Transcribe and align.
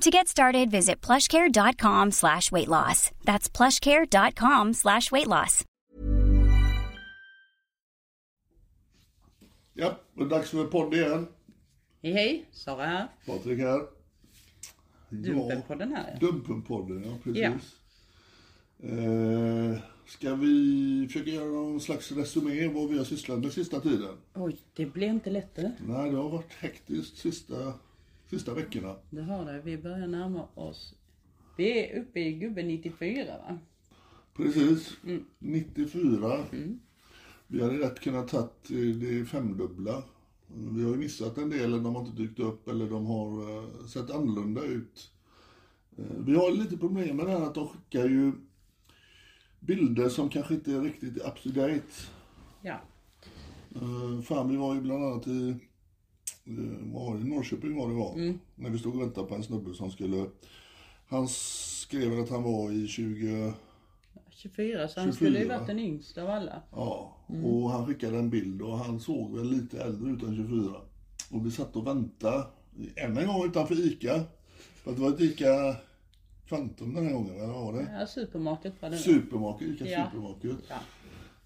To 0.00 0.10
get 0.10 0.28
started, 0.28 0.70
visit 0.70 1.00
plushcare.com 1.06 2.10
slash 2.10 2.50
weight 2.52 2.68
loss. 2.68 3.10
That's 3.24 3.48
plushcare.com 3.48 4.74
slash 4.74 5.12
weight 5.12 5.28
loss. 5.28 5.64
Ja, 9.74 10.00
det 10.14 10.22
är 10.22 10.28
dags 10.28 10.50
för 10.50 10.64
podd 10.64 10.94
igen. 10.94 11.26
Hej 12.02 12.12
hej, 12.12 12.46
Sara 12.52 12.86
här. 12.86 13.08
Patrik 13.26 13.58
här. 13.58 13.80
Dumpenpodden 15.08 15.92
här. 15.92 16.18
Dumpenpodden, 16.20 17.04
ja 17.04 17.18
precis. 17.24 17.76
Eh, 18.82 19.78
ska 20.06 20.34
vi 20.34 21.06
försöka 21.12 21.30
göra 21.30 21.46
någon 21.46 21.80
slags 21.80 22.12
resumé 22.12 22.68
vad 22.68 22.88
vi 22.88 22.98
har 22.98 23.04
sysslat 23.04 23.38
med 23.38 23.52
sista 23.52 23.80
tiden? 23.80 24.16
Oj, 24.34 24.56
det 24.74 24.86
blir 24.86 25.08
inte 25.08 25.30
lättare. 25.30 25.70
Nej, 25.86 26.10
det 26.10 26.16
har 26.16 26.28
varit 26.28 26.52
hektiskt 26.52 27.18
sista, 27.18 27.74
sista 28.32 28.54
veckorna. 28.54 28.96
Det 29.10 29.22
har 29.22 29.44
det. 29.44 29.60
Vi 29.64 29.78
börjar 29.78 30.06
närma 30.06 30.46
oss. 30.54 30.94
Vi 31.56 31.78
är 31.90 32.00
uppe 32.00 32.20
i 32.20 32.32
gubbe 32.32 32.62
94 32.62 33.24
va? 33.38 33.58
Precis, 34.36 34.96
94. 35.38 36.44
Vi 37.46 37.62
hade 37.62 37.78
rätt 37.78 38.00
kunnat 38.00 38.28
tagit 38.28 38.70
eh, 38.70 38.76
det 38.76 39.24
femdubbla. 39.24 40.02
Vi 40.56 40.84
har 40.84 40.90
ju 40.90 40.96
missat 40.96 41.38
en 41.38 41.50
del, 41.50 41.70
de 41.82 41.94
har 41.94 42.00
inte 42.06 42.22
dykt 42.22 42.38
upp 42.40 42.68
eller 42.68 42.90
de 42.90 43.06
har 43.06 43.58
eh, 43.58 43.86
sett 43.86 44.10
annorlunda 44.10 44.64
ut. 44.64 45.10
Eh, 45.98 46.04
Vi 46.26 46.34
har 46.36 46.50
lite 46.52 46.76
problem 46.76 47.16
med 47.16 47.26
det 47.26 47.32
här 47.32 47.42
att 47.46 47.54
de 47.54 47.68
skickar 47.68 48.04
ju 48.08 48.32
bilder 49.60 50.08
som 50.08 50.28
kanske 50.28 50.54
inte 50.54 50.72
är 50.72 50.80
riktigt 50.80 51.16
up 51.16 51.42
to 51.42 51.48
date. 51.48 51.82
Ja. 52.62 52.80
Fan, 54.24 54.48
vi 54.48 54.56
var 54.56 54.74
ju 54.74 54.80
bland 54.80 55.04
annat 55.04 55.26
i 55.26 55.56
var 56.92 57.18
det, 57.18 57.24
Norrköping 57.24 57.76
var 57.76 57.88
det 57.88 57.94
var. 57.94 58.38
När 58.54 58.70
vi 58.70 58.78
stod 58.78 58.94
och 58.94 59.02
väntade 59.02 59.26
på 59.26 59.34
en 59.34 59.42
snubbe 59.42 59.74
som 59.74 59.90
skulle... 59.90 60.26
Han 61.08 61.28
skrev 61.28 62.20
att 62.20 62.30
han 62.30 62.42
var 62.42 62.70
i 62.72 62.88
20... 62.88 63.52
24, 64.30 64.88
så 64.88 65.00
han 65.00 65.12
24. 65.12 65.12
skulle 65.12 65.38
ju 65.38 65.48
varit 65.48 65.66
den 65.66 65.78
yngsta 65.78 66.22
av 66.22 66.30
alla. 66.30 66.62
Ja, 66.70 67.16
och 67.44 67.70
han 67.70 67.86
skickade 67.86 68.18
en 68.18 68.30
bild 68.30 68.62
och 68.62 68.78
han 68.78 69.00
såg 69.00 69.36
väl 69.36 69.50
lite 69.50 69.82
äldre 69.82 70.10
ut 70.10 70.22
än 70.22 70.36
24. 70.36 70.76
Och 71.30 71.46
vi 71.46 71.50
satt 71.50 71.76
och 71.76 71.86
väntade 71.86 72.44
än 72.96 73.16
en 73.18 73.26
gång 73.26 73.44
utanför 73.46 73.86
ICA. 73.86 74.20
För 74.74 74.90
att 74.90 74.96
det 74.96 75.02
var 75.02 75.10
ett 75.10 75.20
ICA 75.20 75.76
Kvantum 76.48 76.94
den 76.94 77.06
här 77.06 77.12
gången, 77.12 77.34
eller 77.34 77.46
vad 77.52 77.64
var 77.64 77.72
det? 77.72 77.98
Ja, 78.00 78.06
supermarket 78.06 78.82
var 78.82 78.90
det. 78.90 78.98
Supermarket, 78.98 79.68
ICA 79.68 79.84
Ja. 79.86 80.04
Supermarket. 80.10 80.64
Ja. 80.68 80.76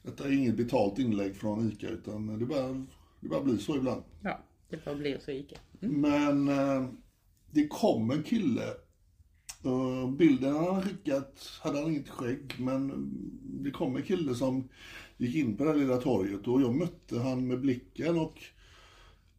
Detta 0.03 0.25
är 0.25 0.33
inget 0.33 0.57
betalt 0.57 0.99
inlägg 0.99 1.37
från 1.37 1.69
ICA 1.73 1.89
utan 1.89 2.39
det 2.39 2.47
bara, 2.47 2.85
det 3.21 3.29
bara 3.29 3.43
blir 3.43 3.57
så 3.57 3.77
ibland. 3.77 4.03
ja, 4.23 4.39
det 4.69 4.85
bara 4.85 4.95
blir 4.95 5.19
så 5.19 5.31
Ica. 5.31 5.57
Men 5.81 6.49
eh, 6.49 6.89
det 7.51 7.69
kom 7.69 8.11
en 8.11 8.23
kille. 8.23 8.75
Uh, 9.67 10.11
bilden 10.11 10.55
han 10.55 10.75
hade 10.75 10.89
skickat 10.89 11.59
hade 11.63 11.79
han 11.79 11.91
inget 11.91 12.09
skägg, 12.09 12.55
men 12.59 13.11
det 13.43 13.71
kom 13.71 13.97
en 13.97 14.03
kille 14.03 14.35
som 14.35 14.69
gick 15.17 15.37
in 15.37 15.57
på 15.57 15.65
det 15.65 15.71
här 15.71 15.79
lilla 15.79 15.97
torget 15.97 16.49
och 16.49 16.63
jag 16.63 16.75
mötte 16.75 17.19
han 17.19 17.47
med 17.47 17.61
blicken 17.61 18.19
och 18.19 18.43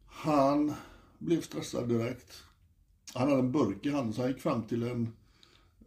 han 0.06 0.74
blev 1.18 1.40
stressad 1.40 1.88
direkt. 1.88 2.42
Han 3.14 3.28
hade 3.28 3.40
en 3.40 3.52
burk 3.52 3.86
i 3.86 3.90
handen 3.90 4.12
så 4.12 4.20
han 4.20 4.30
gick 4.30 4.40
fram 4.40 4.62
till 4.62 4.82
en, 4.82 5.12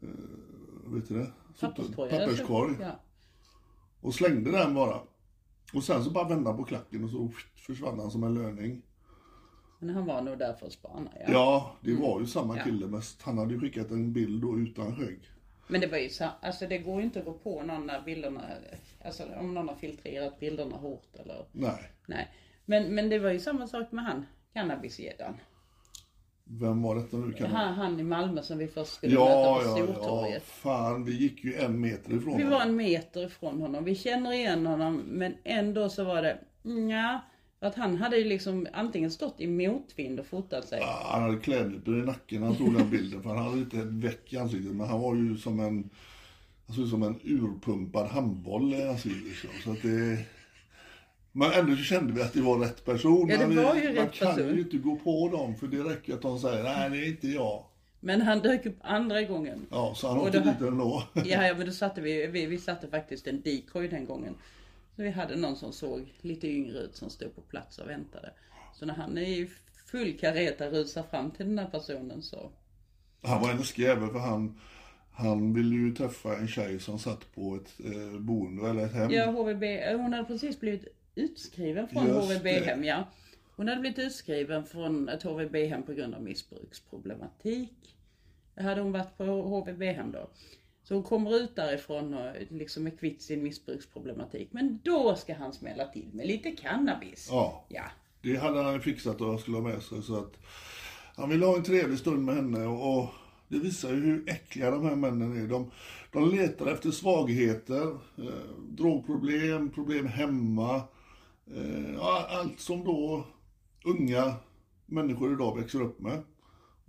uh, 0.04 0.94
vet 0.94 1.08
du 1.08 1.14
det? 1.14 1.32
Papperskorg 1.60 2.76
Ja. 2.80 3.00
och 4.02 4.14
slängde 4.16 4.52
den 4.52 4.74
bara. 4.74 5.02
Och 5.74 5.84
sen 5.84 6.04
så 6.04 6.12
bara 6.12 6.28
vände 6.30 6.50
han 6.50 6.58
på 6.58 6.64
klacken 6.64 7.04
och 7.04 7.10
så 7.10 7.32
försvann 7.56 8.00
han 8.00 8.12
som 8.12 8.24
en 8.24 8.34
löning. 8.34 8.82
Men 9.84 9.96
han 9.96 10.06
var 10.06 10.22
nog 10.22 10.38
där 10.38 10.54
för 10.54 10.68
att 10.68 10.74
spana 10.74 11.10
ja. 11.20 11.26
Ja, 11.32 11.76
det 11.82 11.94
var 11.94 12.20
ju 12.20 12.26
samma 12.26 12.58
Ja. 12.58 12.64
kille, 12.64 12.88
men 12.88 13.02
han 13.22 13.38
hade 13.38 13.54
ju 13.54 13.60
skickat 13.60 13.92
en 13.92 14.14
bild 14.14 14.42
då 14.42 14.58
utan 14.60 14.96
skägg. 14.96 15.20
Men 15.68 15.82
det 15.82 15.88
var 15.88 15.98
ju 15.98 16.10
så, 16.10 16.26
alltså 16.42 16.68
det 16.68 16.78
går 16.78 16.98
ju 17.00 17.04
inte 17.06 17.20
att 17.20 17.26
gå 17.26 17.34
på 17.34 17.64
någon 17.64 17.88
när 17.88 18.02
bilderna, 18.02 18.42
alltså 19.06 19.24
om 19.40 19.54
någon 19.54 19.68
har 19.70 19.76
filtrerat 19.76 20.40
bilderna 20.40 20.76
hårt 20.78 21.16
eller, 21.20 21.46
Nej. 21.52 21.92
nej. 22.06 22.28
Men, 22.66 22.96
men 22.96 23.10
det 23.10 23.20
var 23.20 23.32
ju 23.32 23.40
samma 23.40 23.68
sak 23.68 23.92
med 23.92 24.06
han, 24.06 24.26
cannabisgäddan. 24.54 25.34
Vem 26.44 26.82
var 26.82 26.96
detta 26.96 27.18
nu? 27.18 27.34
Kan 27.34 27.48
Han, 27.52 27.74
han 27.74 28.00
i 28.00 28.04
Malmö 28.04 28.42
som 28.44 28.58
vi 28.58 28.68
först 28.68 28.94
skulle 28.94 29.14
Ja, 29.14 29.26
möta 29.26 29.72
på 29.74 29.80
ja, 29.80 29.86
ja. 29.88 29.94
Stortorget. 29.96 30.44
Fan, 30.44 31.06
vi 31.06 31.12
gick 31.18 31.44
ju 31.44 31.56
en 31.56 31.80
meter 31.82 32.14
ifrån 32.14 32.38
Vi 32.38 32.44
honom. 32.44 32.50
var 32.60 32.62
en 32.66 32.76
meter 32.76 33.26
ifrån 33.26 33.62
honom. 33.62 33.84
Vi 33.84 33.96
känner 33.96 34.32
igen 34.34 34.66
honom 34.66 34.96
men 35.06 35.34
ändå 35.44 35.90
så 35.90 36.04
var 36.04 36.22
det, 36.22 36.38
ja 36.90 37.20
att 37.68 37.76
han 37.76 37.98
hade 37.98 38.18
ju 38.18 38.24
liksom 38.24 38.68
antingen 38.74 39.12
stått 39.12 39.42
i 39.42 39.48
motvind 39.48 40.20
och 40.20 40.26
fotat 40.26 40.68
sig. 40.68 40.80
Ja, 40.80 41.08
Han 41.12 41.22
hade 41.22 41.38
klädnypor 41.38 42.00
i 42.00 42.06
nacken 42.06 42.40
när 42.42 42.48
han 42.48 42.56
tog 42.58 42.74
den 42.78 42.90
bilden, 42.90 43.24
för 43.24 43.30
han 43.30 43.38
hade 43.46 43.56
lite 43.58 43.78
ett 43.78 43.86
väck 43.86 44.34
i 44.34 44.38
ansiktet, 44.38 44.72
men 44.76 44.88
han 44.88 45.02
var 45.02 45.16
ju 45.16 45.38
som 45.38 45.60
en, 45.60 45.90
han 46.68 46.76
såg 46.76 46.84
ut 46.86 46.90
som 46.90 47.04
en 47.04 47.20
urpumpad 47.24 48.08
handboll 48.08 48.74
i 48.74 48.84
ansiktet. 48.84 49.24
liksom. 49.24 49.50
Så 49.64 49.72
att 49.72 49.82
det... 49.82 50.18
Men 51.32 51.52
ändå 51.52 51.76
så 51.76 51.84
kände 51.84 52.14
vi 52.14 52.22
att 52.22 52.34
det 52.34 52.42
var 52.42 52.60
rätt 52.60 52.86
person. 52.86 53.30
Ja, 53.30 53.38
det 53.38 53.46
vi- 53.48 53.56
var 53.56 53.76
ju 53.76 53.84
man 53.88 53.96
rätt 53.96 54.14
kan 54.14 54.36
person. 54.36 54.56
ju 54.56 54.62
inte 54.62 54.78
gå 54.78 54.96
på 54.96 55.30
dem, 55.30 55.56
för 55.56 55.68
det 55.68 55.78
räcker 55.84 56.14
att 56.14 56.22
de 56.22 56.40
säger 56.40 56.64
nej, 56.64 56.90
det 56.90 56.98
är 56.98 57.08
inte 57.08 57.28
jag. 57.28 57.64
Men 58.00 58.22
han 58.22 58.40
dök 58.40 58.66
upp 58.66 58.78
andra 58.82 59.22
gången. 59.24 59.66
Ja, 59.72 59.94
så 59.96 60.08
han 60.08 60.18
åkte 60.18 60.40
dit 60.40 60.62
ändå. 60.62 61.04
Ja, 61.14 61.22
ja 61.26 61.54
men 61.58 61.66
då 61.66 61.72
satte 61.72 62.02
vi, 62.02 62.28
vi, 62.28 62.46
vi 62.46 62.58
satte 62.58 62.88
faktiskt 62.88 63.28
en 63.28 63.42
decoy 63.42 63.88
den 63.88 64.06
gången. 64.06 64.36
Vi 65.02 65.10
hade 65.10 65.36
någon 65.36 65.56
som 65.56 65.74
såg 65.74 66.14
lite 66.22 66.48
yngre 66.48 66.78
ut 66.78 66.96
som 66.96 67.10
stod 67.10 67.36
på 67.36 67.42
plats 67.42 67.78
och 67.78 67.90
väntade. 67.90 68.34
Så 68.74 68.86
när 68.86 68.94
han 68.94 69.18
i 69.18 69.50
full 69.86 70.18
kareta 70.18 70.70
rusar 70.70 71.04
fram 71.04 71.32
till 71.32 71.48
den 71.48 71.60
här 71.60 71.70
personen 71.70 72.22
så, 72.22 72.52
Han 73.22 73.42
var 73.42 73.52
en 73.52 73.62
jävel 73.76 74.10
för 74.10 74.20
han, 74.20 74.60
han 75.12 75.54
ville 75.54 75.76
ju 75.76 75.96
träffa 75.96 76.38
en 76.38 76.48
tjej 76.48 76.80
som 76.80 77.00
satt 77.00 77.36
på 77.36 77.56
ett 77.56 77.86
eh, 77.86 78.20
boende 78.20 78.70
eller 78.70 78.86
ett 78.86 78.94
hem. 78.94 79.12
ja 79.12 79.32
HVB, 79.32 79.64
hon 79.98 80.14
hade 80.14 80.26
precis 80.26 80.60
blivit 80.60 80.88
utskriven 81.16 81.88
från 81.88 82.10
HVB-hem 82.10 82.84
ja. 82.84 83.08
Hon 83.56 83.68
hade 83.68 83.82
blivit 83.82 84.00
utskriven 84.00 84.66
från 84.66 85.10
ett 85.10 85.24
HVB-hem 85.24 85.84
på 85.84 85.94
grund 85.94 86.16
av 86.16 86.24
missbruksproblematik. 86.24 87.98
Hade 88.56 88.82
hon 88.82 88.92
varit 88.92 89.18
på 89.18 89.24
HVB-hem 89.24 90.12
då. 90.12 90.30
Så 90.92 90.96
hon 90.96 91.04
kommer 91.04 91.36
ut 91.36 91.56
därifrån 91.56 92.14
och 92.14 92.36
liksom 92.50 92.88
är 92.88 92.92
kvitt 92.92 93.22
sin 93.22 93.44
missbruksproblematik. 93.44 94.50
Men 94.52 94.80
då 94.84 95.16
ska 95.16 95.34
han 95.34 95.54
smälla 95.54 95.88
till 95.88 96.10
med 96.14 96.28
lite 96.28 96.52
cannabis. 96.52 97.28
Ja. 97.32 97.66
Ja. 97.70 97.84
Det 98.22 98.36
hade 98.36 98.62
han 98.62 98.82
fixat 98.82 99.22
och 99.22 99.40
skulle 99.40 99.58
ha 99.58 99.64
med 99.64 99.82
sig 99.82 100.04
så 100.04 100.18
att 100.18 100.38
han 101.16 101.30
ville 101.30 101.46
ha 101.46 101.56
en 101.56 101.64
trevlig 101.64 102.00
stund 102.00 102.26
med 102.26 102.36
henne 102.36 102.66
och, 102.66 103.10
Det 103.48 103.60
visar 103.60 103.90
ju 103.90 103.96
hur 103.96 104.30
äckliga 104.30 104.72
de 104.72 104.86
här 104.86 104.96
männen 104.96 105.44
är. 105.44 105.48
De, 105.48 105.72
de 106.12 106.30
letar 106.30 106.68
efter 106.68 106.92
svagheter, 106.92 107.88
eh, 108.18 108.56
drogproblem, 108.70 109.70
problem 109.70 110.08
hemma. 110.08 110.76
Eh, 111.56 112.06
allt 112.30 112.60
som 112.60 112.84
då 112.84 113.28
unga 113.86 114.34
människor 114.86 115.34
idag 115.34 115.58
växer 115.58 115.82
upp 115.82 116.00
med. 116.00 116.24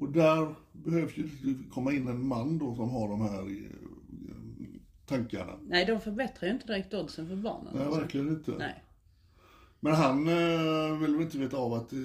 Och 0.02 0.12
där 0.12 0.54
behövs 0.72 1.16
ju 1.16 1.28
komma 1.70 1.93
in 1.93 2.08
en 2.08 2.26
man 2.26 2.58
då 2.58 2.75
som 2.75 2.90
har 2.90 3.08
de 3.08 3.20
här 3.20 3.40
eh, 3.40 3.70
tankarna. 5.06 5.58
Nej, 5.62 5.84
de 5.84 6.00
förbättrar 6.00 6.49
ju 6.49 6.54
inte 6.54 6.66
direkt 6.66 6.94
oddsen 6.94 7.28
för 7.28 7.37
barnen. 7.37 7.72
Nej, 7.75 7.84
alltså. 7.84 8.00
verkligen 8.00 8.28
inte. 8.28 8.50
Nej. 8.50 8.84
Men 9.81 9.94
han 9.94 10.28
eh, 10.28 10.99
vill 10.99 11.12
väl 11.12 11.22
inte 11.22 11.38
veta 11.38 11.56
av 11.56 11.75
att 11.75 11.93
eh, 11.93 11.99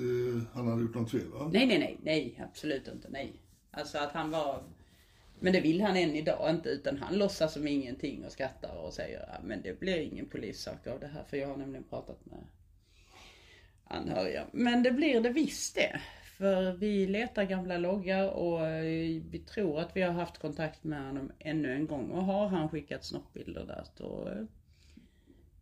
han 0.53 0.67
hade 0.67 0.81
gjort 0.81 0.95
något 0.95 1.11
fel 1.11 1.27
va? 1.27 1.49
nej, 1.53 1.67
nej, 1.67 1.79
nej, 1.79 1.99
nej, 2.03 2.43
absolut 2.49 2.87
inte, 2.87 3.09
nej. 3.09 3.41
Alltså 3.71 3.97
att 3.97 4.11
han 4.11 4.31
var... 4.31 4.63
Men 5.39 5.53
det 5.53 5.61
vill 5.61 5.81
han 5.81 5.97
än 5.97 6.15
idag 6.15 6.49
inte, 6.49 6.69
utan 6.69 6.97
han 6.97 7.17
låtsas 7.17 7.53
som 7.53 7.67
ingenting 7.67 8.25
och 8.25 8.31
skrattar 8.31 8.85
och 8.85 8.93
säger 8.93 9.39
men 9.43 9.61
det 9.61 9.79
blir 9.79 9.97
ingen 9.97 10.25
polissak 10.25 10.87
av 10.87 10.99
det 10.99 11.07
här, 11.07 11.23
för 11.23 11.37
jag 11.37 11.47
har 11.47 11.57
nämligen 11.57 11.83
pratat 11.83 12.25
med 12.25 12.39
anhöriga. 13.83 14.45
Men 14.51 14.83
det 14.83 14.91
blir 14.91 15.21
det 15.21 15.29
visst 15.29 15.75
det. 15.75 16.01
För 16.37 16.73
vi 16.73 17.07
letar 17.07 17.43
gamla 17.43 17.77
loggar 17.77 18.29
och 18.29 18.67
eh, 18.67 19.21
vi 19.29 19.39
tror 19.39 19.79
att 19.79 19.95
vi 19.95 20.01
har 20.01 20.11
haft 20.13 20.37
kontakt 20.37 20.83
med 20.83 21.05
honom 21.05 21.31
ännu 21.39 21.73
en 21.73 21.87
gång. 21.87 22.11
Och 22.11 22.23
har 22.23 22.47
han 22.47 22.69
skickat 22.69 23.05
snoppbilder 23.05 23.65
där 23.65 23.83
så... 23.97 24.27
eh, 24.29 24.43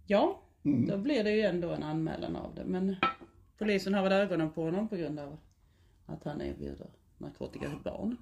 Ja, 0.07 0.41
då 0.87 0.97
blir 0.97 1.23
det 1.23 1.31
ju 1.31 1.41
ändå 1.41 1.69
en 1.69 1.83
anmälan 1.83 2.35
av 2.35 2.55
det. 2.55 2.65
Men 2.65 2.95
polisen 3.57 3.93
har 3.93 4.03
väl 4.03 4.11
ögonen 4.11 4.51
på 4.51 4.63
honom 4.63 4.87
på 4.87 4.95
grund 4.95 5.19
av 5.19 5.37
att 6.05 6.23
han 6.23 6.41
erbjuder 6.41 6.87
narkotika 7.17 7.69
till 7.69 7.79
barn. 7.83 8.17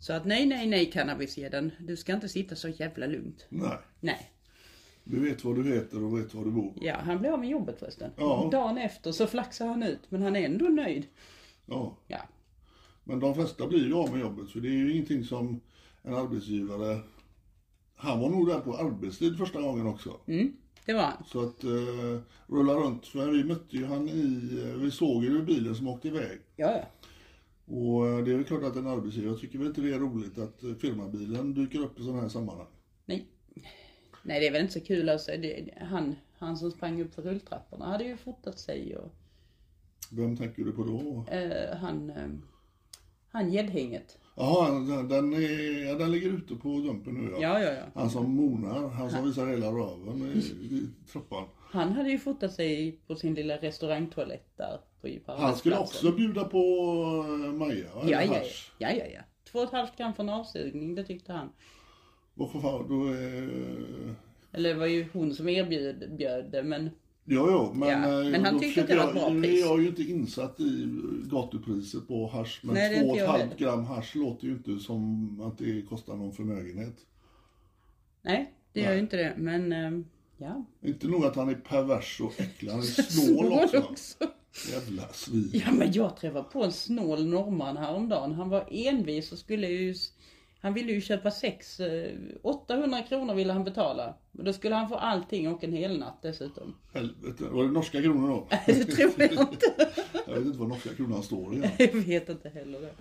Så 0.00 0.12
att 0.12 0.24
nej, 0.24 0.46
nej, 0.46 0.66
nej 0.66 0.90
cannabisgädden. 0.90 1.70
Du 1.80 1.96
ska 1.96 2.14
inte 2.14 2.28
sitta 2.28 2.56
så 2.56 2.68
jävla 2.68 3.06
lugnt. 3.06 3.46
Nej. 3.48 3.78
Nej. 4.00 4.30
Du 5.04 5.20
vet 5.20 5.44
vad 5.44 5.56
du 5.56 5.74
heter 5.74 6.04
och 6.04 6.18
vet 6.18 6.34
var 6.34 6.44
du 6.44 6.50
bor. 6.50 6.72
Ja, 6.80 6.96
han 7.00 7.18
blev 7.18 7.32
av 7.32 7.38
med 7.40 7.48
jobbet 7.48 7.78
förresten. 7.78 8.10
Ja. 8.16 8.48
Dagen 8.52 8.78
efter 8.78 9.12
så 9.12 9.26
flaxar 9.26 9.66
han 9.66 9.82
ut, 9.82 10.00
men 10.10 10.22
han 10.22 10.36
är 10.36 10.44
ändå 10.44 10.64
nöjd. 10.64 11.06
Ja. 11.68 11.96
Ja. 12.06 12.18
Men 13.04 13.20
de 13.20 13.34
flesta 13.34 13.66
blir 13.66 13.86
ju 13.86 13.94
av 13.94 14.10
med 14.12 14.20
jobbet, 14.20 14.48
så 14.48 14.58
det 14.58 14.68
är 14.68 14.72
ju 14.72 14.92
ingenting 14.92 15.24
som 15.24 15.60
en 16.02 16.14
arbetsgivare... 16.14 17.00
Han 18.00 18.20
var 18.20 18.30
nog 18.30 18.46
där 18.48 18.60
på 18.60 18.76
arbetstid 18.76 19.38
första 19.38 19.60
gången 19.62 19.86
också. 19.86 20.20
Mm, 20.26 20.52
det 20.86 20.92
var 20.94 21.02
han. 21.02 21.24
Så 21.26 21.42
att 21.42 21.64
eh, 21.64 22.20
rulla 22.46 22.72
runt, 22.74 23.06
för 23.06 23.30
vi 23.30 23.44
mötte 23.44 23.76
ju 23.76 23.84
han 23.86 24.08
i... 24.08 24.50
eh, 24.64 24.80
Vi 24.80 24.90
såg 24.90 25.24
ju 25.24 25.42
bilen 25.42 25.74
som 25.74 25.88
åkte 25.88 26.08
iväg. 26.08 26.38
Ja, 26.56 26.72
ja. 26.72 26.84
Och 27.74 28.06
eh, 28.06 28.24
det 28.24 28.30
är 28.32 28.34
väl 28.36 28.44
klart 28.44 28.62
att 28.62 28.76
en 28.76 28.86
arbetsgivare 28.86 29.38
tycker 29.38 29.58
väl 29.58 29.66
inte 29.68 29.80
det 29.80 29.94
är 29.94 29.98
roligt 29.98 30.38
att 30.38 30.80
firmabilen 30.80 31.54
dyker 31.54 31.78
upp 31.78 32.00
i 32.00 32.02
sådana 32.02 32.20
här 32.22 32.28
sammanhang. 32.28 32.66
Nej. 33.06 33.26
Nej, 34.22 34.40
det 34.40 34.46
är 34.46 34.52
väl 34.52 34.62
inte 34.62 34.72
så 34.72 34.80
kul 34.80 35.08
alltså. 35.08 35.30
Det, 35.30 35.74
han, 35.80 36.14
han 36.38 36.56
som 36.56 36.70
sprang 36.70 37.02
upp 37.02 37.14
för 37.14 37.22
rulltrapporna 37.22 37.86
hade 37.86 38.04
ju 38.04 38.16
fotat 38.16 38.58
sig 38.58 38.96
och 38.96 39.12
Vem 40.10 40.36
tänker 40.36 40.64
du 40.64 40.72
på 40.72 40.84
då? 40.84 41.24
eh, 41.32 41.76
han, 41.76 42.10
eh, 42.10 42.28
han 43.30 43.52
gäddhänget. 43.52 44.18
Jaha, 44.36 44.70
den, 44.70 45.08
den, 45.08 45.32
är, 45.32 45.84
ja, 45.86 45.94
den 45.94 46.10
ligger 46.10 46.28
ute 46.28 46.54
på 46.54 46.68
dumpen 46.68 47.14
nu 47.14 47.30
ja. 47.30 47.38
Ja, 47.40 47.60
ja, 47.60 47.72
ja. 47.72 47.84
Han 47.94 48.10
som 48.10 48.30
monar, 48.34 48.88
han 48.88 49.10
som 49.10 49.24
visar 49.24 49.46
hela 49.46 49.66
röven 49.66 50.22
i, 50.22 50.38
i 50.74 50.88
trappan. 51.12 51.44
Han 51.70 51.92
hade 51.92 52.10
ju 52.10 52.18
fotat 52.18 52.52
sig 52.52 53.00
på 53.06 53.16
sin 53.16 53.34
lilla 53.34 53.56
restaurangtoalett 53.56 54.56
där 54.56 54.80
på 55.00 55.32
Han 55.32 55.56
skulle 55.56 55.78
också 55.78 56.12
bjuda 56.12 56.44
på 56.44 56.58
eh, 57.28 57.52
Maja, 57.52 57.86
eller 58.02 58.12
Ja, 58.12 58.22
ja, 58.22 58.34
ja. 58.34 58.42
ja, 58.78 58.90
ja, 58.90 59.04
ja. 59.14 59.20
Två 59.52 59.58
och 59.58 59.64
ett 59.64 59.72
halvt 59.72 59.96
gram 59.96 60.14
från 60.14 60.28
avsugning, 60.28 60.94
det 60.94 61.04
tyckte 61.04 61.32
han. 61.32 61.52
Varför 62.34 62.60
fan, 62.60 62.88
då 62.88 63.04
är... 63.06 64.14
Eller 64.52 64.68
det 64.68 64.74
var 64.74 64.86
ju 64.86 65.06
hon 65.12 65.34
som 65.34 65.48
erbjöd 65.48 66.16
bjöd 66.16 66.50
det, 66.52 66.62
men 66.62 66.90
Jo, 67.30 67.46
jo, 67.50 67.72
men, 67.74 67.88
Ja, 67.88 68.22
eh, 68.24 68.30
men 68.30 68.44
han 68.44 68.54
då 68.54 68.60
tyckte 68.60 68.80
att 68.82 68.88
det 68.88 68.96
var 68.96 69.06
ett 69.08 69.14
bra 69.14 69.30
pris. 69.30 69.60
Jag 69.60 69.78
är 69.78 69.82
ju 69.82 69.88
inte 69.88 70.02
insatt 70.02 70.60
i 70.60 70.88
gatupriset 71.30 72.08
på 72.08 72.26
hasch, 72.28 72.60
men 72.62 72.74
Nej, 72.74 72.88
det 72.90 72.96
är 72.96 73.00
två 73.02 73.08
och 73.10 73.16
inte 73.16 73.24
ett 73.24 73.26
jag 73.26 73.38
halvt 73.38 73.42
heller. 73.42 73.56
gram 73.56 73.84
hasch 73.84 74.16
låter 74.16 74.46
ju 74.46 74.52
inte 74.52 74.78
som 74.78 75.40
att 75.40 75.58
det 75.58 75.82
kostar 75.82 76.16
någon 76.16 76.32
förmögenhet. 76.32 76.96
nej, 78.22 78.52
det 78.72 78.80
gör 78.80 78.92
ju 78.92 78.98
inte 79.00 79.16
det. 79.16 79.34
Men 79.36 79.72
ehm, 79.72 80.04
ja. 80.36 80.64
Inte 80.82 81.08
nog 81.08 81.24
att 81.24 81.36
han 81.36 81.48
är 81.48 81.54
pervers 81.54 82.20
och 82.20 82.40
äcklig, 82.40 82.70
han 82.70 82.80
är 82.80 82.84
snål 83.12 83.52
också. 83.52 83.78
också. 83.78 84.14
Jävla 84.72 85.08
svin. 85.12 85.50
Ja, 85.52 85.72
men 85.72 85.92
jag 85.92 86.16
träffade 86.16 86.44
på 86.52 86.64
en 86.64 86.72
snål 86.72 87.26
norrman 87.26 87.76
häromdagen. 87.76 88.32
Han 88.34 88.48
var 88.48 88.64
envis 88.70 89.32
och 89.32 89.38
skulle 89.38 89.68
ju... 89.68 89.94
Han 90.60 90.74
ville 90.74 90.92
ju 90.92 91.00
köpa 91.00 91.30
sex. 91.30 91.80
eh, 91.80 92.12
800 92.42 93.02
kronor 93.02 93.34
ville 93.34 93.52
han 93.52 93.64
betala. 93.64 94.14
Och 94.38 94.44
då 94.44 94.52
skulle 94.52 94.74
han 94.74 94.88
få 94.88 94.94
allting 94.94 95.48
och 95.48 95.64
en 95.64 95.72
hel 95.72 95.98
natt 95.98 96.22
dessutom. 96.22 96.74
Helvete, 96.94 97.44
var 97.50 97.64
det 97.64 97.70
norska 97.70 98.02
kronor 98.02 98.28
då? 98.28 98.46
Det 98.66 98.84
tror 98.84 99.12
jag 99.18 99.32
inte. 99.32 99.66
Jag 100.26 100.34
vet 100.34 100.46
inte 100.46 100.58
vad 100.58 100.68
norska 100.68 100.94
kronan 100.94 101.22
står 101.22 101.54
i. 101.54 101.58
Jag 101.78 101.92
vet 101.92 102.28
inte 102.28 102.48
heller 102.48 102.80
det. 102.80 102.92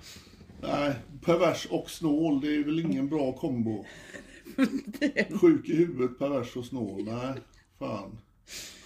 Nej, 0.61 0.93
pervers 1.25 1.65
och 1.71 1.89
snål, 1.89 2.41
det 2.41 2.55
är 2.55 2.63
väl 2.63 2.79
ingen 2.79 3.09
bra 3.09 3.31
kombo. 3.33 3.85
Sjuk 5.41 5.69
i 5.69 5.75
huvudet, 5.75 6.19
pervers 6.19 6.55
och 6.55 6.65
snål. 6.65 7.03
Nej, 7.03 7.33
fan. 7.79 8.17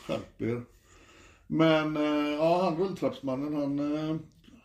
Skärp 0.08 0.42
er. 0.42 0.62
Men 1.48 1.98
eh, 1.98 2.30
ja, 2.34 2.62
han 2.64 2.78
rulltrappsmannen, 2.78 3.54
han 3.56 4.10
eh, 4.10 4.16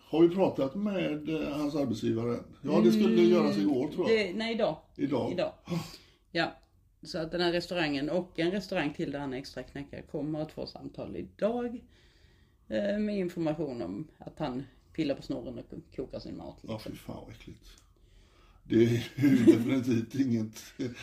har 0.08 0.23
ju 0.23 0.31
pratat 0.31 0.75
med 0.75 1.29
eh, 1.29 1.49
hans 1.58 1.75
arbetsgivare. 1.75 2.38
Ja, 2.62 2.81
det 2.85 2.93
skulle 2.93 3.23
göras 3.23 3.58
igår 3.58 3.88
tror 3.88 4.11
jag. 4.11 4.19
det 4.26 4.32
nej, 4.35 4.55
idag. 4.55 4.76
Idag. 4.97 5.32
Idag. 5.32 5.53
Ja. 6.31 6.53
Så 7.03 7.19
att 7.19 7.31
den 7.32 7.41
här 7.41 7.53
restaurangen 7.53 8.11
och 8.11 8.38
en 8.38 8.50
restaurang 8.50 8.93
till 8.94 9.11
där 9.12 9.19
han 9.19 9.32
är 9.35 9.38
extra 9.38 9.62
knäckare 9.62 10.03
kommer 10.03 10.41
att 10.41 10.53
få 10.53 10.67
samtal 10.67 11.17
idag. 11.17 11.81
eh, 12.69 12.99
Med 12.99 13.19
information 13.19 13.82
om 13.82 14.08
att 14.19 14.38
han 14.38 14.62
pillar 14.93 15.14
på 15.14 15.23
snorren 15.23 15.58
och 15.58 15.97
kokar 15.97 16.19
sin 16.19 16.37
mat. 16.37 16.56
Ja, 16.62 16.73
Liksom. 16.73 16.93
fy 16.93 16.99
fan 16.99 17.17
vad 17.26 17.31
äckligt. 17.35 17.70
Det 18.68 18.84
är 18.84 19.02
ju 19.16 19.36
definitivt 19.44 20.14
inget, 20.14 20.62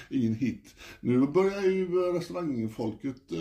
ingen 0.09 0.35
hit. 0.35 0.75
Nu 0.99 1.27
börjar 1.27 1.61
ju 1.61 1.87
restaurangfolket 2.13 3.31
uh, 3.31 3.39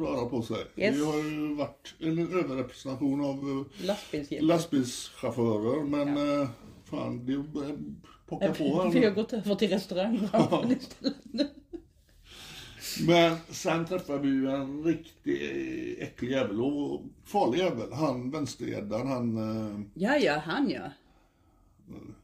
röra 0.00 0.28
på 0.28 0.42
sig. 0.42 0.64
Yes. 0.76 0.96
Det 0.96 1.04
har 1.04 1.18
ju 1.18 1.54
varit 1.54 1.94
en 1.98 2.18
överrepresentation 2.18 3.24
av 3.24 3.68
Lastbilshjälp. 3.82 4.42
lastbilschaufförer, 4.42 5.84
men 5.84 6.40
eh, 6.40 6.48
fan, 6.84 7.26
det 7.26 7.38
börjar 7.38 7.76
pocka 8.26 8.52
på 8.52 8.82
här 8.82 8.90
Vi 8.90 9.04
har 9.04 9.12
gått 9.12 9.32
över 9.32 9.54
till 9.54 9.68
restaurangbranschen 9.68 10.72
istället 10.72 11.16
nu. 11.32 11.48
Men 13.06 13.36
sen 13.50 13.86
träffade 13.86 14.18
vi 14.18 14.28
ju 14.28 14.50
en 14.50 14.84
riktig 14.84 15.96
äcklig 15.98 16.30
jävel 16.30 16.60
och 16.60 17.02
farlig 17.24 17.58
jävel. 17.58 17.92
Han 17.92 18.30
vänstergäddan, 18.30 19.06
han 19.06 19.36
eh, 19.36 19.80
Ja, 19.94 20.16
ja, 20.16 20.38
han 20.38 20.70
ja. 20.70 20.90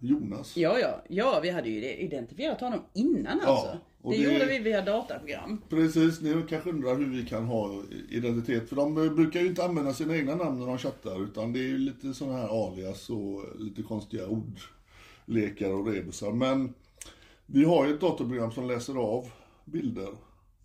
Jonas. 0.00 0.56
Ja, 0.56 0.78
ja. 0.78 1.02
Ja, 1.09 1.40
vi 1.42 1.50
hade 1.50 1.68
ju 1.68 1.90
identifierat 1.97 2.61
honom 2.61 2.80
innan 2.92 3.40
alltså. 3.40 3.78
och 4.02 4.12
det, 4.12 4.18
det- 4.18 4.33
gjorde 4.33 4.47
vi 4.47 4.59
via 4.59 4.80
dataprogram. 4.85 5.61
Precis, 5.68 6.21
ni 6.21 6.42
kanske 6.49 6.71
undrar 6.71 6.97
hur 6.97 7.06
vi 7.11 7.26
kan 7.26 7.44
ha 7.44 7.83
identitet. 8.11 8.68
För 8.68 8.76
de 8.76 8.94
brukar 8.94 9.40
ju 9.40 9.47
inte 9.47 9.64
använda 9.64 9.92
sina 9.94 10.16
egna 10.16 10.35
namn 10.35 10.59
när 10.61 10.66
de 10.66 10.78
chattar. 10.78 11.25
Utan 11.25 11.52
det 11.52 11.59
är 11.59 11.68
ju 11.68 11.78
lite 11.78 12.14
sådana 12.14 12.38
här 12.38 12.66
alias 12.68 13.11
och 13.11 13.44
lite 13.59 13.83
konstiga 13.83 14.25
ordlekar 15.26 15.71
och 15.73 15.87
rebusar. 15.87 16.33
Men 16.33 16.75
vi 17.47 17.64
har 17.64 17.87
ju 17.87 17.94
ett 17.94 18.00
datorprogram 18.00 18.52
som 18.52 18.66
läser 18.68 18.94
av 18.97 19.30
bilder. 19.64 20.09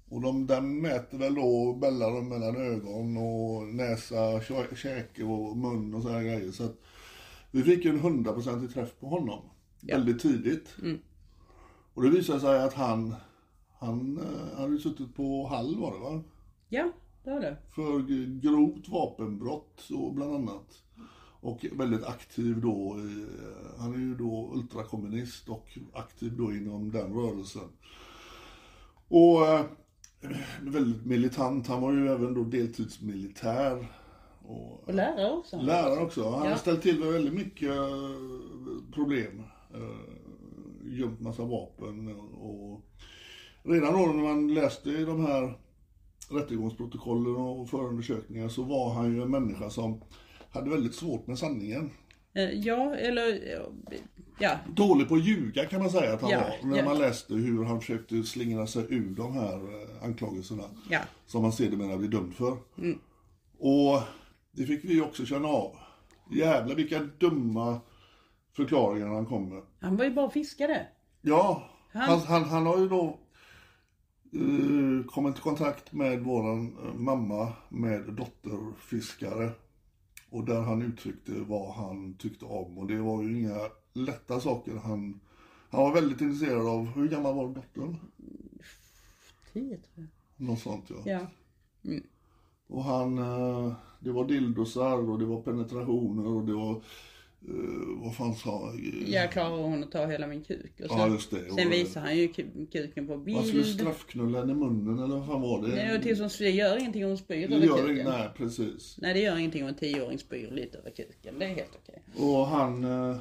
Och 0.10 0.22
de, 0.22 0.48
den 0.48 0.82
mäter 0.82 1.18
väl 1.18 1.36
då 1.36 1.76
mellan, 1.82 2.28
mellan 2.30 2.56
ögon 2.56 3.18
och 3.18 3.68
näsa, 3.68 4.16
kä- 4.40 4.76
käke 4.76 5.24
och 5.24 5.58
mun 5.58 5.94
och 5.94 6.02
sådana 6.02 6.24
grejer. 6.24 6.52
Så 6.52 6.64
att 6.64 6.78
vi 7.52 7.64
fick 7.64 7.86
ju 7.86 7.92
en 7.92 8.00
hundraprocentig 8.00 8.74
träff 8.74 9.00
på 9.00 9.08
honom. 9.08 9.42
Väldigt 9.82 10.22
tidigt. 10.22 10.76
Och 11.94 12.04
det 12.04 12.10
visade 12.10 12.40
sig 12.40 12.64
att 12.64 12.74
han, 12.74 13.16
han 13.80 14.18
eh, 14.18 14.60
hade 14.60 14.78
suttit 14.78 15.16
på 15.16 15.48
Hall 15.48 15.80
var 15.80 15.94
det 15.94 16.00
va? 16.00 16.24
Ja, 16.70 16.92
det 17.24 17.30
var 17.30 17.40
det. 17.40 17.58
För 17.70 18.00
grovt 18.42 18.90
vapenbrott 18.90 19.90
och 19.92 20.14
bland 20.14 20.36
annat. 20.36 20.84
Och 21.42 21.66
väldigt 21.72 22.04
aktiv 22.04 22.62
då, 22.62 23.00
i, 23.00 23.22
eh, 23.22 23.82
han 23.82 23.94
är 23.94 23.98
ju 23.98 24.16
då 24.16 24.52
ultrakommunist 24.54 25.50
och 25.50 25.78
aktiv 25.94 26.38
då 26.38 26.54
inom 26.54 26.92
den 26.92 27.14
rörelsen. 27.14 27.70
Och 29.08 29.48
eh, 29.48 29.66
väldigt 30.62 31.06
militant, 31.06 31.68
han 31.68 31.82
var 31.82 31.94
ju 31.94 32.08
även 32.08 32.34
då 32.34 32.44
deltidsmilitär. 32.44 33.92
Och, 34.50 34.84
Och 34.88 34.94
lärare 34.94 35.32
också. 35.32 35.58
Lärare 35.62 36.00
också. 36.04 36.24
Han 36.30 36.40
har 36.40 36.50
Ja. 36.50 36.58
ställt 36.58 36.82
till 36.82 37.00
med 37.00 37.12
väldigt 37.14 37.34
mycket 37.34 37.70
eh, 37.70 38.94
problem. 38.94 39.44
Eh, 39.74 40.14
Gömt 40.84 41.20
massa 41.20 41.44
vapen 41.44 42.16
och 42.42 42.82
redan 43.64 43.94
då 43.94 44.00
när 44.06 44.24
man 44.24 44.54
läste 44.54 44.90
i 44.90 45.06
de 45.06 45.26
här 45.26 45.58
rättegångsprotokollen 46.32 47.36
och 47.36 47.70
förundersökningar 47.70 48.48
så 48.50 48.64
var 48.64 48.94
han 48.94 49.16
ju 49.16 49.22
en 49.22 49.32
människa 49.32 49.70
som 49.70 50.02
hade 50.52 50.70
väldigt 50.70 50.96
svårt 50.96 51.28
med 51.28 51.38
sanningen. 51.40 51.90
Eh, 52.34 52.50
Ja, 52.52 52.96
eller 52.96 53.40
ja. 54.40 54.52
Dålig 54.76 55.08
på 55.10 55.16
att 55.16 55.24
ljuga 55.26 55.66
kan 55.66 55.80
man 55.82 55.90
säga 55.90 56.14
att 56.14 56.22
han 56.22 56.30
Ja, 56.32 56.40
var. 56.40 56.70
När 56.70 56.78
ja. 56.78 56.86
man 56.86 56.98
läste 56.98 57.34
hur 57.34 57.64
han 57.64 57.80
försökte 57.80 58.24
slingra 58.24 58.68
sig 58.68 58.86
ur 58.90 59.10
de 59.16 59.34
här 59.34 59.60
anklagelserna. 60.04 60.64
Ja. 60.90 61.00
Som 61.26 61.44
han 61.44 61.52
sedermera 61.52 61.98
blev 61.98 62.10
dömd 62.12 62.34
för. 62.34 62.58
Och 63.60 64.00
det 64.52 64.66
fick 64.66 64.86
vi 64.86 65.02
också 65.02 65.26
känna 65.26 65.48
av. 65.48 65.76
Jävlar 66.32 66.76
vilka 66.76 67.00
dumma 67.20 67.80
förklaringar 68.56 69.08
han 69.08 69.26
kom 69.26 69.50
med. 69.50 69.64
Han 69.82 69.96
var 69.98 70.06
ju 70.06 70.12
bara 70.14 70.30
fiskare. 70.30 70.88
Ja, 71.22 71.70
Han- 71.92 72.10
han, 72.10 72.20
han, 72.20 72.44
han 72.44 72.66
har 72.66 72.78
ju 72.80 72.90
då 72.90 73.20
eh, 74.34 75.06
kommit 75.08 75.38
i 75.38 75.42
kontakt 75.42 75.94
med 75.94 76.24
våran 76.24 76.78
eh, 76.86 76.94
mamma 76.94 77.54
med 77.70 78.14
dotterfiskare. 78.14 79.52
Och 80.30 80.46
där 80.46 80.62
han 80.62 80.82
uttryckte 80.82 81.32
vad 81.32 81.74
han 81.74 82.14
tyckte 82.18 82.46
om. 82.46 82.78
Och 82.78 82.88
det 82.88 82.98
var 83.02 83.24
ju 83.24 83.40
inga 83.40 83.58
lätta 83.94 84.40
saker. 84.40 84.76
Han, 84.76 85.20
han 85.70 85.82
var 85.84 85.94
väldigt 85.94 86.22
intresserad 86.22 86.68
av, 86.68 86.86
hur 86.86 87.08
gammal 87.10 87.36
var 87.36 87.48
dottern? 87.48 87.98
Tio 89.54 89.78
tror 89.78 90.08
jag. 90.38 90.48
Något 90.48 90.60
sånt 90.60 90.90
ja. 90.90 90.96
Ja. 91.06 91.20
Och 92.68 92.84
han, 92.84 93.18
eh, 93.18 93.74
det 94.00 94.12
var 94.12 94.26
dildosar 94.28 95.10
och 95.10 95.20
det 95.20 95.26
var 95.26 95.42
penetrationer 95.42 96.28
och 96.28 96.44
det 96.46 96.54
var, 96.54 96.72
eh, 96.72 98.02
vad 98.04 98.16
fan 98.16 98.36
sa 98.36 98.74
eh, 98.74 99.14
Jag 99.14 99.32
klarar 99.32 99.58
hon 99.64 99.84
att 99.84 99.92
ta 99.92 100.06
hela 100.06 100.28
min 100.28 100.44
kuk. 100.44 100.72
Och 100.80 100.86
Ja, 100.90 101.08
just 101.08 101.32
det. 101.32 101.52
Sen 101.52 101.70
visar 101.70 102.02
han 102.02 102.18
ju 102.18 102.28
ku- 102.28 102.68
kuken 102.72 103.08
på 103.08 103.18
Man 103.18 103.44
skulle 103.44 103.64
bild. 103.64 103.80
straffknulla 103.80 104.40
henne 104.40 104.52
i 104.52 104.56
munnen 104.56 105.00
eller 105.04 105.16
vad 105.18 105.28
fan 105.28 105.42
var 105.42 105.62
det? 105.62 105.68
Nej, 105.76 105.96
och 105.98 106.04
tills 106.04 106.20
hon, 106.20 106.30
det 106.40 106.50
gör 106.50 106.78
ingenting 106.80 107.04
om 107.04 107.10
hon 107.10 107.18
spyr 107.18 107.48
det 107.48 107.56
över 107.56 107.66
gör 107.68 107.88
kuken. 107.88 108.06
nej 108.06 108.30
precis. 108.38 108.98
Nej, 109.02 109.14
det 109.14 109.20
gör 109.20 109.38
ingenting 109.38 109.64
om 109.64 109.70
en 109.70 109.76
tioåring 109.76 110.20
spyr 110.20 110.52
lite 110.52 110.78
över 110.78 110.90
kuken. 110.90 111.40
Det 111.40 111.46
är 111.46 111.50
helt 111.56 111.78
okej. 111.84 112.04
Och 112.26 112.48
han, 112.48 112.84
eh, 112.84 113.18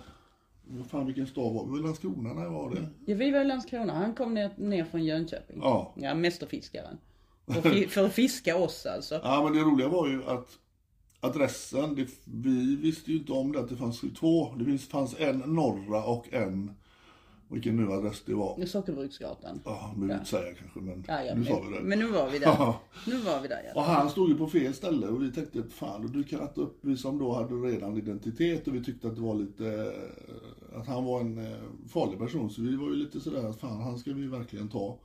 vad 0.70 0.86
fan 0.86 1.06
vilken 1.06 1.26
stad 1.26 1.54
var 1.54 1.76
vi? 1.76 1.82
Landskrona, 1.82 2.34
när 2.34 2.48
var 2.48 2.70
det? 2.70 2.88
Ja, 3.06 3.14
vi 3.16 3.30
var 3.30 3.40
i 3.40 3.44
Landskrona. 3.44 3.92
Han 3.92 4.14
kom 4.14 4.34
ner, 4.34 4.50
ner 4.56 4.84
från 4.84 5.04
Jönköping. 5.04 5.58
Ja. 5.62 5.94
Ja, 5.96 6.14
mästerfiskaren. 6.14 6.98
För, 7.62 7.88
för 7.88 8.04
att 8.06 8.12
fiska 8.12 8.56
oss 8.56 8.86
alltså. 8.86 9.20
Ja 9.24 9.42
men 9.44 9.52
det 9.52 9.58
roliga 9.60 9.88
var 9.88 10.08
ju 10.08 10.24
att 10.24 10.48
adressen, 11.20 11.94
det, 11.94 12.08
vi 12.24 12.76
visste 12.76 13.12
ju 13.12 13.18
inte 13.18 13.32
om 13.32 13.52
det 13.52 13.60
att 13.60 13.68
det 13.68 13.76
fanns 13.76 14.00
två. 14.18 14.54
Det 14.54 14.78
fanns 14.78 15.14
en 15.18 15.38
norra 15.38 16.04
och 16.04 16.32
en, 16.32 16.70
vilken 17.48 17.76
nu 17.76 17.92
adress 17.92 18.22
det 18.26 18.34
var. 18.34 18.66
Sockerbruksgatan. 18.66 19.60
Ja, 19.64 19.92
behöver 19.96 20.14
inte 20.14 20.30
säga 20.30 20.54
kanske 20.54 20.80
men 20.80 21.04
Ja, 21.08 21.22
ja, 21.24 21.34
nu 21.34 21.44
sa 21.44 21.60
men, 21.60 21.72
vi 21.72 21.78
det. 21.78 21.84
men 21.84 21.98
nu 21.98 22.06
var 22.06 22.30
vi 22.30 22.38
där. 22.38 22.46
Ja. 22.46 22.80
Nu 23.06 23.16
var 23.16 23.40
vi 23.40 23.48
där 23.48 23.72
Och 23.74 23.82
ja. 23.82 23.82
han 23.82 24.10
stod 24.10 24.28
ju 24.28 24.36
på 24.38 24.46
fel 24.46 24.74
ställe 24.74 25.06
och 25.06 25.22
vi 25.22 25.32
tänkte 25.32 25.62
fan 25.62 26.12
du 26.12 26.24
kan 26.24 26.42
inte 26.42 26.60
upp, 26.60 26.78
vi 26.80 26.96
som 26.96 27.18
då 27.18 27.34
hade 27.34 27.54
redan 27.54 27.96
identitet 27.96 28.68
och 28.68 28.74
vi 28.74 28.84
tyckte 28.84 29.08
att 29.08 29.14
det 29.16 29.22
var 29.22 29.34
lite, 29.34 29.66
eh, 29.66 30.80
att 30.80 30.86
han 30.86 31.04
var 31.04 31.20
en 31.20 31.38
eh, 31.38 31.58
farlig 31.88 32.18
person 32.18 32.50
så 32.50 32.62
vi 32.62 32.76
var 32.76 32.86
ju 32.88 32.94
lite 32.94 33.20
sådär 33.20 33.44
att 33.48 33.60
fan 33.60 33.80
han 33.82 33.98
ska 33.98 34.12
vi 34.12 34.26
verkligen 34.26 34.68
ta. 34.68 34.98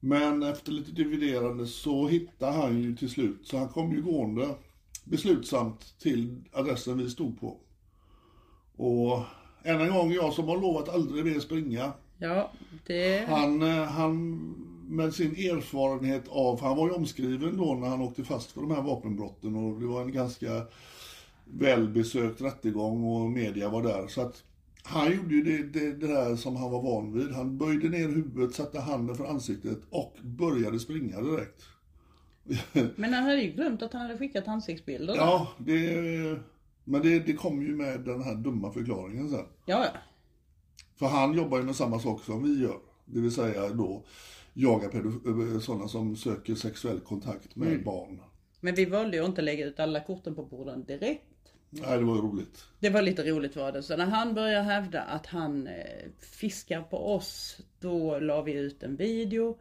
Men 0.00 0.42
efter 0.42 0.72
lite 0.72 0.92
dividerande 0.92 1.66
så 1.66 2.06
hittade 2.06 2.52
han 2.52 2.82
ju 2.82 2.96
till 2.96 3.10
slut, 3.10 3.40
så 3.42 3.58
han 3.58 3.68
kom 3.68 3.92
ju 3.92 4.02
gående 4.02 4.48
beslutsamt 5.04 5.98
till 5.98 6.42
adressen 6.52 6.98
vi 6.98 7.10
stod 7.10 7.40
på. 7.40 7.56
Och 8.76 9.22
än 9.62 9.80
en 9.80 9.94
gång 9.94 10.12
jag 10.12 10.32
som 10.32 10.48
har 10.48 10.60
lovat 10.60 10.88
aldrig 10.88 11.24
mer 11.24 11.40
springa, 11.40 11.92
Ja, 12.22 12.50
det... 12.86 13.26
han, 13.28 13.62
eh, 13.62 13.84
han 13.84 14.38
med 14.88 15.14
sin 15.14 15.30
erfarenhet 15.30 16.28
av, 16.28 16.60
han 16.60 16.76
var 16.76 16.88
ju 16.88 16.94
omskriven 16.94 17.56
då 17.56 17.74
när 17.74 17.88
han 17.88 18.00
åkte 18.00 18.24
fast 18.24 18.52
för 18.52 18.60
de 18.60 18.70
här 18.70 18.82
vapenbrotten 18.82 19.56
och 19.56 19.80
det 19.80 19.86
var 19.86 20.02
en 20.02 20.12
ganska 20.12 20.66
välbesökt 21.44 22.40
rättegång 22.40 23.04
och 23.04 23.30
media 23.30 23.68
var 23.68 23.82
där. 23.82 24.06
Så 24.08 24.20
att 24.20 24.42
han 24.82 25.16
gjorde 25.16 25.34
ju 25.34 25.42
det, 25.42 25.80
det, 25.80 25.92
det 25.92 26.06
där 26.06 26.36
som 26.36 26.56
han 26.56 26.70
var 26.70 26.82
van 26.82 27.12
vid. 27.12 27.32
Han 27.32 27.58
böjde 27.58 27.88
ner 27.88 28.08
huvudet, 28.08 28.54
satte 28.54 28.80
handen 28.80 29.16
för 29.16 29.24
ansiktet 29.24 29.78
och 29.90 30.16
började 30.22 30.78
springa 30.78 31.20
direkt. 31.20 31.62
Men 32.96 33.12
han 33.12 33.24
hade 33.24 33.42
ju 33.42 33.52
glömt 33.52 33.82
att 33.82 33.92
han 33.92 34.02
hade 34.02 34.18
skickat 34.18 34.48
ansiktsbilder. 34.48 35.14
Ja, 35.14 35.48
det, 35.58 36.38
men 36.84 37.02
det, 37.02 37.18
det 37.18 37.32
kom 37.32 37.62
ju 37.62 37.76
med 37.76 38.00
den 38.00 38.22
här 38.22 38.34
dumma 38.34 38.72
förklaringen 38.72 39.28
sen. 39.28 39.46
ja. 39.66 39.84
ja. 39.84 40.00
För 40.98 41.06
han 41.06 41.34
jobbar 41.34 41.58
ju 41.58 41.64
med 41.64 41.76
samma 41.76 41.98
sak 41.98 42.24
som 42.24 42.42
vi 42.42 42.62
gör. 42.62 42.78
Det 43.04 43.20
vill 43.20 43.32
säga 43.32 43.68
då 43.68 44.04
jaga 44.52 44.90
sådana 45.60 45.88
som 45.88 46.16
söker 46.16 46.54
sexuell 46.54 47.00
kontakt 47.00 47.56
med 47.56 47.84
barn. 47.84 48.20
Men 48.60 48.74
vi 48.74 48.84
valde 48.84 49.16
ju 49.16 49.22
att 49.22 49.28
inte 49.28 49.42
lägga 49.42 49.66
ut 49.66 49.80
alla 49.80 50.00
korten 50.00 50.34
på 50.34 50.44
borden 50.44 50.84
direkt. 50.84 51.24
Nej, 51.70 51.98
det 51.98 52.04
var 52.04 52.14
roligt. 52.14 52.64
Det 52.80 52.90
var 52.90 53.02
lite 53.02 53.30
roligt 53.30 53.56
var 53.56 53.72
det. 53.72 53.82
Så 53.82 53.96
när 53.96 54.06
han 54.06 54.34
började 54.34 54.64
hävda 54.64 55.02
att 55.02 55.26
han 55.26 55.66
eh, 55.66 56.10
fiskar 56.18 56.82
på 56.82 57.14
oss, 57.14 57.58
då 57.80 58.18
la 58.18 58.42
vi 58.42 58.52
ut 58.52 58.82
en 58.82 58.96
video. 58.96 59.58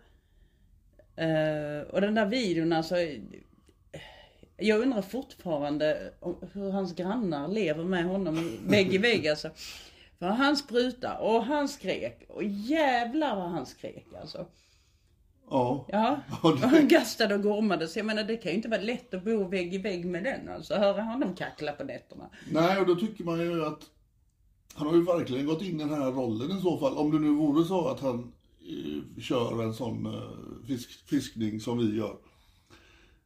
Eh, 1.15 1.87
och 1.89 2.01
den 2.01 2.15
där 2.15 2.25
videon 2.25 2.73
alltså. 2.73 2.95
Jag 4.57 4.79
undrar 4.79 5.01
fortfarande 5.01 6.13
hur 6.53 6.71
hans 6.71 6.95
grannar 6.95 7.47
lever 7.47 7.83
med 7.83 8.05
honom 8.05 8.57
vägg 8.67 8.93
i 8.93 8.97
vägg 8.97 9.27
alltså. 9.27 9.49
För 10.19 10.27
han 10.27 10.57
spruta 10.57 11.17
och 11.17 11.43
han 11.43 11.69
skrek. 11.69 12.25
Och 12.29 12.43
jävlar 12.43 13.35
vad 13.35 13.49
han 13.49 13.65
skrek 13.65 14.05
alltså. 14.21 14.45
Ja. 15.49 15.85
Ja, 15.89 16.19
och 16.41 16.57
han 16.57 16.87
gastade 16.87 17.35
och 17.35 17.43
gormade. 17.43 17.87
Så 17.87 17.99
jag 17.99 18.05
menar 18.05 18.23
det 18.23 18.37
kan 18.37 18.51
ju 18.51 18.55
inte 18.55 18.69
vara 18.69 18.81
lätt 18.81 19.13
att 19.13 19.23
bo 19.23 19.47
vägg 19.47 19.73
i 19.73 19.77
vägg 19.77 20.05
med 20.05 20.23
den 20.23 20.49
alltså. 20.49 20.75
Höra 20.75 21.01
honom 21.01 21.35
kackla 21.35 21.71
på 21.71 21.83
nätterna. 21.83 22.29
Nej, 22.51 22.79
och 22.79 22.87
då 22.87 22.95
tycker 22.95 23.23
man 23.23 23.39
ju 23.39 23.65
att 23.65 23.81
han 24.73 24.87
har 24.87 24.95
ju 24.95 25.03
verkligen 25.03 25.45
gått 25.45 25.61
in 25.61 25.81
i 25.81 25.83
den 25.83 26.01
här 26.01 26.11
rollen 26.11 26.57
i 26.57 26.61
så 26.61 26.77
fall. 26.77 26.97
Om 26.97 27.11
det 27.11 27.19
nu 27.19 27.29
vore 27.29 27.65
så 27.65 27.87
att 27.87 27.99
han 27.99 28.33
kör 29.21 29.63
en 29.63 29.73
sån 29.73 30.05
eh, 30.05 30.21
fisk, 30.67 30.89
fiskning 31.09 31.59
som 31.59 31.77
vi 31.77 31.97
gör. 31.97 32.15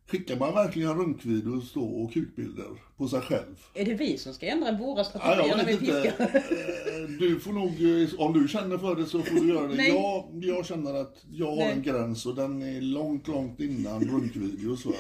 Skickar 0.08 0.40
man 0.40 0.54
verkligen 0.54 0.98
runkvideos 0.98 1.74
då 1.74 1.82
och 1.84 2.14
kukbilder 2.14 2.66
på 2.98 3.08
sig 3.08 3.22
själv? 3.22 3.56
Är 3.74 3.86
det 3.86 3.94
vi 3.94 4.18
som 4.18 4.34
ska 4.34 4.46
ändra 4.46 4.72
våra 4.72 4.98
Ja, 5.00 5.04
strategier 5.04 5.48
jag 5.48 5.58
när 5.58 5.66
vi 5.66 5.78
fiskar? 5.78 6.06
Eh, 6.08 7.10
Du 7.20 7.40
får 7.40 7.54
nog, 7.54 8.02
eh, 8.02 8.20
om 8.20 8.34
du 8.42 8.48
känner 8.48 8.78
för 8.78 8.96
det 8.96 9.06
så 9.06 9.22
får 9.22 9.36
du 9.36 9.48
göra 9.48 9.68
det. 9.68 9.88
Jag, 9.88 10.26
jag 10.44 10.66
känner 10.66 10.94
att 10.94 11.26
jag 11.32 11.48
har 11.50 11.56
Nej. 11.56 11.72
en 11.72 11.82
gräns 11.84 12.26
och 12.26 12.36
den 12.36 12.62
är 12.62 12.82
långt, 12.82 13.28
långt 13.28 13.60
innan 13.60 14.04
runkvideos. 14.08 14.86
Va? 14.86 14.94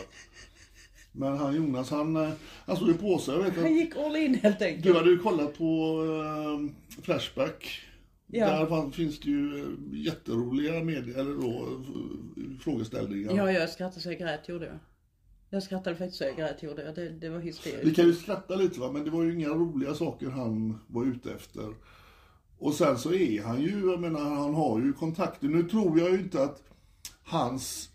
Men 1.11 1.37
han 1.37 1.55
Jonas, 1.55 1.89
han, 1.89 2.15
eh, 2.15 2.29
han 2.65 2.75
stod 2.75 2.87
ju 2.87 2.93
på 2.97 3.17
sig. 3.19 3.35
Jag 3.35 3.43
vet 3.43 3.55
Han 3.57 3.75
gick 3.75 3.95
all 3.95 4.15
in 4.15 4.35
helt 4.35 4.61
enkelt. 4.61 4.83
du 4.83 4.93
hade 4.93 5.09
ju 5.09 5.17
kollat 5.17 5.57
på 5.57 6.01
eh, 6.05 7.03
Flashback. 7.03 7.81
Ja. 8.27 8.45
Där 8.65 8.91
finns 8.91 9.19
det 9.19 9.29
ju 9.29 9.59
eh, 9.59 9.67
jätteroliga 10.05 10.83
med, 10.83 11.09
eller 11.09 11.41
då, 11.41 11.81
frågeställningar. 12.59 13.35
Ja, 13.35 13.51
jag 13.51 13.69
skrattade 13.69 14.01
så 14.01 14.09
jag 14.09 14.19
grät 14.19 14.49
gjorde 14.49 14.65
jag. 14.65 14.79
Jag 15.49 15.63
skrattade 15.63 15.95
faktiskt 15.95 16.17
så 16.17 16.23
jag 16.23 16.35
grät 16.35 16.63
gjorde 16.63 16.83
jag. 16.83 16.95
Det, 16.95 17.09
det 17.09 17.29
var 17.29 17.37
Vi 17.37 17.45
hysteriskt. 17.45 17.95
kan 17.95 18.05
ju 18.05 18.13
skratta 18.13 18.55
lite 18.55 18.79
va, 18.79 18.91
men 18.91 19.03
det 19.03 19.09
var 19.09 19.23
ju 19.23 19.33
inga 19.33 19.49
roliga 19.49 19.93
saker 19.93 20.29
han 20.29 20.79
var 20.87 21.05
ute 21.05 21.31
efter. 21.31 21.73
Och 22.57 22.73
sen 22.73 22.97
så 22.97 23.13
är 23.13 23.43
han 23.43 23.61
ju, 23.61 23.91
jag 23.91 24.01
menar 24.01 24.19
han 24.19 24.53
har 24.55 24.79
ju 24.81 24.93
kontakter. 24.93 25.47
Nu 25.47 25.63
tror 25.63 25.99
jag 25.99 26.11
ju 26.11 26.19
inte 26.19 26.43
att 26.43 26.63
hans 27.23 27.89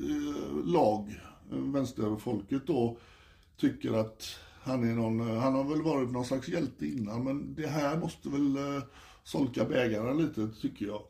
eh, 0.00 0.66
lag, 0.66 1.20
eh, 1.52 1.58
vänsterfolket 1.58 2.66
då, 2.66 2.98
tycker 3.56 3.92
att 3.92 4.36
han 4.62 4.90
är 4.90 4.94
någon, 4.94 5.20
eh, 5.20 5.36
han 5.38 5.54
har 5.54 5.64
väl 5.64 5.82
varit 5.82 6.10
någon 6.10 6.24
slags 6.24 6.48
hjälte 6.48 6.86
innan, 6.86 7.24
men 7.24 7.54
det 7.54 7.66
här 7.66 7.98
måste 7.98 8.28
väl 8.28 8.56
eh, 8.56 8.82
solka 9.24 9.64
bägaren 9.64 10.18
lite 10.18 10.48
tycker 10.60 10.86
jag. 10.86 11.02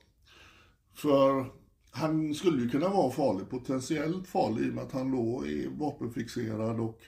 För 0.95 1.47
han 1.91 2.35
skulle 2.35 2.63
ju 2.63 2.69
kunna 2.69 2.89
vara 2.89 3.11
farlig, 3.11 3.51
potentiellt 3.51 4.29
farlig 4.29 4.67
i 4.67 4.71
och 4.71 4.75
med 4.75 4.85
att 4.85 4.93
han 4.93 5.11
då 5.11 5.47
är 5.47 5.69
vapenfixerad 5.79 6.81
och 6.81 7.01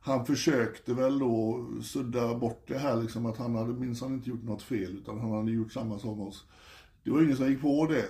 han 0.00 0.26
försökte 0.26 0.94
väl 0.94 1.18
då 1.18 1.66
sudda 1.82 2.34
bort 2.34 2.64
det 2.66 2.78
här 2.78 3.02
liksom 3.02 3.26
att 3.26 3.36
han 3.36 3.54
hade 3.54 3.72
minsann 3.72 4.14
inte 4.14 4.30
gjort 4.30 4.42
något 4.42 4.62
fel 4.62 4.98
utan 4.98 5.18
han 5.18 5.30
hade 5.30 5.52
gjort 5.52 5.72
samma 5.72 5.98
som 5.98 6.20
oss. 6.20 6.44
Det 7.02 7.10
var 7.10 7.22
ingen 7.22 7.36
som 7.36 7.50
gick 7.50 7.60
på 7.60 7.86
det. 7.86 8.06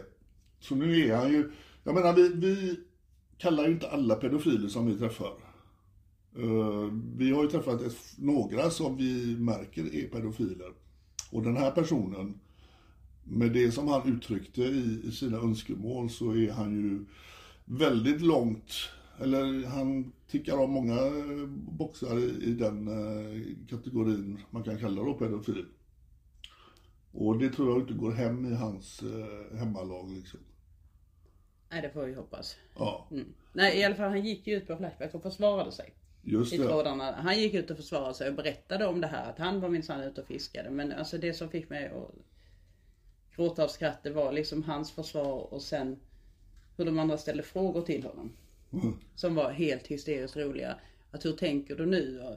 Så 0.61 0.75
nu 0.75 1.07
är 1.07 1.17
han 1.17 1.33
ju, 1.33 1.53
jag 1.85 1.95
menar 1.95 2.13
vi, 2.13 2.29
vi 2.29 2.81
kallar 3.39 3.67
ju 3.67 3.73
inte 3.73 3.91
alla 3.91 4.15
pedofiler 4.15 4.69
som 4.69 4.87
vi 4.87 4.99
träffar. 4.99 5.33
Eh, 6.37 6.93
vi 7.17 7.31
har 7.31 7.43
ju 7.43 7.51
träffat 7.51 7.83
ett, 7.83 7.97
några 8.19 8.71
som 8.71 8.97
vi 8.97 9.37
märker 9.37 9.95
är 9.95 10.09
pedofiler. 10.09 10.73
Och 11.31 11.43
den 11.43 11.57
här 11.57 11.71
personen, 11.71 12.41
med 13.25 13.53
det 13.53 13.73
som 13.73 13.89
han 13.89 14.17
uttryckte 14.17 14.63
i, 14.63 15.01
i 15.05 15.13
sina 15.13 15.37
önskemål 15.37 16.11
så 16.11 16.37
är 16.37 16.53
han 16.53 16.75
ju 16.75 17.05
väldigt 17.65 18.21
långt, 18.21 18.73
eller 19.21 19.67
han 19.67 20.13
tickar 20.27 20.57
av 20.57 20.69
många 20.69 20.97
boxar 21.49 22.19
i, 22.19 22.45
i 22.45 22.53
den 22.53 22.89
eh, 22.89 23.43
kategorin 23.69 24.41
man 24.51 24.63
kan 24.63 24.79
kalla 24.79 25.03
då 25.03 25.15
pedofil. 25.15 25.67
Och 27.13 27.39
det 27.39 27.49
tror 27.49 27.69
jag 27.69 27.81
inte 27.81 27.95
går 27.95 28.13
hem 28.13 28.53
i 28.53 28.55
hans 28.55 29.03
eh, 29.03 29.59
hemmalag 29.59 30.11
liksom. 30.11 30.41
Nej, 31.71 31.83
det 31.83 31.91
får 31.91 32.05
vi 32.05 32.15
hoppas. 32.15 32.57
Ja. 32.75 33.09
Mm. 33.11 33.35
Nej, 33.53 33.79
i 33.79 33.85
alla 33.85 33.95
fall 33.95 34.11
han 34.11 34.25
gick 34.25 34.47
ju 34.47 34.57
ut 34.57 34.67
på 34.67 34.77
Flashback 34.77 35.15
och 35.15 35.23
försvarade 35.23 35.73
sig. 35.73 35.95
Just 36.29 36.53
i 36.53 36.57
trådarna. 36.59 37.13
Han 37.13 37.39
gick 37.39 37.55
ut 37.55 37.71
och 37.71 37.77
försvarade 37.77 38.15
sig 38.15 38.29
och 38.29 38.35
berättade 38.35 38.87
om 38.87 39.01
det 39.01 39.07
här 39.07 39.31
att 39.31 39.39
han 39.39 39.61
var 39.61 39.69
minsann 39.69 40.01
ute 40.03 40.21
och 40.21 40.27
fiskade. 40.27 40.71
Men 40.71 40.93
alltså 40.93 41.19
det 41.19 41.35
som 41.35 41.51
fick 41.51 41.71
mig 41.71 41.87
att 41.87 42.15
gråta 43.37 43.65
av 43.65 43.69
skratt 43.69 44.03
det 44.03 44.11
var 44.11 44.33
liksom 44.33 44.63
hans 44.63 44.93
försvar 44.93 45.55
och 45.55 45.63
sen 45.63 45.97
hur 46.77 46.85
de 46.85 46.99
andra 46.99 47.19
ställde 47.19 47.43
frågor 47.43 47.83
till 47.83 48.03
honom. 48.05 48.33
Som 49.15 49.35
var 49.35 49.51
helt 49.51 49.87
hysteriskt 49.87 50.37
roliga. 50.37 50.77
Att 51.11 51.25
hur 51.25 51.33
tänker 51.33 51.77
du 51.77 51.87
nu? 51.87 52.21
Och 52.21 52.37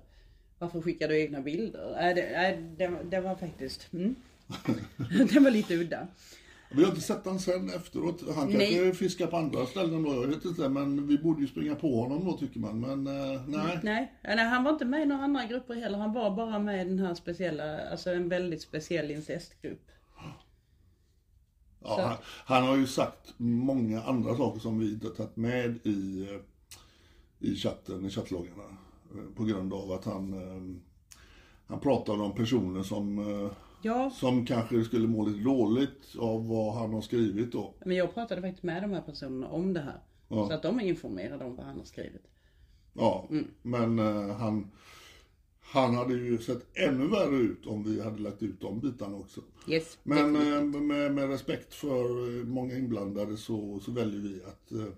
varför 0.59 0.81
skickar 0.81 1.07
du 1.07 1.19
egna 1.21 1.41
bilder? 1.41 1.91
Nej, 1.95 2.13
det, 2.13 2.29
nej, 2.31 2.57
det, 2.77 2.87
var- 2.87 3.03
det 3.03 3.21
var 3.21 3.35
faktiskt... 3.35 3.93
Mm. 3.93 4.15
det 5.33 5.39
var 5.39 5.51
lite 5.51 5.75
udda. 5.75 6.07
Vi 6.75 6.83
har 6.83 6.89
inte 6.89 7.01
sett 7.01 7.25
han 7.25 7.39
sen 7.39 7.69
efteråt. 7.69 8.21
Han 8.35 8.35
kanske 8.35 8.57
Nej. 8.81 8.93
fiskar 8.93 9.27
på 9.27 9.37
andra 9.37 9.65
ställen 9.65 10.03
då, 10.03 10.13
jag 10.13 10.27
vet 10.27 10.45
inte. 10.45 10.69
Men 10.69 11.07
vi 11.07 11.17
borde 11.17 11.41
ju 11.41 11.47
springa 11.47 11.75
på 11.75 12.01
honom 12.01 12.25
då 12.25 12.37
tycker 12.37 12.59
man. 12.59 12.79
Men 12.79 13.07
eh, 13.07 13.41
nej. 13.47 13.79
Nej, 13.83 14.13
nej, 14.23 14.45
han 14.45 14.63
var 14.63 14.71
inte 14.71 14.85
med 14.85 15.01
i 15.01 15.05
några 15.05 15.23
andra 15.23 15.45
grupper 15.45 15.75
heller. 15.75 15.97
Han 15.97 16.13
var 16.13 16.35
bara 16.35 16.59
med 16.59 16.85
i 16.85 16.89
den 16.89 16.99
här 16.99 17.13
speciella, 17.13 17.89
alltså 17.89 18.09
en 18.09 18.29
väldigt 18.29 18.61
speciell 18.61 19.11
incestgrupp. 19.11 19.87
Ja, 21.83 22.01
han, 22.01 22.17
han 22.55 22.67
har 22.69 22.77
ju 22.77 22.87
sagt 22.87 23.33
många 23.37 24.01
andra 24.03 24.35
saker 24.37 24.59
som 24.59 24.79
vi 24.79 24.93
inte 24.93 25.07
har 25.07 25.13
tagit 25.13 25.35
med 25.35 25.79
i, 25.83 26.27
eh, 26.29 26.39
i 27.49 27.55
chatten, 27.55 28.05
i 28.05 28.09
chattloggarna. 28.09 28.63
eh, 29.15 29.35
På 29.35 29.43
grund 29.43 29.73
av 29.73 29.91
att 29.91 30.05
han, 30.05 30.33
eh, 30.33 30.81
han 31.67 31.79
pratade 31.79 32.23
om 32.23 32.35
personer 32.35 32.83
som, 32.83 33.19
Ja, 33.81 34.11
som 34.15 34.45
kanske 34.45 34.83
skulle 34.83 35.07
må 35.07 35.25
lite 35.25 35.39
dåligt 35.39 36.15
av 36.19 36.47
vad 36.47 36.73
han 36.73 36.93
har 36.93 37.01
skrivit 37.01 37.51
då. 37.51 37.73
men 37.85 37.97
jag 37.97 38.13
pratade 38.13 38.41
faktiskt 38.41 38.63
med 38.63 38.83
de 38.83 38.91
här 38.91 39.01
personerna 39.01 39.47
om 39.47 39.73
det 39.73 39.79
här. 39.81 39.99
Ja. 40.27 40.47
Så 40.47 40.53
att 40.53 40.63
de 40.63 40.79
är 40.79 40.83
informerade 40.83 41.45
om 41.45 41.55
vad 41.55 41.65
han 41.65 41.77
har 41.77 41.85
skrivit. 41.85 42.27
Ja, 42.93 43.29
men 43.61 43.99
eh, 43.99 44.35
han, 44.35 44.71
han 45.61 45.95
hade 45.95 46.13
ju 46.13 46.37
sett 46.37 46.77
ännu 46.77 47.07
värre 47.07 47.35
ut 47.35 47.65
om 47.65 47.83
vi 47.83 48.01
hade 48.01 48.21
lagt 48.21 48.43
ut 48.43 48.61
de 48.61 48.79
bitarna 48.79 49.17
också. 49.17 49.41
Yes, 49.67 49.97
Men 50.03 50.35
eh, 50.35 50.81
med, 50.81 51.13
med 51.13 51.29
respekt 51.29 51.73
för 51.73 52.39
eh, 52.39 52.45
många 52.45 52.75
inblandade 52.75 53.37
så, 53.37 53.79
så 53.79 53.91
väljer 53.91 54.19
vi 54.19 54.43
att 54.43 54.71
eh, 54.71 54.93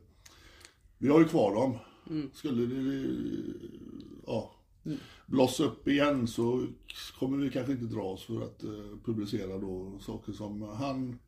vi 0.98 1.10
har 1.10 1.20
ju 1.20 1.26
kvar 1.26 1.56
dem. 1.56 1.78
Skulle 2.34 2.66
det 2.66 3.14
ja, 4.28 4.52
blossa 5.26 5.64
upp 5.64 5.88
igen 5.88 6.28
så 6.28 6.68
kommer 7.20 7.38
vi 7.38 7.50
kanske 7.50 7.72
inte 7.72 7.86
dra 7.86 8.02
oss 8.02 8.24
för 8.26 8.42
att 8.42 8.64
eh, 8.64 8.70
publicera 9.06 9.58
då 9.58 10.00
saker 10.00 10.32
som 10.32 10.62
han 10.62 11.20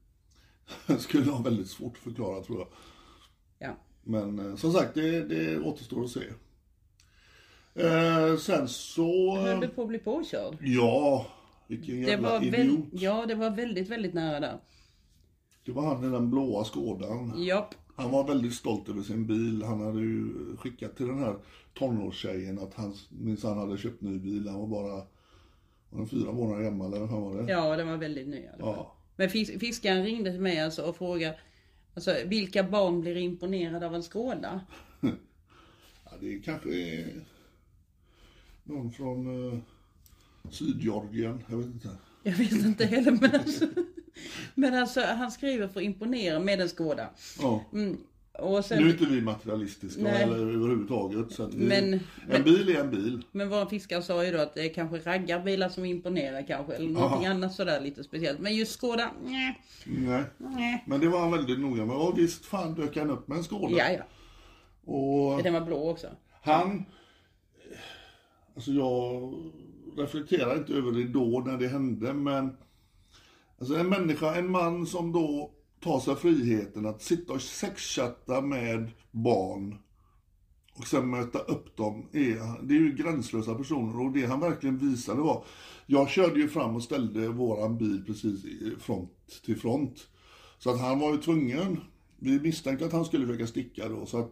skulle 0.99 1.31
ha 1.31 1.41
väldigt 1.41 1.69
svårt 1.69 1.93
att 1.93 2.03
förklara 2.03 2.43
tror 2.43 2.59
jag. 2.59 2.67
Ja. 3.59 3.77
Men 4.03 4.39
eh, 4.49 4.55
som 4.55 4.73
sagt, 4.73 4.93
det, 4.93 5.23
det 5.23 5.59
återstår 5.59 6.03
att 6.03 6.11
se. 6.11 6.23
Eh, 7.75 8.37
sen 8.37 8.67
så... 8.67 9.37
Höll 9.37 9.59
du 9.59 9.67
på 9.67 9.81
att 9.81 9.87
bli 9.87 9.99
påkörd? 9.99 10.57
Ja, 10.61 11.27
vilken 11.67 12.01
Det 12.01 12.09
jävla 12.11 12.29
var, 12.29 12.43
idiot. 12.43 12.85
ja, 12.91 13.25
det 13.25 13.35
var 13.35 13.49
väldigt, 13.49 13.89
väldigt 13.89 14.13
nära 14.13 14.39
där. 14.39 14.59
Det 15.65 15.71
var 15.71 15.95
han 15.95 16.03
i 16.03 16.09
den 16.09 16.29
blåa 16.29 16.63
skådan. 16.63 17.43
Japp. 17.43 17.75
Han 17.95 18.11
var 18.11 18.27
väldigt 18.27 18.53
stolt 18.53 18.89
över 18.89 19.01
sin 19.01 19.27
bil. 19.27 19.63
Han 19.63 19.81
hade 19.81 20.01
ju 20.01 20.33
skickat 20.57 20.97
till 20.97 21.07
den 21.07 21.19
här 21.19 21.35
tonårstjejen 21.73 22.59
att 22.59 22.73
han 22.73 22.95
minsann 23.09 23.57
hade 23.57 23.77
köpt 23.77 24.01
ny 24.01 24.19
bil. 24.19 24.47
Han 24.47 24.59
var 24.59 24.67
bara 24.67 24.93
var 25.89 25.99
han 25.99 26.07
fyra 26.07 26.31
månader 26.31 26.63
gammal 26.63 26.93
eller 26.93 27.05
vad 27.05 27.21
var 27.21 27.41
det? 27.43 27.51
Ja, 27.51 27.75
den 27.77 27.87
var 27.87 27.97
väldigt 27.97 28.27
ny. 28.27 28.45
Ja. 28.59 28.95
Men 29.15 29.29
fis- 29.29 29.59
fiskaren 29.59 30.03
ringde 30.03 30.31
till 30.31 30.41
mig 30.41 30.59
alltså 30.59 30.81
och 30.81 30.97
frågade 30.97 31.39
Alltså 31.93 32.15
vilka 32.25 32.63
barn 32.63 33.01
blir 33.01 33.17
imponerade 33.17 33.85
av 33.85 33.95
en 33.95 34.03
skåda? 34.03 34.61
Ja, 36.05 36.11
det 36.21 36.39
kanske 36.39 36.69
är 36.69 37.25
någon 38.63 38.91
från 38.91 39.27
uh, 39.27 39.59
Sydgeorgien. 40.49 41.43
Jag 41.49 41.57
vet 41.57 41.65
inte. 41.65 41.89
Jag 42.23 42.33
vet 42.33 42.51
inte 42.51 42.85
heller 42.85 43.11
men 43.11 43.35
alltså, 43.35 43.65
men 44.55 44.73
alltså 44.73 45.01
han 45.01 45.31
skriver 45.31 45.67
för 45.67 45.79
att 45.79 45.85
imponera 45.85 46.39
med 46.39 46.61
en 46.61 46.69
skåda. 46.69 47.09
Ja. 47.41 47.63
Mm, 47.73 47.97
sen, 48.63 48.79
Nu 48.83 48.89
är 48.89 48.91
inte 48.91 49.05
vi 49.05 49.21
materialistiska 49.21 50.01
Nej. 50.03 50.23
eller 50.23 50.35
överhuvudtaget. 50.37 51.31
Så 51.31 51.45
vi, 51.47 51.57
Men- 51.57 51.93
en 51.93 51.99
men- 52.27 52.43
bil 52.43 52.69
är 52.69 52.79
en 52.79 52.91
bil. 52.91 53.21
Men 53.31 53.49
vår 53.49 53.65
fiskare 53.65 54.01
sa 54.01 54.25
ju 54.25 54.31
då 54.31 54.39
att 54.39 54.53
det 54.53 54.61
är 54.69 54.73
kanske 54.73 54.97
raggarbilar 55.11 55.69
som 55.69 55.85
imponerar 55.85 56.47
kanske 56.47 56.73
eller 56.73 56.89
någonting 56.89 57.25
annat 57.27 57.53
sådär 57.53 57.81
lite 57.81 58.03
speciellt. 58.03 58.39
Men 58.39 58.55
just 58.55 58.71
skåda, 58.79 59.11
nej, 59.25 59.61
Nej. 59.85 60.23
nej. 60.37 60.83
Men 60.87 60.99
det 60.99 61.07
var 61.07 61.19
han 61.19 61.31
väldigt 61.31 61.59
noga 61.59 61.85
med. 61.85 61.95
Och 61.95 62.17
visst 62.19 62.45
fan 62.45 62.75
dök 62.75 62.97
han 62.97 63.09
upp 63.11 63.27
med 63.27 63.37
en 63.37 63.43
skåda. 63.43 63.75
Ja, 63.77 63.85
ja. 63.91 64.03
Och 64.93 65.43
Den 65.43 65.53
var 65.53 65.61
blå 65.61 65.89
också. 65.89 66.07
han... 66.41 66.85
Alltså 68.55 68.71
jag 68.71 69.33
reflekterar 69.97 70.57
inte 70.57 70.73
över 70.73 70.91
det 70.91 71.03
då 71.03 71.43
när 71.45 71.57
det 71.57 71.67
hände 71.67 72.13
men... 72.13 72.57
Alltså 73.59 73.75
en 73.75 73.89
människa, 73.89 74.35
en 74.35 74.51
man 74.51 74.85
som 74.85 75.11
då 75.11 75.51
tar 75.79 75.99
sig 75.99 76.15
friheten 76.15 76.85
att 76.85 77.01
sitta 77.01 77.33
och 77.33 77.41
sexchatta 77.41 78.41
med 78.41 78.91
barn 79.11 79.77
och 80.77 80.87
sen 80.87 81.09
möta 81.09 81.39
upp 81.39 81.77
dem. 81.77 82.09
Är, 82.11 82.65
det 82.67 82.73
är 82.73 82.79
ju 82.79 82.95
gränslösa 82.95 83.55
personer 83.55 84.05
och 84.05 84.11
det 84.11 84.25
han 84.25 84.39
verkligen 84.39 84.77
visade 84.77 85.21
var... 85.21 85.43
Jag 85.85 86.09
körde 86.09 86.39
ju 86.39 86.47
fram 86.47 86.75
och 86.75 86.83
ställde 86.83 87.29
våran 87.29 87.77
bil 87.77 88.03
precis 88.05 88.45
front 88.79 89.41
till 89.45 89.57
front. 89.57 90.07
Så 90.57 90.69
att 90.69 90.79
han 90.79 90.99
var 90.99 91.11
ju 91.11 91.17
tvungen, 91.17 91.81
vi 92.19 92.39
misstänkte 92.39 92.85
att 92.85 92.91
han 92.91 93.05
skulle 93.05 93.25
försöka 93.27 93.47
sticka 93.47 93.89
då 93.89 94.05
så 94.05 94.17
att 94.19 94.31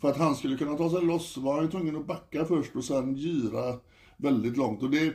för 0.00 0.10
att 0.10 0.16
han 0.16 0.36
skulle 0.36 0.56
kunna 0.56 0.76
ta 0.76 0.90
sig 0.90 1.02
loss 1.02 1.36
var 1.36 1.54
han 1.54 1.64
ju 1.64 1.70
tvungen 1.70 1.96
att 1.96 2.06
backa 2.06 2.44
först 2.44 2.76
och 2.76 2.84
sen 2.84 3.14
gira 3.14 3.78
väldigt 4.16 4.56
långt 4.56 4.82
och 4.82 4.90
det 4.90 5.14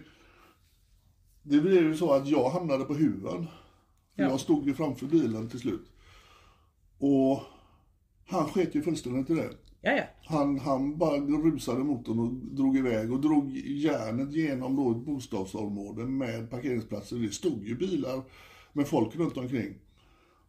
det 1.50 1.62
blev 1.62 1.84
ju 1.84 1.96
så 1.96 2.14
att 2.14 2.28
jag 2.28 2.50
hamnade 2.50 2.86
på 2.86 2.94
huven. 2.94 3.48
Ja. 4.16 4.24
Jag 4.24 4.40
stod 4.40 4.68
ju 4.68 4.74
framför 4.74 5.06
bilen 5.06 5.50
till 5.50 5.60
slut. 5.60 5.92
Och 7.00 7.40
han 8.28 8.46
sket 8.46 8.76
ju 8.76 8.82
fullständigt 8.82 9.30
i 9.30 9.34
det. 9.34 9.50
Ja, 9.82 9.92
ja. 9.92 10.04
Han, 10.26 10.60
han 10.60 10.98
bara 10.98 11.18
rusade 11.18 11.84
mot 11.84 12.06
den 12.06 12.20
och 12.20 12.34
drog 12.34 12.78
iväg 12.78 13.12
och 13.12 13.22
drog 13.22 13.58
järnet 13.58 14.32
genom 14.32 14.76
då 14.76 14.92
ett 14.92 15.06
bostadsområde 15.06 16.06
med 16.06 16.50
parkeringsplatser. 16.50 17.16
Det 17.16 17.34
stod 17.34 17.68
ju 17.68 17.76
bilar 17.76 18.22
med 18.74 18.88
folk 18.88 19.16
runt 19.16 19.38
omkring. 19.38 19.74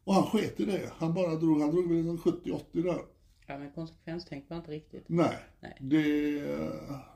Och 0.05 0.15
han 0.15 0.25
sket 0.25 0.61
i 0.61 0.65
det. 0.65 0.93
Han 0.97 1.15
bara 1.15 1.35
drog, 1.35 1.61
han 1.61 1.71
drog 1.71 1.89
väl 1.89 2.09
en 2.09 2.19
70-80 2.19 2.61
där. 2.73 3.03
Ja 3.51 3.59
men 3.59 3.71
konsekvenstänk 3.73 4.45
var 4.49 4.57
inte 4.57 4.71
riktigt. 4.71 5.05
Nej. 5.09 5.39
Nej. 5.61 5.77
Det, 5.81 6.03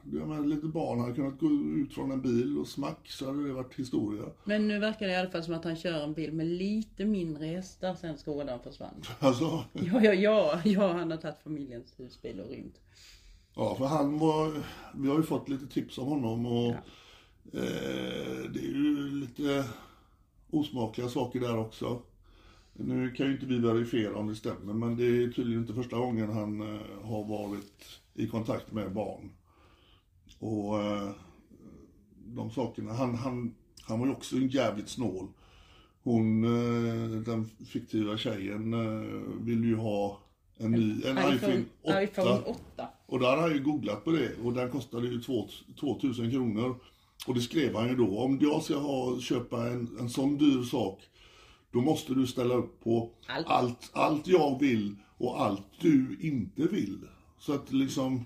det, 0.04 0.18
jag 0.18 0.28
menar, 0.28 0.46
lite 0.46 0.66
barn 0.66 1.00
hade 1.00 1.14
kunnat 1.14 1.38
gå 1.38 1.46
ut 1.50 1.94
från 1.94 2.10
en 2.12 2.22
bil 2.22 2.58
och 2.58 2.68
smack 2.68 3.08
så 3.10 3.26
hade 3.26 3.46
det 3.46 3.52
varit 3.52 3.74
historia. 3.74 4.24
Men 4.44 4.68
nu 4.68 4.78
verkar 4.78 5.06
det 5.06 5.12
i 5.12 5.16
alla 5.16 5.30
fall 5.30 5.44
som 5.44 5.54
att 5.54 5.64
han 5.64 5.76
kör 5.76 6.04
en 6.04 6.14
bil 6.14 6.32
med 6.32 6.46
lite 6.46 7.04
mindre 7.04 7.46
hästar 7.46 7.94
sen 7.94 8.16
skådan 8.18 8.60
försvann. 8.62 9.02
Alltså, 9.18 9.64
Ja, 9.72 10.00
ja, 10.02 10.14
ja, 10.14 10.60
ja, 10.64 10.92
han 10.92 11.10
har 11.10 11.18
tagit 11.18 11.38
familjens 11.44 11.94
husbil 12.00 12.40
och 12.40 12.50
rymt. 12.50 12.80
ja 13.56 13.74
för 13.74 13.84
han 13.84 14.18
var, 14.18 14.62
vi 14.94 15.08
har 15.08 15.16
ju 15.16 15.22
fått 15.22 15.48
lite 15.48 15.66
tips 15.66 15.98
om 15.98 16.06
honom 16.08 16.46
och 16.46 16.70
eh, 17.52 18.50
det 18.54 18.60
är 18.60 18.72
ju 18.74 19.10
lite 19.10 19.64
osmakliga 20.50 21.08
saker 21.08 21.40
där 21.40 21.58
också. 21.58 22.02
Nu 22.72 23.10
kan 23.10 23.26
ju 23.26 23.32
inte 23.32 23.46
vi 23.46 23.58
verifiera 23.58 24.16
om 24.16 24.28
det 24.28 24.34
stämmer 24.34 24.72
men 24.72 24.96
det 24.96 25.04
är 25.04 25.28
tydligen 25.28 25.60
inte 25.60 25.74
första 25.74 25.96
gången 25.96 26.32
han 26.32 26.60
eh, 26.60 26.80
har 27.02 27.24
varit 27.24 28.00
i 28.14 28.28
kontakt 28.28 28.72
med 28.72 28.92
barn. 28.92 29.30
Och 30.38 30.82
eh, 30.82 31.10
de 32.26 32.50
sakerna, 32.50 32.92
han, 32.92 33.14
han, 33.14 33.54
han 33.82 33.98
var 34.00 34.06
ju 34.06 34.12
också 34.12 34.36
en 34.36 34.48
jävligt 34.48 34.88
snål. 34.88 35.28
Hon, 36.02 36.44
eh, 36.44 37.20
den 37.20 37.50
fiktiva 37.66 38.16
tjejen, 38.16 38.74
vill 39.44 39.64
ju 39.64 39.76
ha 39.76 40.20
en 40.56 40.70
ny, 40.70 41.02
en 41.04 41.34
iPhone 41.34 41.64
8. 41.82 42.02
iPhone 42.02 42.40
8. 42.74 42.88
Och 43.06 43.18
där 43.18 43.26
har 43.26 43.36
han 43.36 43.52
ju 43.52 43.62
googlat 43.62 44.04
på 44.04 44.10
det 44.10 44.36
och 44.44 44.52
den 44.52 44.70
kostade 44.70 45.08
ju 45.08 45.20
2 45.22 45.48
2000 45.80 46.30
kronor. 46.30 46.76
Och 47.26 47.34
det 47.34 47.40
skrev 47.40 47.74
han 47.74 47.88
ju 47.88 47.96
då, 47.96 48.18
om 48.18 48.38
jag 48.40 48.62
ska 48.62 48.76
ha, 48.76 49.20
köpa 49.20 49.66
en, 49.66 49.96
en 50.00 50.10
sån 50.10 50.38
dyr 50.38 50.62
sak, 50.62 51.00
då 51.72 51.80
måste 51.80 52.14
du 52.14 52.26
ställa 52.26 52.54
upp 52.54 52.80
på 52.84 53.10
Allt. 53.26 53.46
allt, 53.46 53.90
allt 53.92 54.26
jag 54.26 54.60
vill 54.60 54.96
och 55.18 55.42
allt 55.42 55.66
du 55.80 56.18
inte 56.20 56.62
vill. 56.62 56.98
Så 57.38 57.52
att 57.52 57.72
liksom, 57.72 58.24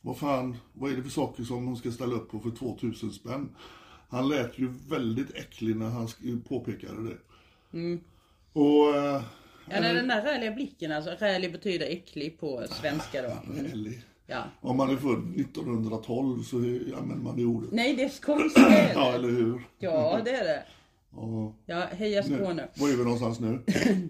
vad 0.00 0.18
fan, 0.18 0.56
vad 0.72 0.92
är 0.92 0.96
det 0.96 1.02
för 1.02 1.10
saker 1.10 1.44
som 1.44 1.66
hon 1.66 1.76
ska 1.76 1.90
ställa 1.92 2.14
upp 2.14 2.30
på 2.30 2.40
för 2.40 2.50
2000 2.50 3.12
spänn? 3.12 3.48
Han 4.08 4.28
lät 4.28 4.58
ju 4.58 4.68
väldigt 4.88 5.30
äcklig 5.34 5.76
när 5.76 5.90
han 5.90 6.08
påpekade 6.48 7.08
det. 7.08 7.16
Och... 8.52 8.96
eh, 8.96 9.22
Ja, 9.70 9.80
nej, 9.80 9.94
den 9.94 10.08
där 10.08 10.22
räliga 10.22 10.50
blicken 10.52 10.92
alltså. 10.92 11.10
Rälig 11.10 11.52
betyder 11.52 11.86
äcklig 11.86 12.40
på 12.40 12.64
svenska 12.70 13.22
då. 13.22 13.52
Mm. 13.52 13.66
ärlig. 13.66 14.02
Ja. 14.26 14.42
Om 14.60 14.76
man 14.76 14.90
är 14.90 14.96
född 14.96 15.40
1912 15.40 16.42
så 16.42 16.56
använder 16.56 17.16
man 17.16 17.36
det 17.36 17.44
ordet. 17.44 17.72
Nej, 17.72 17.96
det 17.96 18.02
är 18.04 18.08
skånska. 18.08 18.60
Ja, 18.94 19.12
eller 19.14 19.28
hur? 19.28 19.62
Ja, 19.78 20.20
det 20.24 20.30
är 20.30 20.44
det. 20.44 20.62
Och 21.16 21.54
Ja, 21.66 21.80
heja 21.80 22.22
nu, 22.28 22.36
Skåne. 22.36 22.68
var 22.76 22.88
är 22.88 22.92
vi 22.96 23.04
någonstans 23.04 23.40
nu? 23.40 23.62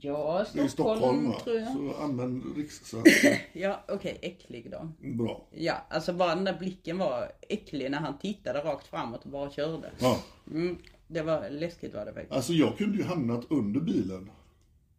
Ja, 0.00 0.44
Stockholm, 0.44 0.68
Stockholm 0.68 1.28
va? 1.30 1.40
tror 1.44 1.56
jag. 1.56 1.72
Så 1.72 1.94
använd 2.02 2.56
rikssvenska. 2.56 3.28
Ja, 3.52 3.84
okej, 3.88 4.18
äcklig 4.22 4.70
då. 4.70 4.92
Bra. 5.16 5.48
Ja, 5.50 5.74
alltså 5.90 6.12
bara 6.12 6.34
den 6.34 6.44
där 6.44 6.58
blicken 6.58 6.98
var 6.98 7.32
äcklig 7.48 7.90
när 7.90 7.98
han 7.98 8.18
tittade 8.18 8.58
rakt 8.58 8.86
framåt 8.86 9.24
och 9.24 9.30
bara 9.30 9.50
körde. 9.50 9.90
Ja. 9.98 10.18
Mm, 10.50 10.78
det 11.08 11.22
var 11.22 11.50
läskigt 11.50 11.94
var 11.94 12.04
det 12.04 12.12
faktiskt. 12.12 12.32
Alltså 12.32 12.52
jag 12.52 12.78
kunde 12.78 12.98
ju 12.98 13.04
hamnat 13.04 13.46
under 13.50 13.80
bilen. 13.80 14.30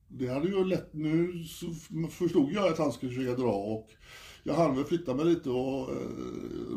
Det 0.07 0.27
hade 0.27 0.47
ju 0.47 0.63
lätt, 0.65 0.93
nu 0.93 1.33
förstod 2.09 2.51
jag 2.51 2.67
att 2.67 2.77
han 2.77 2.91
skulle 2.91 3.11
försöka 3.11 3.41
dra 3.41 3.51
och 3.53 3.89
jag 4.43 4.53
hann 4.53 4.75
väl 4.75 4.85
flytta 4.85 5.13
mig 5.13 5.25
lite 5.25 5.49
och 5.49 5.89
eh, 5.91 5.97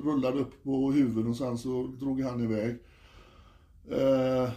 rullade 0.04 0.38
upp 0.38 0.62
på 0.64 0.92
huvudet 0.92 1.30
och 1.30 1.36
sen 1.36 1.58
så 1.58 1.86
drog 1.86 2.20
han 2.20 2.44
iväg. 2.44 2.78
Eh, 3.90 4.50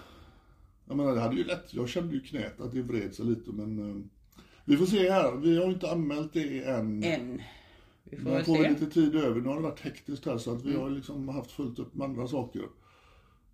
jag 0.87 0.97
menar 0.97 1.15
det 1.15 1.21
hade 1.21 1.35
ju 1.35 1.43
lätt, 1.43 1.73
jag 1.73 1.89
kände 1.89 2.13
ju 2.13 2.21
knät 2.21 2.61
att 2.61 2.71
det 2.71 2.81
vred 2.81 3.15
sig 3.15 3.25
lite 3.25 3.51
men 3.51 3.89
eh, 3.89 4.03
vi 4.65 4.77
får 4.77 4.85
se 4.85 5.11
här, 5.11 5.35
vi 5.35 5.57
har 5.57 5.65
ju 5.65 5.73
inte 5.73 5.91
anmält 5.91 6.33
det 6.33 6.63
än. 6.63 7.03
En. 7.03 7.41
Vi 8.03 8.17
får 8.17 8.39
får 8.43 8.57
vi 8.63 8.69
lite 8.69 8.85
tid 8.85 9.15
över. 9.15 9.41
Nu 9.41 9.47
har 9.47 9.55
det 9.55 9.61
varit 9.61 9.79
hektiskt 9.79 10.25
här 10.25 10.37
så 10.37 10.51
att 10.53 10.63
vi 10.65 10.75
har 10.75 10.89
liksom 10.89 11.29
haft 11.29 11.51
fullt 11.51 11.79
upp 11.79 11.95
med 11.95 12.05
andra 12.05 12.27
saker. 12.27 12.61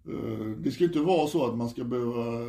Eh, 0.08 0.46
Det 0.58 0.72
ska 0.72 0.84
inte 0.84 1.00
vara 1.00 1.28
så 1.28 1.46
att 1.46 1.58
man 1.58 1.70
ska 1.70 1.84
behöva 1.84 2.46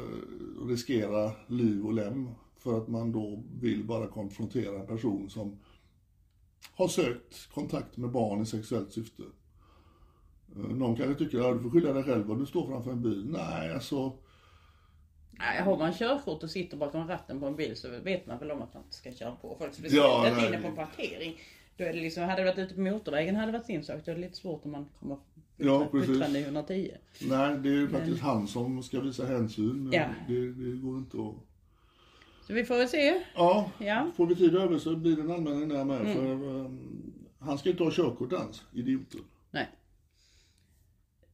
riskera 0.67 1.33
liv 1.47 1.87
och 1.87 1.95
lem 1.95 2.29
för 2.59 2.79
att 2.79 2.89
man 2.89 3.13
då 3.13 3.43
vill 3.61 3.85
bara 3.85 4.07
konfrontera 4.07 4.81
en 4.81 4.87
person 4.87 5.31
som 5.31 5.59
har 6.75 6.89
sökt 6.89 7.49
kontakt 7.55 7.97
med 7.97 8.11
barn 8.11 8.43
i 8.43 8.47
sexuellt 8.47 8.93
syfte. 8.93 9.23
Någon 10.55 10.97
kanske 10.97 11.25
tycker 11.25 11.51
att 11.51 11.57
du 11.57 11.63
får 11.63 11.71
skylla 11.71 11.93
dig 11.93 12.05
själv 12.05 12.31
om 12.31 12.39
du 12.41 12.47
står 12.47 12.67
framför 12.67 12.91
en 12.91 13.03
bil. 13.03 13.25
Nej, 13.27 13.73
alltså. 13.75 14.13
Nej, 15.31 15.63
har 15.63 15.79
man 15.79 15.93
körkort 15.93 16.43
och 16.43 16.51
sitter 16.51 16.77
bakom 16.77 17.09
ratten 17.09 17.41
på 17.41 17.47
en 17.47 17.57
bil 17.57 17.77
så 17.77 17.89
vet 18.05 18.27
man 18.27 18.39
väl 18.39 18.51
om 18.51 18.63
att 18.63 18.75
man 18.75 18.83
inte 18.83 18.97
ska 18.97 19.13
köra 19.13 19.33
på 19.33 19.57
folk. 19.59 19.71
Ja, 19.71 19.75
Speciellt 19.75 20.37
nej. 20.37 20.47
inne 20.49 20.59
på 20.63 20.69
en 20.69 20.75
parkering. 20.77 21.41
Då 21.77 21.85
är 21.85 21.93
det 21.93 22.01
liksom, 22.01 22.23
hade 22.23 22.43
det 22.43 22.45
varit 22.51 22.59
ute 22.59 22.75
på 22.75 22.81
motorvägen 22.81 23.37
hade 23.37 23.53
det 23.53 23.59
varit 23.59 23.67
sin 23.67 23.85
sak. 23.85 24.01
Då 24.05 24.11
är 24.11 24.15
det 24.15 24.21
lite 24.21 24.37
svårt 24.37 24.65
om 24.65 24.71
man 24.73 24.87
kommer 25.01 25.17
Ja, 25.57 25.89
puttrande 25.93 26.39
i 26.39 26.43
110. 26.43 26.91
Nej, 27.21 27.59
det 27.59 27.69
är 27.69 27.73
ju 27.73 27.89
faktiskt 27.89 28.21
han 28.21 28.49
som 28.49 28.83
ska 28.83 29.01
visa 29.01 29.27
hänsyn. 29.27 29.91
Ja. 29.93 30.05
Det, 30.29 30.53
det 30.53 30.77
går 30.77 30.99
inte 30.99 31.17
att... 31.17 31.35
Så 32.47 32.53
vi 32.53 32.65
får 32.65 32.75
väl 32.79 32.89
se. 32.89 33.23
Ja, 33.35 33.71
Ja. 33.79 34.11
får 34.17 34.27
vi 34.27 34.35
tid 34.37 34.57
över 34.57 34.79
så 34.79 34.97
blir 34.97 35.17
det 35.17 35.23
en 35.23 35.31
anmälning 35.31 35.69
där 35.69 35.85
med. 35.85 36.15
För 36.17 36.33
um, 36.33 36.81
han 37.39 37.59
ska 37.59 37.71
inte 37.71 37.83
ha 37.85 37.91
körkort 37.91 38.33
ens, 38.33 38.63
idioten. 38.73 39.21
Nej. 39.51 39.69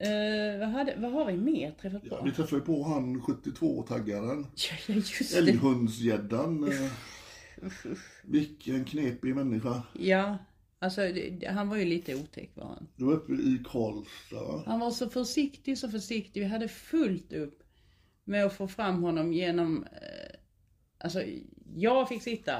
Eh, 0.01 0.59
vad, 0.59 0.69
hade, 0.69 0.97
vad 0.97 1.13
har 1.13 1.27
vi 1.27 1.37
mer 1.37 1.71
träffat 1.71 2.03
på? 2.03 2.09
Ja, 2.11 2.23
vi 2.23 2.33
träffade 2.33 2.63
på 2.63 2.83
han 2.83 3.21
72-taggaren. 3.21 4.47
Ja, 4.89 4.95
just 4.95 5.33
det. 5.33 5.39
Älghundsgäddan. 5.39 6.73
eh, 6.73 6.91
Vilken 8.25 8.85
knepig 8.85 9.37
människa. 9.37 9.83
Ja, 9.93 10.39
alltså 10.79 11.01
det, 11.01 11.51
han 11.51 11.69
var 11.69 11.77
ju 11.77 11.85
lite 11.85 12.15
otäck 12.15 12.51
var 12.55 12.65
han. 12.65 12.89
Du 12.97 13.05
var 13.05 13.13
uppe 13.13 13.33
i 13.33 13.63
Karlstad? 13.65 14.63
Han 14.67 14.81
var 14.81 14.91
så 14.91 15.09
försiktig, 15.11 15.79
så 15.79 15.89
försiktig. 15.89 16.41
Vi 16.41 16.47
hade 16.47 16.69
fullt 16.69 17.33
upp 17.33 17.63
med 18.25 18.47
att 18.47 18.55
få 18.57 18.69
fram 18.69 19.03
honom 19.03 19.33
genom... 19.33 19.85
Eh, 19.85 20.39
alltså, 20.99 21.23
jag 21.75 22.09
fick 22.09 22.23
sitta 22.23 22.57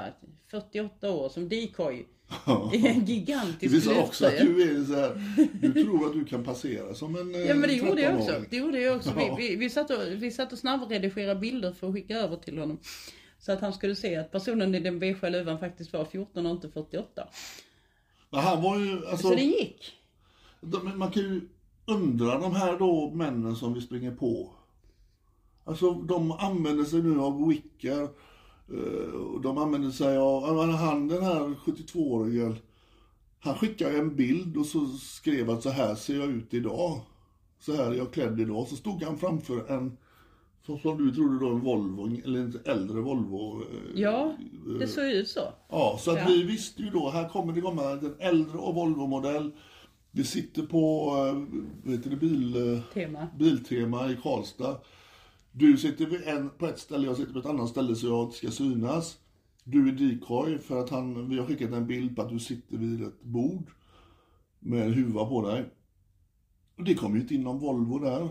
48 0.47 1.11
år 1.11 1.29
som 1.29 1.49
decoy 1.49 2.07
i 2.73 2.87
en 2.87 3.05
Det 3.05 3.11
gigantisk 3.11 3.73
visar 3.73 3.99
också 3.99 4.25
att 4.25 4.37
du 4.37 4.61
är 4.61 4.85
så 4.85 4.95
här, 4.95 5.21
du 5.61 5.83
tror 5.83 6.05
att 6.05 6.13
du 6.13 6.25
kan 6.25 6.43
passera 6.43 6.93
som 6.93 7.15
en 7.15 7.35
eh, 7.35 7.41
Ja 7.41 7.55
men 7.55 7.69
det 7.69 7.75
gjorde 7.75 8.01
jag 8.01 8.15
också. 8.15 8.31
13-åring. 8.31 8.45
Det 8.49 8.57
gjorde 8.57 8.81
jag 8.81 8.95
också. 8.95 9.09
Ja. 9.17 9.35
Vi, 9.39 9.47
vi, 9.47 9.55
vi, 9.55 9.69
satt 9.69 9.89
och, 9.89 9.97
vi 10.09 10.31
satt 10.31 10.53
och 10.53 10.59
snabbredigerade 10.59 11.39
bilder 11.39 11.71
för 11.73 11.87
att 11.87 11.93
skicka 11.93 12.17
över 12.17 12.37
till 12.37 12.57
honom. 12.57 12.79
Så 13.39 13.51
att 13.51 13.61
han 13.61 13.73
skulle 13.73 13.95
se 13.95 14.15
att 14.15 14.31
personen 14.31 14.75
i 14.75 14.79
den 14.79 14.99
beigea 14.99 15.29
luvan 15.29 15.59
faktiskt 15.59 15.93
var 15.93 16.05
14 16.05 16.45
och 16.45 16.51
inte 16.51 16.69
48. 16.69 17.27
Men 18.29 18.39
han 18.39 18.61
var 18.61 18.79
ju, 18.79 19.07
alltså, 19.07 19.27
Så 19.27 19.35
det 19.35 19.41
gick. 19.41 19.93
de, 20.61 20.99
man 20.99 21.11
kan 21.11 21.23
ju 21.23 21.41
undra 21.85 22.39
de 22.39 22.55
här 22.55 22.79
då 22.79 23.11
männen 23.11 23.55
som 23.55 23.73
vi 23.73 23.81
springer 23.81 24.11
på. 24.11 24.51
Alltså 25.63 25.93
de 25.93 26.31
använder 26.31 26.83
sig 26.83 27.01
nu 27.01 27.19
av 27.19 27.47
wickar. 27.47 28.09
Eh, 28.71 29.13
och 29.13 29.41
De 29.41 29.57
använder 29.57 29.91
sig 29.91 30.17
av, 30.17 30.45
han 30.71 31.07
den 31.07 31.23
här 31.23 31.39
72-åringen. 31.65 32.55
Han 33.39 33.55
skickade 33.55 33.97
en 33.97 34.15
bild 34.15 34.57
och 34.57 34.65
så 34.65 34.85
skrev 34.87 35.49
att 35.49 35.63
så 35.63 35.69
här 35.69 35.95
ser 35.95 36.15
jag 36.19 36.29
ut 36.29 36.53
idag. 36.53 37.01
Så 37.59 37.73
här 37.75 37.91
är 37.91 37.95
jag 37.95 38.13
klädd 38.13 38.39
idag. 38.39 38.67
Så 38.67 38.75
stod 38.75 39.03
han 39.03 39.17
framför 39.17 39.67
en, 39.71 39.97
som, 40.65 40.97
du 40.97 41.11
trodde 41.15 41.39
då 41.39 41.47
en 41.49 41.59
Volvo, 41.61 42.17
eller 42.25 42.39
en 42.39 42.59
äldre 42.65 43.01
Volvo. 43.01 43.61
eh, 43.61 43.67
Ja, 44.01 44.35
det 44.79 44.87
såg 44.87 45.05
ut 45.05 45.27
så. 45.29 45.41
Ja, 45.69 45.97
så 45.99 46.11
att 46.11 46.17
Ja. 46.17 46.25
vi 46.27 46.43
visste 46.43 46.81
ju 46.81 46.89
då, 46.89 47.09
här 47.09 47.29
kommer 47.29 47.53
det 47.53 47.61
komma 47.61 47.83
en 47.91 48.15
äldre 48.19 48.57
Volvo-modell. 48.57 49.51
Vi 50.11 50.23
sitter 50.23 50.61
på, 50.63 51.05
eh, 51.27 51.57
vad 51.83 51.95
heter 51.95 52.09
det, 52.09 52.15
bil, 52.15 52.73
eh, 52.73 52.79
Tema. 52.93 53.27
Biltema 53.39 54.11
i 54.11 54.17
Karlstad. 54.23 54.77
Du 55.59 55.77
sitter 55.77 56.27
en, 56.27 56.49
på 56.49 56.67
ett 56.67 56.79
ställe, 56.79 57.05
jag 57.05 57.17
sitter 57.17 57.33
på 57.33 57.39
ett 57.39 57.45
annat 57.45 57.69
ställe 57.69 57.95
så 57.95 58.07
jag 58.07 58.33
ska 58.33 58.51
synas. 58.51 59.17
Du 59.63 59.89
är 59.89 59.91
decoy 59.91 60.57
för 60.57 60.79
att 60.79 60.89
han, 60.89 61.29
vi 61.29 61.39
har 61.39 61.45
skickat 61.45 61.71
en 61.71 61.87
bild 61.87 62.15
på 62.15 62.21
att 62.21 62.29
du 62.29 62.39
sitter 62.39 62.77
vid 62.77 63.03
ett 63.03 63.21
bord 63.21 63.71
med 64.59 64.85
en 64.85 64.93
huva 64.93 65.25
på 65.25 65.49
dig. 65.49 65.65
Och 66.77 66.83
det 66.83 66.93
kom 66.93 67.15
ju 67.15 67.21
inte 67.21 67.35
in 67.35 67.43
någon 67.43 67.59
Volvo 67.59 67.99
där. 67.99 68.29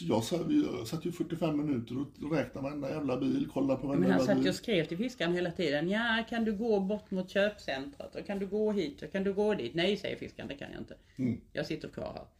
Jag 0.00 0.24
satt, 0.24 0.46
vi 0.46 0.66
satt 0.86 1.04
ju 1.04 1.12
45 1.12 1.56
minuter 1.56 1.96
och 2.00 2.32
räknade 2.32 2.68
varenda 2.68 2.90
jävla 2.90 3.16
bil, 3.16 3.48
kollade 3.52 3.80
på 3.80 3.86
varenda 3.86 4.08
Men 4.08 4.16
han 4.16 4.26
satt 4.26 4.36
ju 4.36 4.40
bil. 4.40 4.48
och 4.48 4.54
skrev 4.54 4.84
till 4.84 4.98
fiskaren 4.98 5.34
hela 5.34 5.50
tiden. 5.50 5.88
Ja, 5.88 6.24
kan 6.28 6.44
du 6.44 6.56
gå 6.56 6.80
bort 6.80 7.10
mot 7.10 7.30
köpcentret? 7.30 8.16
Och 8.16 8.26
kan 8.26 8.38
du 8.38 8.46
gå 8.46 8.72
hit? 8.72 9.02
Och 9.02 9.12
kan 9.12 9.24
du 9.24 9.34
gå 9.34 9.54
dit? 9.54 9.74
Nej, 9.74 9.96
säger 9.96 10.16
fiskaren, 10.16 10.48
det 10.48 10.54
kan 10.54 10.72
jag 10.72 10.80
inte. 10.80 10.94
Mm. 11.16 11.40
Jag 11.52 11.66
sitter 11.66 11.88
kvar 11.88 12.12
här. 12.14 12.39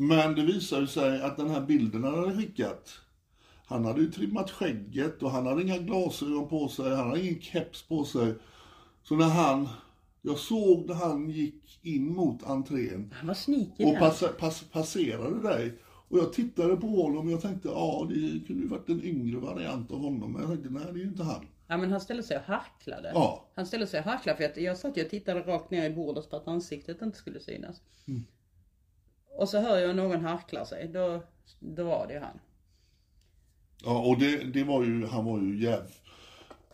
Men 0.00 0.34
det 0.34 0.42
visade 0.42 0.86
sig 0.86 1.22
att 1.22 1.36
den 1.36 1.50
här 1.50 1.60
bilden 1.60 2.04
han 2.04 2.14
hade 2.14 2.36
skickat, 2.36 2.90
han 3.66 3.84
hade 3.84 4.00
ju 4.00 4.10
trimmat 4.10 4.50
skägget 4.50 5.22
och 5.22 5.30
han 5.30 5.46
hade 5.46 5.62
inga 5.62 5.78
glasögon 5.78 6.48
på 6.48 6.68
sig, 6.68 6.96
han 6.96 7.08
hade 7.08 7.20
ingen 7.20 7.40
keps 7.40 7.82
på 7.82 8.04
sig. 8.04 8.34
Så 9.02 9.16
när 9.16 9.28
han, 9.28 9.68
jag 10.22 10.38
såg 10.38 10.86
när 10.88 10.94
han 10.94 11.30
gick 11.30 11.78
in 11.82 12.14
mot 12.14 12.42
entrén 12.42 13.14
Han 13.16 13.26
var 13.26 13.34
sneaky 13.34 13.84
och 13.84 13.98
pass, 13.98 14.24
pass, 14.38 14.64
passerade 14.72 15.48
dig. 15.48 15.78
Och 16.08 16.18
jag 16.18 16.32
tittade 16.32 16.76
på 16.76 16.86
honom 16.86 17.26
och 17.26 17.32
jag 17.32 17.40
tänkte, 17.40 17.68
ja 17.68 18.06
det 18.08 18.46
kunde 18.46 18.62
ju 18.62 18.68
varit 18.68 18.88
en 18.88 19.04
yngre 19.04 19.40
variant 19.40 19.90
av 19.90 19.98
honom. 19.98 20.32
Men 20.32 20.42
jag 20.42 20.50
tänkte, 20.50 20.70
nej 20.70 20.82
det 20.84 21.00
är 21.00 21.02
ju 21.02 21.08
inte 21.08 21.22
han. 21.22 21.46
Ja, 21.66 21.76
men 21.76 21.90
han 21.90 22.00
ställde 22.00 22.22
sig 22.22 22.36
och 22.36 22.42
harklade. 22.42 23.10
Ja. 23.14 23.48
Han 23.54 23.66
ställde 23.66 23.86
sig 23.86 24.00
och 24.00 24.06
harklade 24.06 24.38
för 24.38 24.44
att 24.44 24.56
jag 24.56 24.78
satt 24.78 24.96
ju 24.96 25.04
och 25.04 25.10
tittade 25.10 25.40
rakt 25.40 25.70
ner 25.70 25.90
i 25.90 25.94
bordet 25.94 26.30
för 26.30 26.36
att 26.36 26.48
ansiktet 26.48 27.02
inte 27.02 27.18
skulle 27.18 27.40
synas. 27.40 27.82
Mm. 28.08 28.24
Och 29.40 29.48
så 29.48 29.60
hör 29.60 29.78
jag 29.78 29.96
någon 29.96 30.24
harkla 30.24 30.64
sig. 30.64 30.88
Då, 30.88 31.22
då 31.58 31.84
var 31.84 32.06
det 32.06 32.14
ju 32.14 32.20
han. 32.20 32.38
Ja, 33.84 33.98
och 33.98 34.18
det, 34.18 34.44
det 34.44 34.64
var 34.64 34.84
ju, 34.84 35.06
han 35.06 35.24
var 35.24 35.40
ju 35.40 35.62
jäv... 35.62 35.82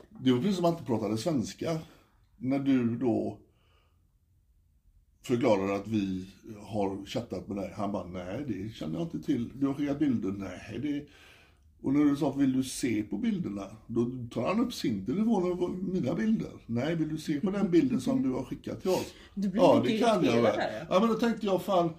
Det 0.08 0.32
var 0.32 0.38
precis 0.38 0.56
som 0.56 0.64
att 0.64 0.70
han 0.70 0.78
inte 0.80 0.92
pratade 0.92 1.18
svenska. 1.18 1.78
När 2.36 2.58
du 2.58 2.96
då 2.96 3.38
förklarar 5.22 5.74
att 5.74 5.88
vi 5.88 6.26
har 6.62 7.06
chattat 7.06 7.48
med 7.48 7.56
dig. 7.56 7.72
Han 7.76 7.92
bara, 7.92 8.06
nej 8.06 8.44
det 8.48 8.74
känner 8.74 8.94
jag 8.94 9.02
inte 9.02 9.22
till. 9.22 9.50
Du 9.54 9.66
har 9.66 9.74
skickat 9.74 9.98
bilder, 9.98 10.32
nej 10.32 10.78
det... 10.82 11.06
Och 11.82 11.92
när 11.92 12.04
du 12.04 12.16
sa, 12.16 12.30
vill 12.30 12.52
du 12.52 12.64
se 12.64 13.02
på 13.02 13.18
bilderna? 13.18 13.66
Då 13.86 14.10
tar 14.30 14.48
han 14.48 14.60
upp 14.60 14.74
sin 14.74 15.06
telefon 15.06 15.52
och 15.52 15.70
mina 15.70 16.14
bilder. 16.14 16.50
Nej, 16.66 16.94
vill 16.94 17.08
du 17.08 17.18
se 17.18 17.40
på 17.40 17.50
den 17.50 17.70
bilden 17.70 18.00
som 18.00 18.22
du 18.22 18.30
har 18.30 18.44
skickat 18.44 18.80
till 18.80 18.90
oss? 18.90 19.14
Du 19.34 19.48
blir 19.48 19.62
ja, 19.62 19.82
det 19.86 19.98
kan 19.98 20.24
jag 20.24 20.42
väl. 20.42 20.60
Ja, 20.90 21.00
men 21.00 21.08
då 21.08 21.14
tänkte 21.14 21.46
jag, 21.46 21.62
fan, 21.62 21.90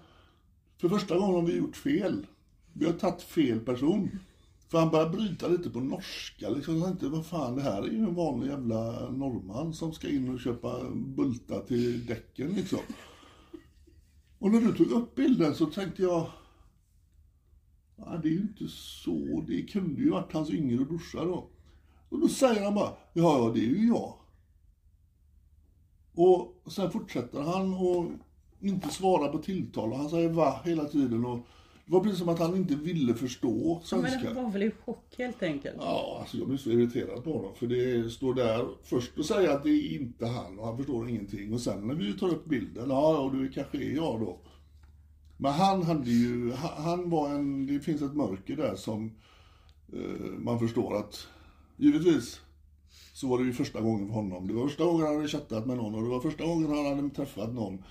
för 0.77 0.89
första 0.89 1.17
gången 1.17 1.35
har 1.35 1.41
vi 1.41 1.57
gjort 1.57 1.75
fel. 1.75 2.27
Vi 2.73 2.85
har 2.85 2.93
tagit 2.93 3.21
fel 3.21 3.59
person. 3.59 4.19
För 4.67 4.79
han 4.79 4.89
började 4.89 5.17
bryta 5.17 5.47
lite 5.47 5.69
på 5.69 5.79
norska 5.79 6.49
liksom. 6.49 6.77
Jag 6.77 6.85
tänkte, 6.85 7.07
vad 7.07 7.25
fan, 7.25 7.55
det 7.55 7.61
här 7.61 7.83
är 7.83 7.87
ju 7.87 7.99
en 7.99 8.15
vanlig 8.15 8.47
jävla 8.47 9.09
norrman 9.09 9.73
som 9.73 9.93
ska 9.93 10.09
in 10.09 10.33
och 10.33 10.39
köpa 10.39 10.89
bultar 10.91 11.61
till 11.61 12.05
däcken 12.05 12.49
liksom. 12.49 12.79
Och 14.39 14.51
när 14.51 14.61
du 14.61 14.73
tog 14.73 14.91
upp 14.91 15.15
bilden 15.15 15.55
så 15.55 15.65
tänkte 15.65 16.01
jag, 16.01 16.31
nej 17.95 18.19
det 18.21 18.27
är 18.27 18.31
ju 18.31 18.41
inte 18.41 18.67
så, 18.67 19.43
det 19.47 19.61
kunde 19.61 20.01
ju 20.01 20.09
varit 20.09 20.33
hans 20.33 20.49
yngre 20.49 20.85
brorsa 20.85 21.25
då. 21.25 21.49
Och 22.09 22.19
då 22.19 22.27
säger 22.27 22.63
han 22.63 22.75
bara, 22.75 22.93
ja, 23.13 23.39
ja, 23.39 23.51
det 23.53 23.59
är 23.59 23.69
ju 23.69 23.87
jag. 23.87 24.13
Och 26.13 26.71
sen 26.71 26.91
fortsätter 26.91 27.41
han 27.41 27.73
och 27.73 28.11
inte 28.61 28.89
svara 28.89 29.27
på 29.27 29.37
tilltal. 29.37 29.91
Och 29.91 29.97
han 29.97 30.09
säger 30.09 30.29
va 30.29 30.61
hela 30.65 30.85
tiden. 30.85 31.25
Och 31.25 31.37
det 31.85 31.93
var 31.93 31.99
precis 31.99 32.19
som 32.19 32.29
att 32.29 32.39
han 32.39 32.55
inte 32.55 32.75
ville 32.75 33.13
förstå 33.13 33.81
Ja, 33.91 33.97
men 33.97 34.11
svenska. 34.11 34.33
han 34.33 34.43
var 34.43 34.51
väl 34.51 34.63
i 34.63 34.71
chock 34.85 35.15
helt 35.17 35.43
enkelt. 35.43 35.75
Ja, 35.79 36.17
alltså 36.19 36.37
jag 36.37 36.47
blir 36.47 36.57
så 36.57 36.69
irriterad 36.69 37.23
på 37.23 37.33
honom. 37.33 37.55
För 37.55 37.67
det 37.67 38.09
står 38.09 38.33
där 38.33 38.67
först 38.83 39.17
och 39.17 39.25
säger 39.25 39.49
att 39.49 39.63
det 39.63 39.69
är 39.69 40.01
inte 40.01 40.25
han 40.25 40.59
och 40.59 40.65
han 40.65 40.77
förstår 40.77 41.09
ingenting. 41.09 41.53
Och 41.53 41.61
sen 41.61 41.87
när 41.87 41.95
vi 41.95 42.13
tar 42.13 42.27
upp 42.27 42.45
bilden, 42.45 42.89
ja, 42.89 43.31
ja 43.33 43.39
det 43.39 43.49
kanske 43.53 43.77
är 43.77 43.95
jag 43.95 44.19
då. 44.19 44.39
Men 45.37 45.51
han 45.51 45.83
hade 45.83 46.09
ju, 46.09 46.51
han 46.77 47.09
var 47.09 47.29
en, 47.29 47.67
det 47.67 47.79
finns 47.79 48.01
ett 48.01 48.15
mörker 48.15 48.55
där 48.55 48.75
som 48.75 49.11
eh, 49.93 50.31
man 50.37 50.59
förstår 50.59 50.97
att 50.97 51.27
givetvis 51.77 52.41
så 53.13 53.27
var 53.27 53.37
det 53.39 53.45
ju 53.45 53.53
första 53.53 53.81
gången 53.81 54.07
för 54.07 54.13
honom. 54.13 54.47
Det 54.47 54.53
var 54.53 54.67
första 54.67 54.85
gången 54.85 55.05
han 55.05 55.15
hade 55.15 55.27
chattat 55.27 55.65
med 55.65 55.77
någon 55.77 55.95
och 55.95 56.03
det 56.03 56.09
var 56.09 56.19
första 56.19 56.45
gången 56.45 56.71
han 56.71 56.85
hade 56.85 57.09
träffat 57.09 57.53
någon. 57.53 57.83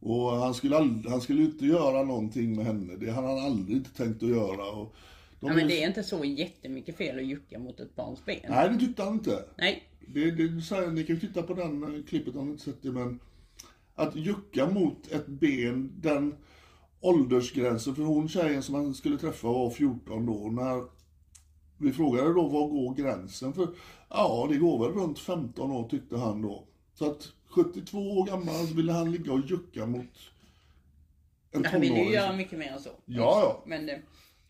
Och 0.00 0.30
han 0.30 0.54
skulle, 0.54 0.76
ald- 0.76 1.08
han 1.08 1.20
skulle 1.20 1.42
inte 1.42 1.66
göra 1.66 2.02
någonting 2.02 2.56
med 2.56 2.66
henne. 2.66 2.96
Det 2.96 3.10
hade 3.10 3.28
han 3.28 3.38
aldrig 3.38 3.94
tänkt 3.96 4.22
att 4.22 4.28
göra. 4.28 4.70
Och 4.70 4.94
de 5.40 5.46
Ja, 5.46 5.54
men 5.54 5.68
det 5.68 5.82
är 5.82 5.88
inte 5.88 6.02
så 6.02 6.24
jättemycket 6.24 6.96
fel 6.96 7.18
att 7.18 7.26
jucka 7.26 7.58
mot 7.58 7.80
ett 7.80 7.96
barns 7.96 8.24
ben. 8.24 8.40
Nej, 8.48 8.68
det 8.68 8.78
tyckte 8.78 9.02
han 9.02 9.12
inte. 9.12 9.44
Nej. 9.58 9.82
Det, 10.08 10.30
det, 10.30 10.62
så 10.62 10.74
här, 10.74 10.86
ni 10.90 11.04
kan 11.04 11.14
ju 11.16 11.20
titta 11.20 11.42
på 11.42 11.54
den 11.54 11.82
eh, 11.96 12.02
klippet 12.04 12.36
om 12.36 12.46
ni 12.46 12.52
inte 12.52 12.64
sett 12.64 12.82
det, 12.82 12.92
men 12.92 13.20
att 13.94 14.16
jucka 14.16 14.70
mot 14.70 15.06
ett 15.12 15.26
ben, 15.26 15.92
den 16.00 16.34
åldersgränsen, 17.00 17.94
för 17.94 18.02
hon 18.02 18.28
tjejen 18.28 18.62
som 18.62 18.74
han 18.74 18.94
skulle 18.94 19.18
träffa 19.18 19.48
var 19.48 19.70
14 19.70 20.26
då, 20.26 20.32
när 20.50 20.84
vi 21.78 21.92
frågade 21.92 22.34
då 22.34 22.48
var 22.48 22.68
går 22.68 22.94
gränsen 22.94 23.52
för, 23.52 23.68
ja 24.08 24.46
det 24.50 24.56
går 24.56 24.78
väl 24.88 24.98
runt 24.98 25.18
15 25.18 25.70
år 25.70 25.88
tyckte 25.88 26.16
han 26.16 26.42
då. 26.42 26.64
Så 26.94 27.10
att 27.10 27.28
72 27.50 28.18
år 28.18 28.26
gammal 28.26 28.66
så 28.66 28.74
ville 28.74 28.92
han 28.92 29.12
ligga 29.12 29.32
och 29.32 29.40
jucka 29.46 29.86
mot 29.86 30.06
en 31.52 31.64
Han 31.64 31.80
vill 31.80 31.90
ju 31.90 31.96
tonåring. 31.96 32.14
göra 32.14 32.32
mycket 32.32 32.58
mer 32.58 32.68
än 32.72 32.80
så. 32.80 32.90
Ja, 33.04 33.40
ja. 33.40 33.62
Men, 33.66 33.88
eh, 33.88 33.96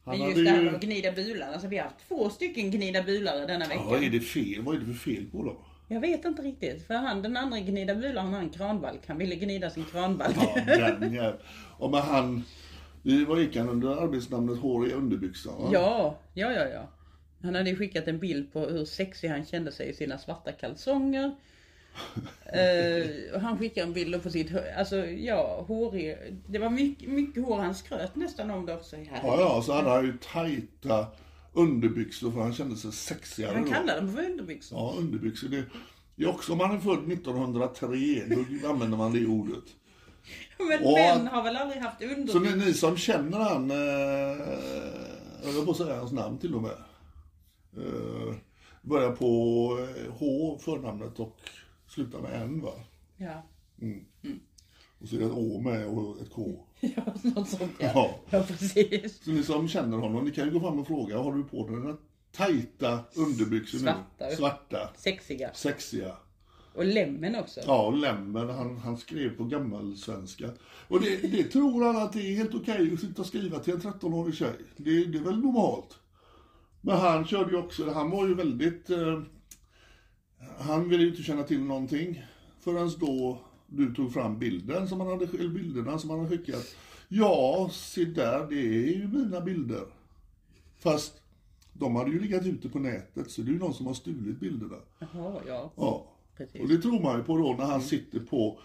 Han 0.05 0.19
men 0.19 0.29
just 0.29 0.45
det 0.45 0.51
här 0.51 0.63
med 0.63 0.75
att 0.75 0.81
gnida 0.83 1.13
bular. 1.13 1.53
Alltså 1.53 1.69
vi 1.69 1.77
har 1.77 1.85
haft 1.85 2.09
två 2.09 2.31
stycken 2.31 2.71
gnida 2.71 3.03
bulare 3.03 3.47
denna 3.47 3.65
vecka. 3.65 3.81
Ja, 3.85 3.91
vad 3.91 4.03
är 4.03 4.11
det 4.11 4.21
fel? 4.21 4.63
Vad 4.63 4.75
är 4.77 4.79
det 4.81 4.87
för 4.87 4.93
fel 4.93 5.27
på 5.33 5.45
dem? 5.45 5.57
Jag 5.89 6.01
vet 6.01 6.25
inte 6.25 6.43
riktigt. 6.43 6.87
För 6.87 6.95
han 6.95 7.23
den 7.23 7.37
andra 7.37 7.59
gnida 7.61 7.95
bular 7.95 8.23
han 8.23 8.33
har 8.33 8.41
en 8.41 8.51
kranbalk. 8.51 9.01
Han 9.07 9.19
ville 9.19 9.35
gnida 9.35 9.71
sin 9.71 9.85
kranbalk. 9.85 10.37
Ja, 10.67 10.91
den 11.01 11.13
jäveln. 11.13 11.43
Och 11.79 11.91
men 11.91 12.01
han, 12.01 12.45
var 13.27 13.39
gick 13.39 13.57
han 13.57 13.69
under 13.69 13.89
arbetsnamnet 13.89 14.59
hår 14.59 14.89
i 14.89 14.93
underbyxan 14.93 15.63
va? 15.63 15.69
Ja, 15.73 16.19
ja, 16.35 16.53
ja, 16.53 16.69
ja. 16.69 16.89
Han 17.43 17.55
hade 17.55 17.77
skickat 17.77 18.09
en 18.09 18.19
bild 18.19 18.53
på 18.53 18.61
hur 18.61 18.85
sexig 18.85 19.29
han 19.29 19.45
kände 19.45 19.73
sig 19.73 19.89
i 19.89 19.95
sina 19.95 20.19
svarta 20.19 20.53
kalsonger. 20.53 21.37
Och 23.35 23.41
han 23.41 23.59
skickade 23.59 23.87
en 23.87 23.93
bild 23.93 24.23
på 24.23 24.31
sitt. 24.31 24.51
Alltså 24.79 24.97
ja, 25.07 25.65
hårig. 25.69 26.17
Det 26.47 26.59
var 26.59 26.71
mycket, 26.71 27.09
mycket 27.11 27.45
hår. 27.45 27.59
Han 27.59 27.75
skröt 27.75 28.17
nästan 28.17 28.51
om 28.51 28.67
det 28.67 28.75
också. 28.75 28.97
Ja, 28.97 29.05
ja, 29.23 29.63
så 29.63 29.73
hade 29.73 29.91
han 29.91 30.05
ju 30.05 30.19
tajta 30.33 31.07
underbyxor 31.53 32.31
för 32.31 32.41
han 32.41 32.55
kände 32.55 32.77
sig 32.77 32.93
sexigare 32.93 33.55
Han 33.55 33.71
kallade 33.73 34.01
dem 34.01 34.13
för 34.13 34.25
underbyxor. 34.25 34.79
Ja, 34.79 34.95
underbyxor. 34.99 35.49
Det, 35.49 35.65
det 36.17 36.25
är 36.25 36.29
också 36.29 36.53
om 36.53 36.59
man 36.59 36.77
är 36.77 36.81
född 36.81 37.13
1903, 37.13 37.97
då 38.63 38.69
använder 38.69 38.99
man 38.99 39.13
det 39.13 39.27
ordet. 39.27 39.65
Men 40.69 40.85
Och- 40.85 40.93
män 40.93 41.27
har 41.27 41.43
väl 41.43 41.57
aldrig 41.57 41.83
haft 41.83 41.99
Så 41.99 42.07
ni, 42.07 42.15
underbyxor? 42.15 42.57
ni 42.67 42.75
som 42.75 42.97
känner 42.97 43.39
han, 43.39 43.71
eh, 43.71 43.77
jag 45.45 45.53
höll 45.53 45.65
på 45.65 45.71
att 45.71 45.77
säga 45.77 45.97
hans 45.97 46.13
namn 46.13 46.39
till 46.39 46.55
och 46.55 46.63
med. 46.63 46.73
Eh, 47.77 48.35
börjar 48.83 49.11
på 49.11 49.27
eh, 49.81 50.13
H, 50.13 50.59
förnamnet, 50.65 51.19
och 51.21 51.37
slutar 51.91 52.21
med 52.21 52.43
N 52.43 52.61
va? 52.61 52.73
Ja. 53.17 53.43
Och 54.99 55.09
så 55.09 55.17
är 55.17 55.21
det 55.21 55.27
ett 55.27 55.33
Å 55.33 55.61
med 55.61 55.87
och 55.87 56.21
ett 56.21 56.31
K. 56.31 56.67
ja, 56.81 57.15
något 57.23 57.49
sånt 57.49 57.73
ja. 57.79 57.91
Ja. 57.95 58.15
Ja, 58.31 58.43
precis. 58.49 59.25
Så 59.25 59.31
ni 59.31 59.43
som 59.43 59.69
känner 59.69 59.99
honom, 59.99 60.25
ni 60.25 60.31
kan 60.31 60.45
ju 60.45 60.51
gå 60.51 60.61
fram 60.61 60.79
och 60.79 60.87
fråga, 60.87 61.19
har 61.19 61.35
du 61.35 61.45
på 61.45 61.67
dig 61.67 61.77
dina 61.77 61.97
tajta 62.33 62.99
underbyxor 63.17 63.79
Svarta. 63.79 64.29
nu? 64.31 64.37
Svarta. 64.37 64.91
Sexiga. 64.97 65.51
Sexiga. 65.55 66.17
Och 66.75 66.85
lämmen 66.85 67.35
också. 67.35 67.61
Ja, 67.67 67.87
och 67.87 67.97
Lemmen, 67.97 68.49
han, 68.49 68.77
han 68.77 68.97
skrev 68.97 69.37
på 69.37 69.45
gammelsvenska. 69.45 70.51
Och 70.89 71.01
det, 71.01 71.17
det 71.17 71.45
tror 71.45 71.85
han 71.85 71.97
att 71.97 72.13
det 72.13 72.21
är 72.21 72.37
helt 72.37 72.55
okej 72.55 72.93
att 72.95 73.01
sitta 73.01 73.23
och 73.23 73.29
skriva 73.29 73.59
till 73.59 73.75
en 73.75 73.81
13-årig 73.81 74.35
tjej. 74.35 74.57
Det, 74.77 75.05
det 75.05 75.19
är 75.19 75.23
väl 75.23 75.41
normalt. 75.41 75.99
Men 76.81 76.97
han 76.97 77.27
körde 77.27 77.51
ju 77.51 77.57
också, 77.57 77.93
han 77.93 78.11
var 78.11 78.27
ju 78.27 78.35
väldigt... 78.35 78.91
Han 80.59 80.89
ville 80.89 81.03
ju 81.03 81.11
inte 81.11 81.23
känna 81.23 81.43
till 81.43 81.61
någonting 81.61 82.23
förrän 82.61 82.91
då 83.01 83.39
du 83.67 83.95
tog 83.95 84.13
fram 84.13 84.39
bilden 84.39 84.89
som 84.89 85.01
han 85.01 85.09
hade, 85.09 85.25
eller 85.39 85.49
bilderna 85.49 85.99
som 85.99 86.11
han 86.11 86.19
hade 86.21 86.39
skickat. 86.39 86.77
Ja, 87.09 87.71
se 87.73 88.05
där, 88.05 88.47
det 88.51 88.57
är 88.61 88.97
ju 88.97 89.09
mina 89.09 89.41
bilder. 89.41 89.85
Fast 90.79 91.21
de 91.73 91.97
hade 91.97 92.11
ju 92.11 92.21
legat 92.21 92.47
ute 92.47 92.69
på 92.69 92.79
nätet, 92.79 93.31
så 93.31 93.43
det 93.43 93.51
är 93.51 93.53
ju 93.53 93.59
någon 93.59 93.75
som 93.75 93.87
har 93.87 93.95
stulit 93.95 94.41
bilderna. 94.41 94.77
Jaha, 94.99 95.41
ja. 95.47 95.73
Ja. 95.77 96.07
Precis. 96.37 96.61
Och 96.61 96.69
det 96.69 96.79
tror 96.79 97.01
man 97.01 97.19
ju 97.19 97.25
på 97.25 97.37
då 97.37 97.55
när 97.59 97.65
han 97.65 97.83
sitter 97.83 98.21
på 98.21 98.59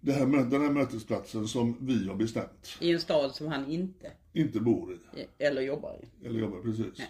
det 0.00 0.12
här, 0.12 0.26
den 0.26 0.62
här 0.62 0.70
mötesplatsen 0.70 1.48
som 1.48 1.76
vi 1.80 2.08
har 2.08 2.14
bestämt. 2.14 2.76
I 2.80 2.92
en 2.92 3.00
stad 3.00 3.34
som 3.34 3.46
han 3.48 3.70
inte 3.70 4.12
Inte 4.32 4.60
bor 4.60 4.92
i. 4.92 4.98
eller 5.38 5.62
jobbar 5.62 5.96
i. 6.02 6.26
Eller 6.26 6.40
jobbar 6.40 6.58
precis. 6.62 7.02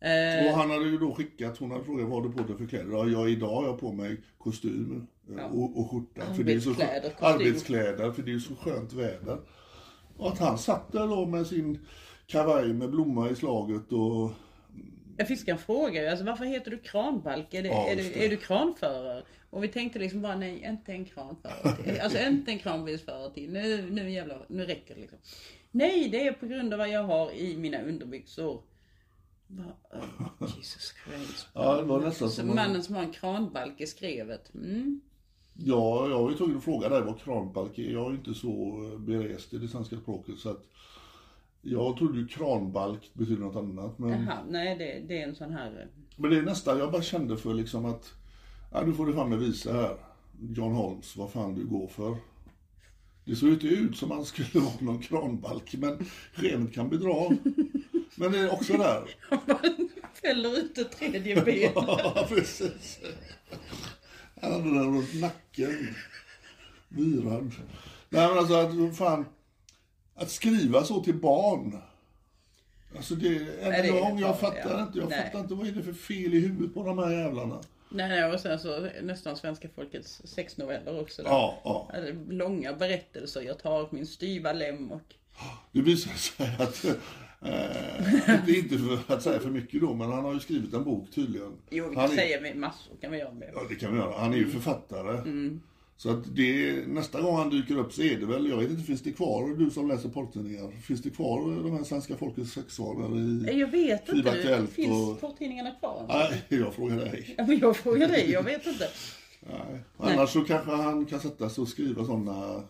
Eh, 0.00 0.46
Och 0.46 0.58
han 0.58 0.70
hade 0.70 0.84
ju 0.84 0.98
då 0.98 1.14
skickat, 1.14 1.58
hon 1.58 1.70
hade 1.70 1.84
frågat 1.84 2.08
vad 2.08 2.22
du 2.22 2.30
på 2.32 2.42
dig 2.42 2.56
för 2.56 2.66
kläder? 2.66 2.92
Ja, 2.92 3.06
jag 3.06 3.30
idag 3.30 3.54
har 3.54 3.64
jag 3.64 3.80
på 3.80 3.92
mig 3.92 4.16
kostym 4.38 5.06
eh, 5.38 5.44
och, 5.44 5.78
och 5.78 5.90
skjorta. 5.90 6.34
För 6.34 6.42
det 6.44 6.52
är 6.52 6.60
så, 6.60 6.70
Arbetskläder, 7.18 8.12
för 8.12 8.22
det 8.22 8.30
är 8.30 8.32
ju 8.32 8.40
så 8.40 8.56
skönt 8.56 8.92
väder. 8.92 9.38
Och 10.16 10.28
att 10.28 10.38
han 10.38 10.58
satt 10.58 10.92
där 10.92 11.06
då 11.06 11.26
med 11.26 11.46
sin 11.46 11.78
kavaj 12.26 12.72
med 12.72 12.90
blomma 12.90 13.30
i 13.30 13.34
slaget 13.34 13.92
och 13.92 14.30
Jag 15.16 15.28
fick 15.28 15.48
en 15.48 15.58
fråga 15.58 16.10
alltså 16.10 16.24
varför 16.26 16.44
heter 16.44 16.70
du 16.70 16.78
kranbalk? 16.78 17.54
Är, 17.54 17.62
det, 17.62 17.68
Ja, 17.68 17.88
är, 17.88 17.96
du, 17.96 18.12
är 18.24 18.28
du 18.28 18.36
kranförare? 18.36 19.22
Och 19.50 19.64
vi 19.64 19.68
tänkte 19.68 19.98
liksom 19.98 20.22
bara 20.22 20.36
nej, 20.36 20.64
inte 20.68 20.92
en 20.92 21.04
kranförare 21.04 21.76
till. 21.84 22.00
Alltså 22.02 22.18
inte 22.18 22.50
en 22.52 22.58
kranbilsförare 22.58 23.34
till. 23.34 23.52
Nu, 23.52 23.90
nu 23.90 24.10
jävlar, 24.10 24.46
nu 24.48 24.64
räcker 24.64 24.94
det 24.94 25.00
liksom. 25.00 25.18
Nej, 25.70 26.08
det 26.08 26.26
är 26.26 26.32
på 26.32 26.46
grund 26.46 26.72
av 26.72 26.78
vad 26.78 26.88
jag 26.88 27.02
har 27.04 27.32
i 27.32 27.56
mina 27.56 27.82
underbyxor. 27.82 28.62
Bara, 29.48 30.00
oh, 30.02 30.48
Jesus 30.56 30.94
Christ. 31.04 31.46
Ja, 31.52 31.76
det 31.76 31.82
var 31.82 32.00
nästan 32.00 32.30
som... 32.30 32.54
mannen 32.54 32.82
som 32.82 32.94
har 32.94 33.02
en 33.02 33.12
kranbalk 33.12 33.80
i 33.80 33.86
skrevet. 33.86 34.54
Mm. 34.54 35.00
Ja, 35.54 36.08
jag 36.08 36.22
var 36.22 36.30
ju 36.30 36.36
tvungen 36.36 36.56
att 36.56 36.64
fråga 36.64 36.88
dig 36.88 37.02
vad 37.02 37.20
kranbalk 37.20 37.78
är. 37.78 37.90
Jag 37.90 38.06
är 38.06 38.10
ju 38.10 38.16
inte 38.16 38.34
så 38.34 38.50
eh, 38.92 38.98
berest 38.98 39.54
i 39.54 39.58
det 39.58 39.68
svenska 39.68 39.96
språket 39.96 40.38
så 40.38 40.50
att 40.50 40.64
jag 41.62 41.96
trodde 41.96 42.18
ju 42.18 42.26
kranbalk 42.26 43.10
betyder 43.12 43.42
något 43.42 43.56
annat. 43.56 43.98
Men, 43.98 44.10
Jaha, 44.10 44.38
nej 44.48 44.78
det, 44.78 45.08
det 45.08 45.22
är 45.22 45.28
en 45.28 45.34
sån 45.34 45.52
här... 45.52 45.80
eh, 45.80 46.02
men 46.16 46.30
det 46.30 46.38
är 46.38 46.42
nästan, 46.42 46.78
jag 46.78 46.92
bara 46.92 47.02
kände 47.02 47.36
för 47.36 47.54
liksom 47.54 47.84
att, 47.84 48.14
ja 48.72 48.82
nu 48.86 48.92
får 48.92 49.06
du 49.06 49.12
fan 49.12 49.30
med 49.30 49.38
visa 49.38 49.72
här, 49.72 49.96
John 50.40 50.72
Holmes, 50.72 51.16
vad 51.16 51.30
fan 51.30 51.54
du 51.54 51.66
går 51.66 51.86
för. 51.86 52.16
Det 53.28 53.36
såg 53.36 53.48
inte 53.48 53.66
ut 53.66 53.96
som 53.96 54.10
han 54.10 54.24
skulle 54.24 54.48
vara 54.54 54.74
någon 54.80 55.02
kranbalk, 55.02 55.74
men 55.74 56.06
skenet 56.32 56.74
kan 56.74 56.88
bedra. 56.88 57.36
Men 58.14 58.32
det 58.32 58.38
är 58.38 58.52
också 58.52 58.72
där. 58.72 59.14
Fäller 60.22 60.58
ut 60.58 60.78
ett 60.78 60.92
tredje 60.92 61.42
ben. 61.42 61.72
Ja, 61.74 62.26
precis. 62.28 62.98
Han 64.40 64.52
hade 64.52 64.64
den 64.64 64.96
runt 64.96 65.14
nacken. 65.14 65.94
Virad. 66.88 67.52
Nej 68.08 68.28
men 68.28 68.38
alltså 68.38 68.54
att, 68.54 68.96
fan. 68.96 69.26
Att 70.14 70.30
skriva 70.30 70.84
så 70.84 71.02
till 71.04 71.16
barn. 71.16 71.78
Alltså 72.96 73.14
det, 73.14 73.36
än 73.36 73.70
det 73.70 73.88
en 73.88 74.00
gång, 74.00 74.18
jag 74.18 74.40
fattar 74.40 74.70
ja. 74.70 74.82
inte. 74.82 74.98
Jag 74.98 75.08
Nej. 75.08 75.24
fattar 75.24 75.40
inte, 75.40 75.54
vad 75.54 75.66
är 75.66 75.72
det 75.72 75.82
för 75.82 75.92
fel 75.92 76.34
i 76.34 76.40
huvudet 76.40 76.74
på 76.74 76.84
de 76.84 76.98
här 76.98 77.10
jävlarna? 77.10 77.60
Nej, 77.90 78.08
nej, 78.08 78.32
och 78.32 78.40
sen 78.40 78.58
så 78.58 78.88
nästan 79.02 79.36
svenska 79.36 79.68
folkets 79.68 80.22
sexnoveller 80.24 81.00
också. 81.00 81.22
Ja, 81.22 81.60
ja. 81.64 81.90
Alltså, 81.94 82.12
Långa 82.28 82.72
berättelser. 82.72 83.42
Jag 83.42 83.58
tar 83.58 83.88
min 83.90 84.06
styva 84.06 84.52
lem 84.52 84.92
och... 84.92 85.14
Det 85.72 85.80
visar 85.80 86.10
sig 86.12 86.56
att, 86.58 86.84
eh, 86.84 86.94
det 88.46 88.52
är 88.52 88.58
inte 88.58 88.78
för 88.78 89.14
att 89.14 89.22
säga 89.22 89.40
för 89.40 89.50
mycket 89.50 89.80
då, 89.80 89.94
men 89.94 90.12
han 90.12 90.24
har 90.24 90.34
ju 90.34 90.40
skrivit 90.40 90.74
en 90.74 90.84
bok 90.84 91.10
tydligen. 91.14 91.52
Jo, 91.70 91.88
vi 91.88 91.96
han 91.96 92.08
kan 92.08 92.18
är, 92.18 92.22
säga 92.22 92.40
med 92.40 92.56
massor 92.56 92.92
kan 93.00 93.12
vi 93.12 93.18
göra 93.18 93.32
med. 93.32 93.50
Ja, 93.54 93.60
det 93.68 93.74
kan 93.74 93.92
vi 93.92 93.98
göra. 93.98 94.18
Han 94.18 94.32
är 94.32 94.36
ju 94.36 94.50
författare. 94.50 95.30
Så 96.00 96.10
att 96.10 96.36
det, 96.36 96.86
nästa 96.88 97.20
gång 97.20 97.36
han 97.36 97.50
dyker 97.50 97.78
upp 97.78 97.92
så 97.92 98.02
är 98.02 98.16
det 98.20 98.26
väl, 98.26 98.48
jag 98.48 98.56
vet 98.56 98.70
inte, 98.70 98.82
finns 98.82 99.02
det 99.02 99.12
kvar, 99.12 99.48
du 99.56 99.70
som 99.70 99.88
läser 99.88 100.08
porrtidningar, 100.08 100.70
finns 100.70 101.02
det 101.02 101.10
kvar 101.10 101.40
de 101.62 101.72
här 101.76 101.84
svenska 101.84 102.16
folkets 102.16 102.52
sexscener 102.52 103.18
i... 103.50 103.58
Jag 103.60 103.66
vet 103.68 104.08
inte. 104.08 104.66
Finns 104.72 105.08
och- 105.10 105.20
porrtidningarna 105.20 105.70
kvar? 105.70 106.04
Nej, 106.08 106.42
jag 106.60 106.74
frågar 106.74 106.96
dig. 106.96 107.34
Ja, 107.38 107.46
men 107.46 107.58
jag 107.58 107.76
frågar 107.76 108.08
dig, 108.08 108.30
jag 108.30 108.42
vet 108.42 108.66
inte. 108.66 108.88
Nej. 109.40 109.80
Annars 109.96 110.30
så 110.30 110.44
kanske 110.44 110.70
han 110.70 111.06
kan 111.06 111.20
sätta 111.20 111.50
sig 111.50 111.62
och 111.62 111.68
skriva 111.68 112.04
sådana, 112.04 112.62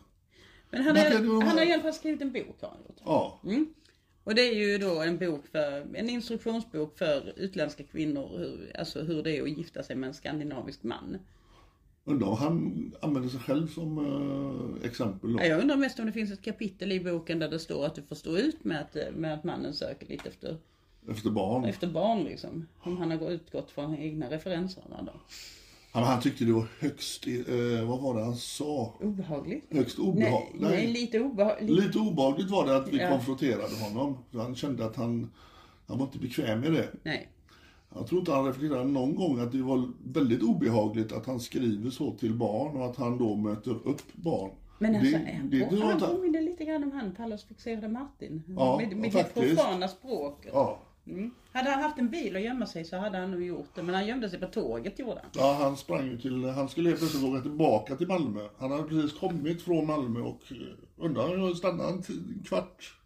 Men 0.70 0.82
han, 0.82 0.94
kan 0.96 1.22
du- 1.22 1.32
han 1.46 1.58
har 1.58 1.66
i 1.68 1.72
alla 1.72 1.82
fall 1.82 1.94
skrivit 1.94 2.22
en 2.22 2.32
bok 2.32 2.56
har 2.60 2.68
han 2.68 2.78
gjort. 2.88 2.96
ja. 3.04 3.40
Och 4.24 4.34
det 4.34 4.42
är 4.42 4.54
ju 4.54 4.78
då 4.78 5.00
en 5.02 5.18
bok 5.18 5.46
för, 5.52 5.86
en 5.94 6.10
instruktionsbok 6.10 6.98
för 6.98 7.32
utländska 7.36 7.82
kvinnor, 7.84 8.38
hur, 8.38 8.76
alltså 8.78 9.00
hur 9.02 9.22
det 9.22 9.36
är 9.38 9.42
att 9.42 9.58
gifta 9.58 9.82
sig 9.82 9.96
med 9.96 10.08
en 10.08 10.14
skandinavisk 10.14 10.82
man. 10.82 11.18
Undrar 12.08 12.28
om 12.28 12.36
han 12.36 12.92
använder 13.00 13.28
sig 13.30 13.40
själv 13.40 13.66
som 13.68 13.98
eh, 14.82 14.86
exempel 14.88 15.32
då. 15.32 15.38
Ja, 15.38 15.44
Jag 15.46 15.60
undrar 15.60 15.76
mest 15.76 15.98
om 15.98 16.06
det 16.06 16.12
finns 16.12 16.32
ett 16.32 16.42
kapitel 16.42 16.92
i 16.92 17.00
boken 17.00 17.38
där 17.38 17.48
det 17.48 17.58
står 17.58 17.86
att 17.86 17.94
du 17.94 18.02
får 18.02 18.16
stå 18.16 18.36
ut 18.36 18.64
med 18.64 18.80
att, 18.80 18.96
med 19.16 19.34
att 19.34 19.44
mannen 19.44 19.74
söker 19.74 20.06
lite 20.06 20.28
efter, 20.28 20.56
Efter 21.10 21.30
barn. 21.30 21.64
efter 21.64 21.86
barn 21.86 22.24
liksom. 22.24 22.66
Om 22.80 22.96
han 22.96 23.10
har 23.10 23.30
utgått 23.30 23.70
från 23.70 23.96
egna 23.96 24.30
referenserna 24.30 25.02
då. 25.06 25.12
Han, 25.92 26.02
han 26.04 26.20
tyckte 26.22 26.44
det 26.44 26.52
var 26.52 26.66
högst, 26.78 27.26
eh, 27.26 27.88
vad 27.88 28.00
var 28.00 28.14
det 28.18 28.24
han 28.24 28.36
sa? 28.36 28.94
Obehagligt. 29.00 29.64
Högst 29.70 29.98
Nej, 29.98 30.06
obehagligt. 30.08 30.60
nej, 30.62 30.86
lite 30.86 31.20
obehagligt. 31.20 31.70
Lite 31.84 31.98
obehagligt 31.98 32.50
var 32.50 32.66
det 32.66 32.76
att 32.76 32.92
vi 32.92 32.98
Ja. 32.98 33.08
konfronterade 33.10 33.74
honom. 33.84 34.18
Han 34.32 34.54
kände 34.56 34.84
att 34.86 34.96
han, 34.96 35.30
han 35.86 35.98
var 35.98 36.06
inte 36.06 36.18
bekväm 36.18 36.60
med 36.60 36.72
det. 36.72 36.88
Nej. 37.02 37.28
Jag 37.94 38.06
tror 38.06 38.18
inte 38.18 38.32
han 38.32 38.46
reflekterade 38.46 38.84
någon 38.84 39.14
gång 39.14 39.40
att 39.40 39.52
det 39.52 39.62
var 39.62 39.88
väldigt 40.04 40.42
obehagligt 40.42 41.12
att 41.12 41.26
han 41.26 41.40
skriver 41.40 41.90
så 41.90 42.12
till 42.12 42.34
barn 42.34 42.76
och 42.76 42.86
att 42.86 42.96
han 42.96 43.18
då 43.18 43.36
möter 43.36 43.70
upp 43.70 44.12
barn. 44.12 44.50
Men 44.78 44.94
alltså, 44.94 45.10
det, 45.10 45.32
han, 45.36 45.50
det, 45.50 45.68
det 45.70 45.84
han 45.84 46.00
påminner 46.00 46.42
lite 46.42 46.64
grann 46.64 46.82
om 46.82 46.92
han 46.92 47.14
Pallas 47.14 47.44
fixerade 47.44 47.88
Martin. 47.88 48.42
Ja, 48.56 48.76
med 48.76 48.96
med 48.96 49.12
det 49.12 49.34
profana 49.34 49.88
språket. 49.88 50.50
Ja, 50.54 50.78
Mm. 51.08 51.30
Hade 51.52 51.70
han 51.70 51.82
haft 51.82 51.98
en 51.98 52.10
bil 52.10 52.36
att 52.36 52.42
gömma 52.42 52.66
sig 52.66 52.84
så 52.84 52.96
hade 52.96 53.18
han 53.18 53.30
nog 53.30 53.42
gjort 53.42 53.74
det. 53.74 53.82
Men 53.82 53.94
han 53.94 54.06
gömde 54.06 54.30
sig 54.30 54.40
på 54.40 54.46
tåget 54.46 54.98
gjorde 54.98 55.20
han. 55.22 55.30
ja, 55.34 55.58
han 55.60 55.76
sprang 55.76 56.06
ju 56.06 56.18
till, 56.18 56.44
han 56.44 56.68
skulle 56.68 56.88
helt 56.88 57.00
plötsligt 57.00 57.24
åka 57.24 57.42
tillbaka 57.42 57.96
till 57.96 58.08
Malmö. 58.08 58.40
Han 58.58 58.70
hade 58.70 58.82
precis 58.82 59.18
kommit 59.18 59.62
från 59.62 59.86
Malmö 59.86 60.20
och 60.20 60.42
eh, 60.50 61.04
undrar 61.04 61.28
hur 61.28 61.54
stannade 61.54 61.92
en 61.92 62.02
kvart? 62.44 62.97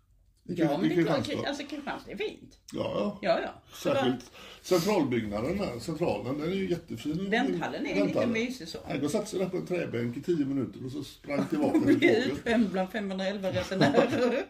Ja, 0.44 0.78
men 0.78 0.88
det 0.88 0.94
är 0.94 1.04
klart, 1.04 1.16
Kristianstad. 1.16 1.48
alltså 1.48 1.62
Kristianstad 1.66 2.10
är 2.12 2.16
fint. 2.16 2.58
Ja, 2.72 2.92
ja. 2.94 3.18
Ja, 3.22 3.40
ja. 3.40 3.62
Särskilt 3.74 4.30
centralbyggnaden 4.62 5.58
där, 5.58 5.78
centralen, 5.78 6.38
den 6.38 6.48
är 6.50 6.54
ju 6.54 6.70
jättefin. 6.70 7.30
Vänthallen 7.30 7.86
är 7.86 7.88
lite 7.94 8.00
Vänthallen. 8.04 8.32
mysig 8.32 8.68
så. 8.68 8.78
Han 8.88 9.08
satt 9.08 9.28
sig 9.28 9.38
där 9.38 9.48
på 9.48 9.56
en 9.56 9.66
träbänk 9.66 10.16
i 10.16 10.22
tio 10.22 10.44
minuter 10.44 10.84
och 10.84 10.92
så 10.92 11.04
sprang 11.04 11.46
tillbaka 11.46 11.78
till 11.80 12.00
tåget. 12.00 12.26
utskämd 12.26 12.70
bland 12.70 12.90
511 12.90 13.50
resenärer 13.52 14.44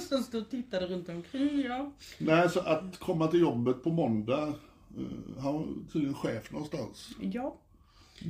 som 0.08 0.22
stod 0.22 0.42
och 0.42 0.50
tittade 0.50 0.86
runt 0.86 1.08
omkring. 1.08 1.60
Ja. 1.68 1.92
Nej, 2.18 2.50
så 2.50 2.60
att 2.60 2.98
komma 2.98 3.26
till 3.26 3.40
jobbet 3.40 3.82
på 3.82 3.90
måndag, 3.90 4.42
eh, 4.48 5.42
han 5.42 5.54
var 5.54 5.66
tydligen 5.92 6.14
chef 6.14 6.50
någonstans. 6.52 7.08
ja. 7.20 7.56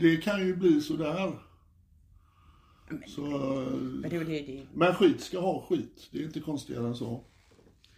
Det 0.00 0.16
kan 0.16 0.46
ju 0.46 0.56
bli 0.56 0.80
sådär. 0.80 1.32
Så, 3.06 3.22
eh, 3.22 3.72
Men 3.72 4.10
det, 4.10 4.24
det, 4.24 4.62
men 4.74 4.94
skit 4.94 5.20
ska 5.20 5.40
ha 5.40 5.66
skit, 5.68 6.08
det 6.10 6.18
är 6.18 6.22
inte 6.22 6.40
konstigare 6.40 6.86
än 6.86 6.94
så. 6.94 7.24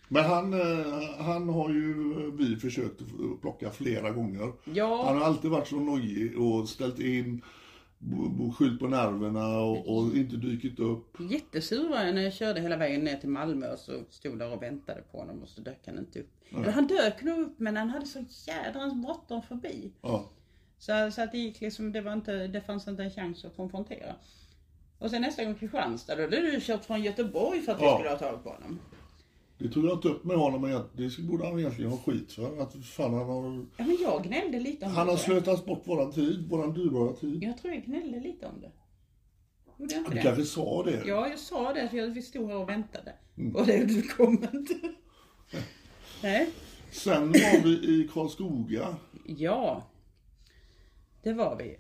Men 0.09 0.25
han, 0.25 0.53
eh, 0.53 1.11
han 1.19 1.49
har 1.49 1.71
ju 1.71 2.13
eh, 2.13 2.33
vi 2.33 2.57
försökt 2.57 3.01
plocka 3.41 3.71
flera 3.71 4.11
gånger. 4.11 4.53
Ja. 4.65 5.05
Han 5.07 5.17
har 5.17 5.25
alltid 5.25 5.51
varit 5.51 5.69
så 5.69 5.77
nojig 5.77 6.39
och 6.39 6.69
ställt 6.69 6.99
in, 6.99 7.43
skyllt 8.59 8.81
på 8.81 8.89
nerverna 8.89 9.61
och, 9.61 9.97
och 9.97 10.17
inte 10.17 10.37
dykt 10.37 10.81
upp. 10.81 11.17
Jättesur 11.31 11.89
var 11.89 12.03
jag 12.03 12.15
när 12.15 12.23
jag 12.23 12.35
körde 12.35 12.61
hela 12.61 12.77
vägen 12.77 13.05
ner 13.05 13.17
till 13.17 13.29
Malmö 13.29 13.73
och 13.73 13.79
så 13.79 13.93
stod 14.11 14.39
där 14.39 14.53
och 14.53 14.63
väntade 14.63 15.03
på 15.03 15.19
honom 15.19 15.43
och 15.43 15.49
så 15.49 15.61
dök 15.61 15.87
han 15.87 15.99
inte 15.99 16.21
upp. 16.21 16.31
Eller 16.51 16.73
han 16.73 16.87
dök 16.87 17.23
nog 17.23 17.41
upp 17.41 17.59
men 17.59 17.77
han 17.77 17.91
hade 17.91 18.07
så 18.07 18.25
jädrans 18.47 19.05
bråttom 19.05 19.43
förbi. 19.43 19.93
Ja. 20.03 20.31
Så, 20.79 21.11
så 21.11 21.23
att 21.23 21.33
det 21.33 21.39
gick 21.39 21.61
liksom, 21.61 21.93
det, 21.93 22.01
var 22.01 22.13
inte, 22.13 22.47
det 22.47 22.61
fanns 22.61 22.89
inte 22.89 23.03
en 23.03 23.11
chans 23.11 23.45
att 23.45 23.57
konfrontera. 23.57 24.15
Och 25.05 25.11
sen 25.11 25.23
nästa 25.23 25.45
gång 25.45 25.55
Kristianstad, 25.55 26.17
då 26.17 26.23
hade 26.23 26.41
du 26.51 26.61
kört 26.61 26.85
från 26.85 27.03
Göteborg 27.03 27.61
för 27.63 27.73
att 27.73 27.81
vi 27.81 27.85
Ja. 27.85 27.95
skulle 27.97 28.11
ha 28.11 28.19
tag 28.19 28.43
på 28.45 28.49
honom. 28.51 28.79
Det 29.59 29.69
tog 29.69 29.85
jag 29.85 29.93
inte 29.93 30.09
upp 30.09 30.25
med 30.25 30.37
honom, 30.37 30.61
men 30.63 30.83
det 30.97 31.19
borde 31.19 31.47
han 31.47 31.59
egentligen 31.59 31.91
ha 31.91 31.99
skit 31.99 32.33
för. 32.33 32.59
Att 32.63 32.75
fan 32.85 33.15
han 33.15 33.27
har, 33.27 33.67
Ja 33.77 33.85
men 33.85 33.97
jag 34.03 34.25
gnällde 34.25 34.61
lite 34.61 34.87
om 34.87 34.93
han 34.93 35.07
det. 35.07 35.13
har 35.13 35.17
slösat 35.19 35.67
bort 35.67 35.83
våran 35.87 36.13
tid, 36.13 36.49
våran 36.49 36.75
dyrbara 36.75 37.13
tid. 37.13 37.43
Jag 37.43 37.59
tror 37.59 37.75
jag 37.75 37.85
gnällde 37.85 38.21
lite 38.21 38.47
om 38.47 38.61
det. 38.61 38.73
Gjorde 39.79 39.95
jag 39.95 40.01
inte 40.01 40.11
Du 40.11 40.17
det? 40.17 40.23
kanske 40.23 40.45
sa 40.45 40.83
det? 40.83 41.03
Ja, 41.07 41.29
jag 41.29 41.39
sa 41.39 41.73
det 41.73 41.89
för 41.89 41.97
jag- 41.97 42.07
vi 42.09 42.23
stod 42.23 42.49
här 42.51 42.57
och 42.57 42.69
väntade. 42.69 43.15
Mm. 43.39 43.57
Och 43.57 43.67
det 43.67 43.85
du 43.85 44.03
kom 44.03 44.33
inte. 44.53 44.75
Nej. 46.23 46.51
Sen 46.91 47.29
var 47.33 47.63
vi 47.65 47.71
i 47.71 48.09
Karlskoga 48.13 48.97
Ja. 49.27 49.83
Det 51.23 51.33
var 51.33 51.57
vi. 51.57 51.77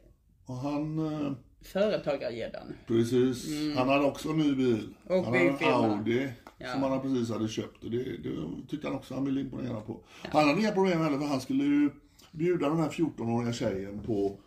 och 0.47 0.55
han, 0.55 1.13
eh, 1.13 1.33
Företagargäddan. 1.64 2.74
precis, 2.87 3.46
han 3.77 3.88
hade 3.88 4.05
också 4.05 4.29
en 4.29 4.38
ny 4.38 4.55
bil. 4.55 4.88
Mm. 5.09 5.18
Och 5.18 5.24
han 5.24 5.35
hade 5.35 5.64
en. 5.64 5.74
Audi 5.74 6.29
Ja. 6.59 6.72
som 6.72 6.83
han 6.83 7.00
precis 7.03 7.31
hade 7.31 7.48
köpt 7.48 7.85
och 7.85 7.90
det, 7.90 8.03
det 8.03 8.31
tyckte 8.68 8.87
han 8.87 8.96
också 8.96 9.14
han 9.14 9.24
ville 9.24 9.40
imponera 9.40 9.81
på. 9.81 10.00
Han 10.22 10.48
hade 10.48 10.61
inga 10.61 10.72
problem 10.72 11.00
heller 11.00 11.18
för 11.18 11.27
han 11.27 11.40
skulle 11.40 11.64
ju 11.64 11.90
bjuda 12.33 12.68
den 12.68 12.79
här 12.79 12.88
14-åriga 12.88 13.53
tjejen 13.53 14.00
på, 14.07 14.38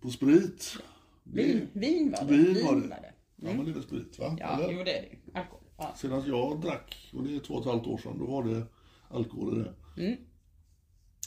på 0.00 0.10
sprit. 0.10 0.76
Det- 1.24 1.42
Vin, 1.42 1.68
vin 1.72 2.14
var 2.20 2.28
det. 2.28 2.36
Vin 2.36 2.66
var 2.66 2.74
det. 2.74 2.80
det. 2.88 3.12
Ja 3.36 3.54
men 3.54 3.64
det 3.64 3.70
är 3.70 3.74
väl 3.74 3.82
sprit 3.82 4.18
va? 4.18 4.36
Ja, 4.40 4.56
Eller? 4.58 4.72
jo 4.78 4.84
det 4.84 4.98
är 4.98 5.02
det. 5.02 5.38
Alkohol. 5.38 5.60
Ja. 5.78 5.94
Senast 5.96 6.26
jag 6.26 6.60
drack, 6.60 7.10
och 7.14 7.22
det 7.22 7.36
är 7.36 7.40
två 7.40 7.54
och 7.54 7.60
ett 7.60 7.66
halvt 7.66 7.86
år 7.86 7.98
sedan, 7.98 8.18
då 8.18 8.26
var 8.26 8.44
det 8.44 8.62
alkohol 9.10 9.60
i 9.60 9.62
det. 9.62 10.02
Mm. 10.06 10.16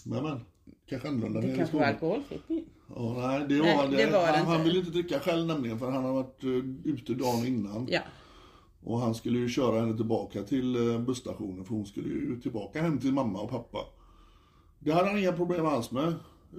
Men 0.06 0.24
men, 0.24 0.40
kanske 0.90 1.08
annorlunda 1.08 1.42
Det 1.42 1.56
kanske 1.56 1.78
var 1.78 1.84
alkoholfritt 1.86 2.42
vin. 2.48 2.66
Ja, 2.96 3.28
nej, 3.28 3.46
det 3.50 3.62
Nej, 3.62 3.78
var 3.78 3.88
det. 3.88 3.98
det 4.06 4.12
var 4.12 4.28
han, 4.28 4.48
han 4.48 4.64
ville 4.64 4.80
inte 4.80 4.92
dricka 4.92 5.20
själv 5.20 5.48
nämligen 5.48 5.80
för 5.80 5.92
han 5.92 6.04
hade 6.04 6.14
varit 6.16 6.44
uh, 6.44 6.64
ute 6.84 7.14
dagen 7.14 7.46
innan. 7.46 7.88
Ja. 7.90 8.02
Och 8.84 9.00
han 9.00 9.16
skulle 9.16 9.40
ju 9.40 9.50
köra 9.50 9.80
henne 9.80 9.98
tillbaka 9.98 10.44
till 10.44 10.76
eh, 10.94 11.00
busstationen 11.00 11.66
för 11.66 11.76
hon 11.76 11.86
skulle 11.86 12.08
ju 12.10 12.42
tillbaka 12.42 12.82
hem 12.82 13.00
till 13.00 13.14
mamma 13.14 13.40
och 13.42 13.50
pappa. 13.50 13.78
Det 14.80 14.92
hade 14.92 15.08
han 15.10 15.18
inga 15.20 15.32
problem 15.34 15.66
alls 15.66 15.92
med. 15.92 16.08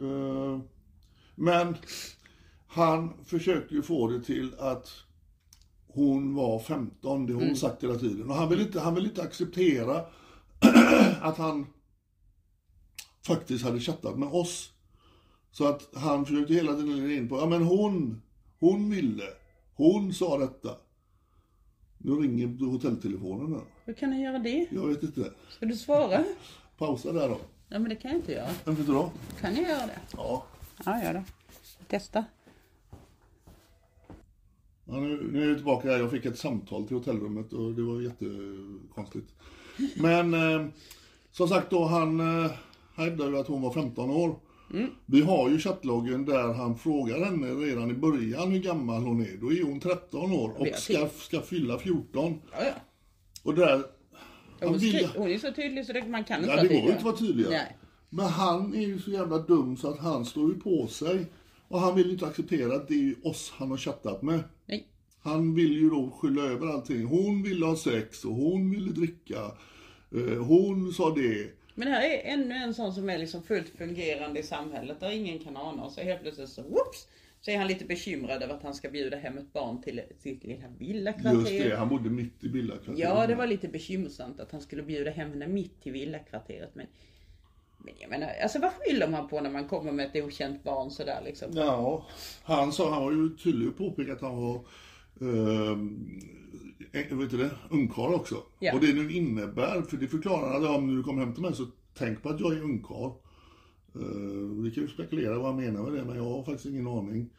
Eh, 0.03 0.61
Men 1.35 1.77
han 2.66 3.25
försökte 3.25 3.75
ju 3.75 3.83
få 3.83 4.09
det 4.09 4.21
till 4.21 4.55
att 4.59 4.88
hon 5.88 6.35
var 6.35 6.59
15, 6.59 7.27
det 7.27 7.33
har 7.35 7.40
hon 7.40 7.57
sagt 7.57 7.83
hela 7.83 7.95
tiden. 7.99 8.31
Och 8.31 8.37
han 8.37 8.49
vill 8.49 8.61
inte, 8.61 8.81
han 8.81 8.95
vill 8.95 9.05
inte 9.05 9.23
acceptera 9.23 10.05
att 11.21 11.38
han 11.38 11.66
faktiskt 13.27 13.64
hade 13.64 13.81
chattat 13.81 14.18
med 14.18 14.29
oss. 14.29 14.71
Så 15.52 15.68
att 15.68 15.88
han 15.94 16.26
försökte 16.26 16.54
hela 16.54 16.74
tiden 16.74 17.10
in 17.10 17.28
på, 17.28 17.36
ja 17.36 17.46
men 17.46 17.62
hon, 17.62 18.22
hon 18.58 18.90
ville, 18.90 19.24
hon 19.74 20.12
sa 20.14 20.38
detta. 20.38 20.76
Nu 21.98 22.12
ringer 22.12 22.66
hotelltelefonen 22.66 23.52
här. 23.52 23.62
Hur 23.84 23.94
kan 23.94 24.12
han 24.12 24.20
göra 24.20 24.38
det? 24.38 24.66
Jag 24.70 24.86
vet 24.86 25.02
inte. 25.02 25.32
Ska 25.50 25.66
du 25.66 25.76
svara? 25.76 26.24
Pausa 26.78 27.12
där 27.12 27.28
då. 27.28 27.38
Ja 27.68 27.78
men 27.78 27.88
det 27.88 27.96
kan 27.96 28.10
jag 28.10 28.20
inte 28.20 28.32
göra. 28.32 28.48
Varför 28.64 28.80
inte 28.80 28.92
då? 28.92 29.10
Kan 29.40 29.56
jag 29.56 29.68
göra 29.68 29.86
det? 29.86 29.98
Ja. 30.16 30.44
Ja, 30.84 31.02
gör 31.04 31.12
det. 31.12 31.24
Testa. 31.88 32.24
ja 34.84 35.00
nu, 35.00 35.30
nu 35.32 35.42
är 35.44 35.48
jag 35.48 35.56
tillbaka 35.56 35.90
här. 35.90 35.98
Jag 35.98 36.10
fick 36.10 36.24
ett 36.24 36.38
samtal 36.38 36.86
till 36.86 36.96
hotellrummet 36.96 37.52
och 37.52 37.72
det 37.72 37.82
var 37.82 38.00
jättekonstigt. 38.00 39.34
Men 39.96 40.34
eh, 40.34 40.66
som 41.30 41.48
sagt 41.48 41.70
då, 41.70 41.84
han 41.84 42.20
eh, 42.44 42.50
hävdade 42.94 43.30
ju 43.30 43.38
att 43.38 43.46
hon 43.46 43.62
var 43.62 43.72
15 43.72 44.10
år. 44.10 44.36
Vi 45.06 45.20
har 45.20 45.48
ju 45.50 45.58
chattloggen 45.58 46.24
där 46.24 46.52
han 46.52 46.78
frågar 46.78 47.24
henne 47.24 47.46
redan 47.46 47.90
i 47.90 47.94
början 47.94 48.52
hur 48.52 48.58
gammal 48.61 49.02
hon 49.02 49.20
är. 49.20 49.37
Då 49.40 49.52
är 49.52 49.62
hon 49.62 49.80
13 49.80 50.32
år 50.32 50.54
och 50.58 50.66
ska, 50.74 51.08
ska 51.08 51.40
fylla 51.40 51.78
14. 51.78 52.40
Ja, 52.52 52.58
ja. 52.64 52.72
Och 53.42 53.54
där... 53.54 53.82
Hon, 54.61 54.78
vill, 54.78 55.08
hon 55.16 55.30
är 55.30 55.38
så 55.38 55.52
tydlig 55.52 55.87
så 55.87 55.92
det, 55.92 56.08
man 56.08 56.24
kan 56.24 56.38
inte 56.38 56.50
ja, 56.50 56.56
vara 56.56 56.62
det 56.62 56.68
går 56.68 56.74
tydligare. 56.74 56.92
inte 56.92 56.98
att 56.98 57.04
vara 57.04 57.16
tydligare. 57.16 57.50
Nej. 57.54 57.76
Men 58.11 58.26
han 58.26 58.74
är 58.74 58.80
ju 58.87 58.98
så 58.98 59.11
jävla 59.11 59.38
dum 59.38 59.76
så 59.76 59.88
att 59.90 59.98
han 59.98 60.24
står 60.24 60.48
ju 60.48 60.61
på 60.61 60.87
sig. 60.87 61.26
Och 61.68 61.80
han 61.80 61.94
vill 61.94 62.11
inte 62.11 62.26
acceptera 62.26 62.74
att 62.74 62.88
det 62.88 62.94
är 62.94 63.26
oss 63.26 63.52
han 63.56 63.70
har 63.70 63.76
chattat 63.76 64.22
med. 64.22 64.40
Nej. 64.66 64.87
Han 65.22 65.54
vill 65.54 65.72
ju 65.72 65.90
då 65.90 66.11
skylla 66.11 66.42
över 66.42 66.66
allting. 66.66 67.04
Hon 67.04 67.42
ville 67.42 67.66
ha 67.66 67.76
sex 67.76 68.24
och 68.24 68.35
hon 68.35 68.70
ville 68.70 68.92
dricka. 68.92 69.40
Eh, 70.14 70.44
Hon 70.44 70.92
sa 70.92 71.14
det. 71.14 71.50
Men 71.74 71.88
det 71.88 71.94
här 71.94 72.02
är 72.02 72.32
ännu 72.32 72.54
en 72.54 72.74
sån 72.74 72.92
som 72.94 73.11
är 73.11 73.18
liksom 73.18 73.42
fullt 73.42 73.68
fungerande 73.68 74.40
i 74.40 74.42
samhället 74.42 75.00
där 75.00 75.11
ingen 75.11 75.38
kan 75.38 75.56
ana. 75.56 75.85
Och 75.85 75.92
så 75.92 76.00
helt 76.00 76.22
plötsligt 76.22 76.48
så, 76.48 76.62
whoops, 76.62 77.08
så 77.40 77.50
är 77.50 77.58
han 77.58 77.66
lite 77.66 77.85
bekymrad 77.85 78.42
över 78.42 78.54
att 78.54 78.62
han 78.62 78.74
ska 78.74 78.90
bjuda 78.90 79.16
hem 79.16 79.38
ett 79.38 79.52
barn 79.52 79.82
till 79.82 80.00
sitt 80.18 80.44
lilla 80.44 80.68
villakvarter. 80.78 81.38
Just 81.38 81.50
det, 81.50 81.76
han 81.76 81.88
bodde 81.88 82.11
mitt 82.11 82.44
i 82.44 82.48
villakvarteret. 82.48 82.98
Ja, 82.98 83.26
det 83.26 83.35
var 83.35 83.46
lite 83.46 83.68
bekymmersamt 83.68 84.40
att 84.40 84.52
han 84.52 84.61
skulle 84.61 84.82
bjuda 84.82 85.11
hem 85.11 85.30
henne 85.30 85.46
mitt 85.46 85.82
till 85.82 85.92
villakvarteret. 85.92 86.74
Men, 86.74 86.87
men 87.78 87.94
jag 88.00 88.11
menar, 88.11 88.30
alltså 88.42 88.58
vad 88.58 88.72
skyller 88.72 89.08
man 89.08 89.28
på 89.28 89.40
när 89.40 89.50
man 89.50 89.68
kommer 89.68 89.92
med 89.92 90.06
ett 90.06 90.24
okänt 90.24 90.64
barn 90.64 90.90
sådär 90.90 91.20
liksom? 91.24 91.48
Ja, 91.54 92.06
han 92.42 92.72
sa, 92.72 92.90
han 92.90 93.04
var 93.04 93.12
ju 93.12 93.37
tydlig 93.37 93.68
och 93.68 93.76
påpekade 93.76 94.12
att 94.12 94.20
han 94.20 94.37
var 94.37 94.54
eh, 95.20 95.76
vet 96.92 97.31
du 97.31 97.37
det, 97.37 97.51
ungkarl 97.71 98.14
också. 98.14 98.42
Ja. 98.59 98.75
Och 98.75 98.81
det 98.81 98.92
nu 98.92 99.12
innebär, 99.12 99.83
för 99.83 99.97
det 99.97 100.09
förklarar 100.09 100.53
han, 100.53 100.62
ja, 100.62 100.77
om 100.77 100.97
du 100.97 101.03
kommer 101.03 101.25
hem 101.25 101.35
till 101.35 101.42
mig 101.42 101.55
så 101.55 101.66
tänk 101.95 102.23
på 102.23 102.29
att 102.29 102.40
jag 102.40 102.53
är 102.53 102.62
ungkarl. 102.62 103.11
Eh, 103.95 104.62
vi 104.62 104.71
kan 104.71 104.83
ju 104.83 104.88
spekulera 104.88 105.38
vad 105.38 105.47
han 105.47 105.57
menar 105.64 105.83
med 105.83 105.92
det, 105.92 106.05
men 106.05 106.16
jag 106.16 106.25
har 106.25 106.45
faktiskt 106.45 106.66
ingen 106.66 106.87
aning. 106.87 107.31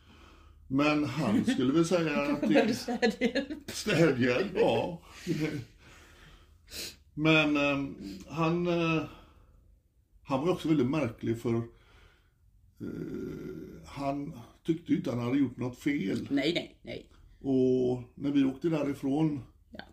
Men 0.68 1.04
han 1.04 1.46
skulle 1.46 1.74
väl 1.74 1.86
säga 1.86 2.22
att 2.32 2.42
Behövde 2.42 2.66
det, 2.68 2.74
städhjälp. 2.76 3.72
städhjälp, 3.72 4.52
ja. 4.56 5.02
Men 7.14 7.58
eh, 7.58 7.86
han, 8.28 8.68
eh, 8.68 9.04
han 10.24 10.42
var 10.42 10.50
också 10.54 10.68
väldigt 10.68 10.90
märklig 10.90 11.42
för 11.42 11.54
eh, 11.56 11.62
han 13.86 14.34
tyckte 14.66 14.92
ju 14.92 14.98
inte 14.98 15.10
han 15.12 15.20
hade 15.20 15.38
gjort 15.38 15.58
något 15.58 15.80
fel. 15.80 16.28
Nej, 16.32 16.54
nej, 16.54 16.76
nej. 16.82 17.10
Och 17.44 18.02
när 18.16 18.32
vi 18.32 18.44
åkte 18.44 18.70
därifrån, 18.70 19.40
Ja. 19.72 19.84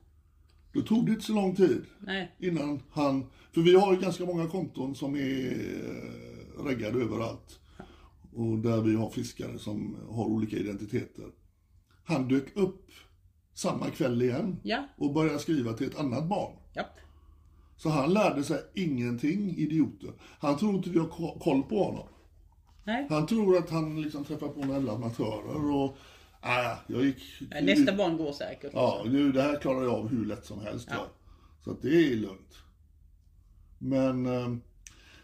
då 0.72 0.80
tog 0.82 1.06
det 1.06 1.12
inte 1.12 1.24
så 1.24 1.32
lång 1.34 1.54
tid 1.56 1.84
Nej. 2.00 2.36
innan 2.38 2.82
han... 2.90 3.24
För 3.52 3.60
vi 3.60 3.74
har 3.74 3.94
ju 3.94 4.00
ganska 4.00 4.24
många 4.26 4.46
konton 4.48 4.94
som 4.94 5.14
är 5.14 5.52
eh, 5.52 6.64
reggade 6.64 6.98
överallt. 7.02 7.58
Och 8.32 8.58
där 8.58 8.80
vi 8.80 8.94
har 8.94 9.10
fiskare 9.10 9.58
som 9.58 9.96
har 10.10 10.24
olika 10.24 10.56
identiteter. 10.56 11.24
Han 12.04 12.28
dök 12.28 12.56
upp 12.56 12.86
samma 13.54 13.86
kväll 13.86 14.22
igen 14.22 14.56
Ja. 14.62 14.84
och 14.96 15.12
började 15.14 15.38
skriva 15.38 15.72
till 15.72 15.86
ett 15.86 15.98
annat 15.98 16.28
barn. 16.28 16.52
Japp. 16.74 16.96
Så 17.76 17.88
han 17.88 18.12
lärde 18.12 18.44
sig 18.44 18.58
ingenting, 18.74 19.56
idioten. 19.56 20.12
Han 20.38 20.56
tror 20.58 20.74
inte 20.74 20.90
vi 20.90 20.98
har 20.98 21.06
ko- 21.08 21.38
koll 21.38 21.62
på 21.62 21.84
honom. 21.84 22.06
Nej. 22.84 23.06
Han 23.10 23.26
tror 23.26 23.56
att 23.56 23.70
han 23.70 24.02
liksom 24.02 24.24
träffar 24.24 24.48
på 24.48 24.60
några 24.60 24.72
jävla 24.74 24.92
amatörer 24.92 25.70
och... 25.74 25.96
Äh, 26.42 26.78
jag 26.86 27.04
gick... 27.04 27.22
Ja, 27.50 27.60
Nästa 27.60 27.96
barn 27.96 28.16
går 28.16 28.32
säkert. 28.32 28.70
Ja, 28.74 29.02
nu, 29.06 29.32
det 29.32 29.42
här 29.42 29.60
klarar 29.60 29.82
jag 29.82 29.94
av 29.94 30.08
hur 30.08 30.24
lätt 30.26 30.44
som 30.46 30.60
helst. 30.60 30.88
Ja. 30.90 31.06
Så 31.64 31.70
att 31.70 31.82
det 31.82 31.88
är 32.12 32.16
lugnt. 32.16 32.54
Men 33.78 34.26
eh, 34.26 34.54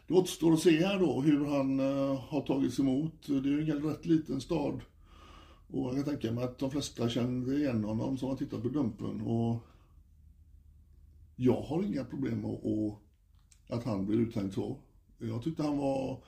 det 0.06 0.14
återstår 0.14 0.52
att 0.52 0.60
se 0.60 0.86
här 0.86 0.98
då 0.98 1.20
hur 1.20 1.44
han 1.46 1.80
eh, 1.80 2.20
har 2.20 2.40
tagits 2.40 2.78
emot. 2.78 3.26
Det 3.26 3.32
är 3.34 3.42
ju 3.44 3.70
en 3.70 3.82
rätt 3.82 4.06
liten 4.06 4.40
stad. 4.40 4.80
Och 5.70 5.86
jag 5.88 5.94
kan 5.94 6.04
tänka 6.04 6.32
mig 6.32 6.44
att 6.44 6.58
de 6.58 6.70
flesta 6.70 7.08
känner 7.08 7.58
igen 7.58 7.84
honom 7.84 8.18
som 8.18 8.28
har 8.28 8.36
tittat 8.36 8.62
på 8.62 8.68
Dumpen. 8.68 9.20
Och 9.20 9.58
jag 11.36 11.60
har 11.62 11.82
inga 11.82 12.04
problem 12.04 12.40
med 12.40 12.50
att- 12.50 12.98
att 13.78 13.84
han 13.84 14.06
blir 14.06 14.18
uthängd 14.18 14.54
så. 14.54 14.76
Jag 15.18 15.42
tyckte 15.44 15.62
han 15.62 15.78
var... 15.78 16.22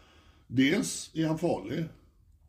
Dels 0.46 1.10
är 1.14 1.26
han 1.26 1.38
farlig. 1.38 1.84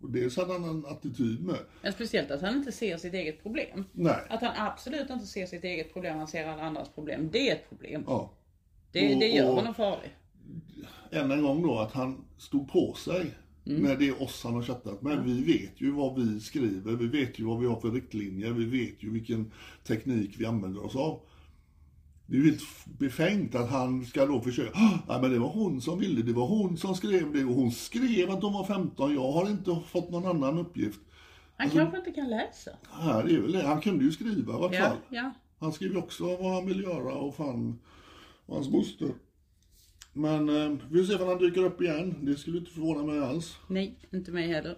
Och 0.01 0.11
dels 0.11 0.37
hade 0.37 0.53
han 0.53 0.63
en 0.63 0.85
attityd 0.85 1.43
med. 1.45 1.55
Men 1.81 1.93
speciellt 1.93 2.31
att 2.31 2.41
han 2.41 2.55
inte 2.57 2.71
ser 2.71 2.97
sitt 2.97 3.13
eget 3.13 3.43
problem. 3.43 3.83
Nej. 3.91 4.15
Att 4.29 4.41
han 4.41 4.67
absolut 4.67 5.09
inte 5.09 5.25
ser 5.25 5.45
sitt 5.45 5.63
eget 5.63 5.93
problem, 5.93 6.17
han 6.17 6.27
ser 6.27 6.47
alla 6.47 6.63
andras 6.63 6.89
problem. 6.89 7.29
Det 7.31 7.49
är 7.49 7.55
ett 7.55 7.69
problem. 7.69 8.03
Ja. 8.07 8.33
Det, 8.91 8.99
det 8.99 9.15
Och- 9.15 9.35
gör 9.37 9.49
och- 9.49 9.55
honom 9.55 9.73
farlig. 9.75 10.09
än 11.11 11.31
en 11.31 11.41
gång 11.43 11.61
då 11.61 11.79
att 11.79 11.91
han 11.91 12.25
stod 12.37 12.71
på 12.71 12.93
sig 12.93 13.25
Mm. 13.65 13.81
när 13.81 13.95
det 13.95 14.07
är 14.07 14.21
oss 14.23 14.43
han 14.43 14.53
har 14.53 14.61
chattat 14.63 15.01
med. 15.01 15.23
Vi 15.25 15.43
vet 15.43 15.81
ju 15.81 15.91
vad 15.91 16.19
vi 16.25 16.39
skriver, 16.39 16.91
vi 16.95 17.07
vet 17.07 17.39
ju 17.39 17.43
vad 17.43 17.59
vi 17.59 17.67
har 17.67 17.79
för 17.79 17.91
riktlinjer, 17.91 18.51
vi 18.51 18.65
vet 18.65 19.03
ju 19.03 19.09
vilken 19.11 19.51
teknik 19.87 20.35
vi 20.39 20.45
använder 20.45 20.85
oss 20.85 20.95
av. 20.95 21.19
Det 22.29 22.35
är 22.37 22.41
ju 22.41 22.45
helt 22.49 22.61
befängt 22.99 23.55
att 23.55 23.69
han 23.69 24.05
ska 24.05 24.25
då 24.25 24.41
försöka, 24.41 24.71
"Ah, 24.79 24.97
nej 25.07 25.21
men 25.21 25.31
det 25.31 25.39
var 25.39 25.49
hon 25.49 25.81
som 25.81 25.99
ville, 25.99 26.21
det 26.21 26.33
var 26.33 26.47
hon 26.47 26.77
som 26.77 26.95
skrev 26.95 27.33
det 27.33 27.43
och 27.43 27.53
hon 27.55 27.71
skrev 27.71 28.29
att 28.31 28.41
de 28.41 28.53
var 28.53 28.63
15, 28.65 29.13
jag 29.13 29.31
har 29.31 29.49
inte 29.49 29.79
fått 29.87 30.09
någon 30.11 30.25
annan 30.25 30.57
uppgift. 30.59 30.99
Han 31.57 31.65
Alltså- 31.65 31.77
kanske 31.77 31.97
inte 31.97 32.11
kan 32.11 32.29
läsa. 32.29 32.71
Här 32.91 33.23
är 33.29 33.39
väl 33.41 33.51
det. 33.51 33.63
Han 33.67 33.81
kunde 33.81 34.03
ju 34.05 34.11
skriva 34.11 34.53
i 34.53 34.75
Ja, 34.75 34.83
fall. 34.83 34.97
ja. 35.09 35.31
Han 35.59 35.73
skrev 35.73 35.91
ju 35.91 35.97
också 35.97 36.23
vad 36.23 36.53
han 36.53 36.65
vill 36.65 36.81
göra 36.83 37.13
och 37.13 37.35
fan 37.35 37.79
och 38.45 38.55
hans 38.55 38.69
moster. 38.69 39.09
Men 40.13 40.49
eh, 40.49 40.77
vi 40.89 41.05
får 41.05 41.13
se 41.17 41.23
om 41.23 41.29
han 41.29 41.37
dyker 41.37 41.63
upp 41.63 41.81
igen. 41.81 42.15
Det 42.21 42.35
skulle 42.35 42.57
inte 42.57 42.71
förvåna 42.71 43.03
mig 43.03 43.19
alls. 43.19 43.57
Nej, 43.67 43.97
inte 44.13 44.31
mig 44.31 44.47
heller. 44.47 44.77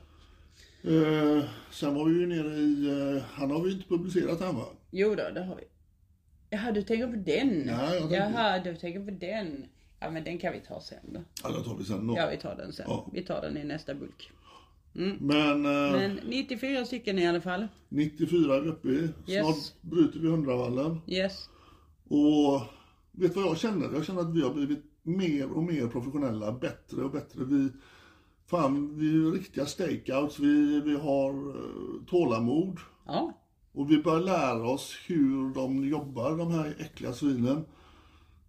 Eh, 0.83 1.43
sen 1.71 1.95
var 1.95 2.05
vi 2.05 2.19
ju 2.19 2.27
nere 2.27 2.55
i, 2.57 2.85
eh, 3.15 3.23
han 3.33 3.51
har 3.51 3.61
vi 3.63 3.71
inte 3.71 3.87
publicerat 3.87 4.41
än 4.41 4.55
va? 4.55 4.65
Jo 4.91 5.09
då, 5.09 5.29
det 5.33 5.43
har 5.45 5.55
vi. 5.55 5.63
Jaha, 6.53 6.71
du 6.71 6.81
tänker 6.81 7.07
på 7.07 7.15
den? 7.15 7.67
Ja, 7.67 7.83
jag 7.93 7.99
tänker- 7.99 8.15
Jaha, 8.15 8.59
du 8.63 8.75
tänker 8.75 8.99
på 9.05 9.11
den. 9.11 9.65
Ja, 9.99 10.11
men 10.11 10.23
den 10.23 10.37
kan 10.37 10.53
vi 10.53 10.59
ta 10.59 10.81
sen 10.81 10.97
då. 11.13 11.19
Ja, 11.43 11.49
det 11.49 11.63
tar 11.63 11.75
vi 11.77 11.83
sen 11.85 12.07
då. 12.07 12.13
Ja, 12.17 12.27
vi 12.31 12.37
tar 12.37 12.55
den 12.55 12.73
sen. 12.73 12.85
Ja. 12.89 13.09
Vi 13.13 13.21
tar 13.21 13.41
den 13.41 13.57
i 13.57 13.63
nästa 13.63 13.95
bulk. 13.95 14.31
Men, 15.19 15.65
eh, 15.65 15.91
Men 15.91 16.19
94 16.25 16.85
stycken 16.85 17.19
i 17.19 17.27
alla 17.27 17.41
fall. 17.41 17.67
94 17.89 18.55
är 18.55 18.61
vi 18.61 18.69
uppe 18.69 18.87
i. 18.89 19.07
Snart 19.25 19.55
Yes. 19.55 19.73
bryter 19.81 20.19
vi 20.19 20.27
100-vallen. 20.27 21.01
Yes. 21.07 21.49
Och 22.09 22.61
vet 23.11 23.33
du 23.33 23.39
vad 23.41 23.49
jag 23.49 23.57
känner? 23.57 23.93
Jag 23.93 24.05
känner 24.05 24.21
att 24.21 24.35
vi 24.35 24.41
har 24.41 24.53
blivit 24.53 24.83
mer 25.03 25.51
och 25.51 25.63
mer 25.63 25.87
professionella, 25.87 26.51
bättre 26.51 27.01
och 27.03 27.11
bättre. 27.11 27.43
Vi, 27.45 27.69
fan, 28.49 28.97
vi 28.99 29.27
är 29.27 29.31
riktiga 29.31 29.65
stakeouts, 29.65 30.39
vi, 30.39 30.81
vi 30.81 30.95
har 30.95 31.29
eh, 31.49 32.05
tålamod. 32.09 32.77
Ja. 33.05 33.33
Och 33.73 33.91
vi 33.91 33.97
börjar 33.97 34.21
lära 34.21 34.69
oss 34.69 34.97
hur 35.05 35.53
de 35.53 35.87
jobbar, 35.87 36.37
de 36.37 36.51
här 36.51 36.75
äckliga 36.79 37.13
svinen. 37.13 37.65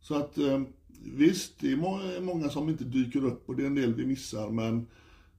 Så 0.01 0.14
att 0.14 0.39
eh, 0.39 0.62
visst, 1.05 1.59
det 1.61 1.73
är 1.73 2.20
många 2.20 2.49
som 2.49 2.68
inte 2.68 2.85
dyker 2.85 3.25
upp 3.25 3.49
och 3.49 3.57
det 3.57 3.62
är 3.62 3.66
en 3.66 3.75
del 3.75 3.95
vi 3.95 4.07
missar, 4.07 4.51
men 4.51 4.87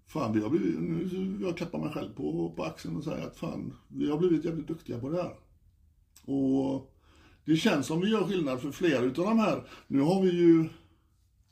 fan, 0.08 0.34
vi 0.34 0.42
har 0.42 0.50
blivit, 0.50 0.80
nu, 0.80 1.38
jag 1.42 1.58
klappar 1.58 1.80
mig 1.80 1.94
själv 1.94 2.16
på, 2.16 2.54
på 2.56 2.64
axeln 2.64 2.98
och 2.98 3.04
säger 3.04 3.28
att 3.28 3.38
fan, 3.38 3.74
vi 3.88 4.10
har 4.10 4.18
blivit 4.18 4.46
jävligt 4.46 4.68
duktiga 4.68 5.00
på 5.00 5.10
det 5.10 5.22
här. 5.22 5.36
Och 6.36 6.94
det 7.46 7.56
känns 7.56 7.88
som 7.88 8.02
vi 8.02 8.12
gör 8.12 8.28
skillnad 8.28 8.62
för 8.62 8.72
flera 8.72 9.02
utav 9.02 9.26
de 9.26 9.40
här. 9.40 9.64
Nu 9.88 10.02
har 10.02 10.22
vi 10.22 10.32
ju 10.32 10.70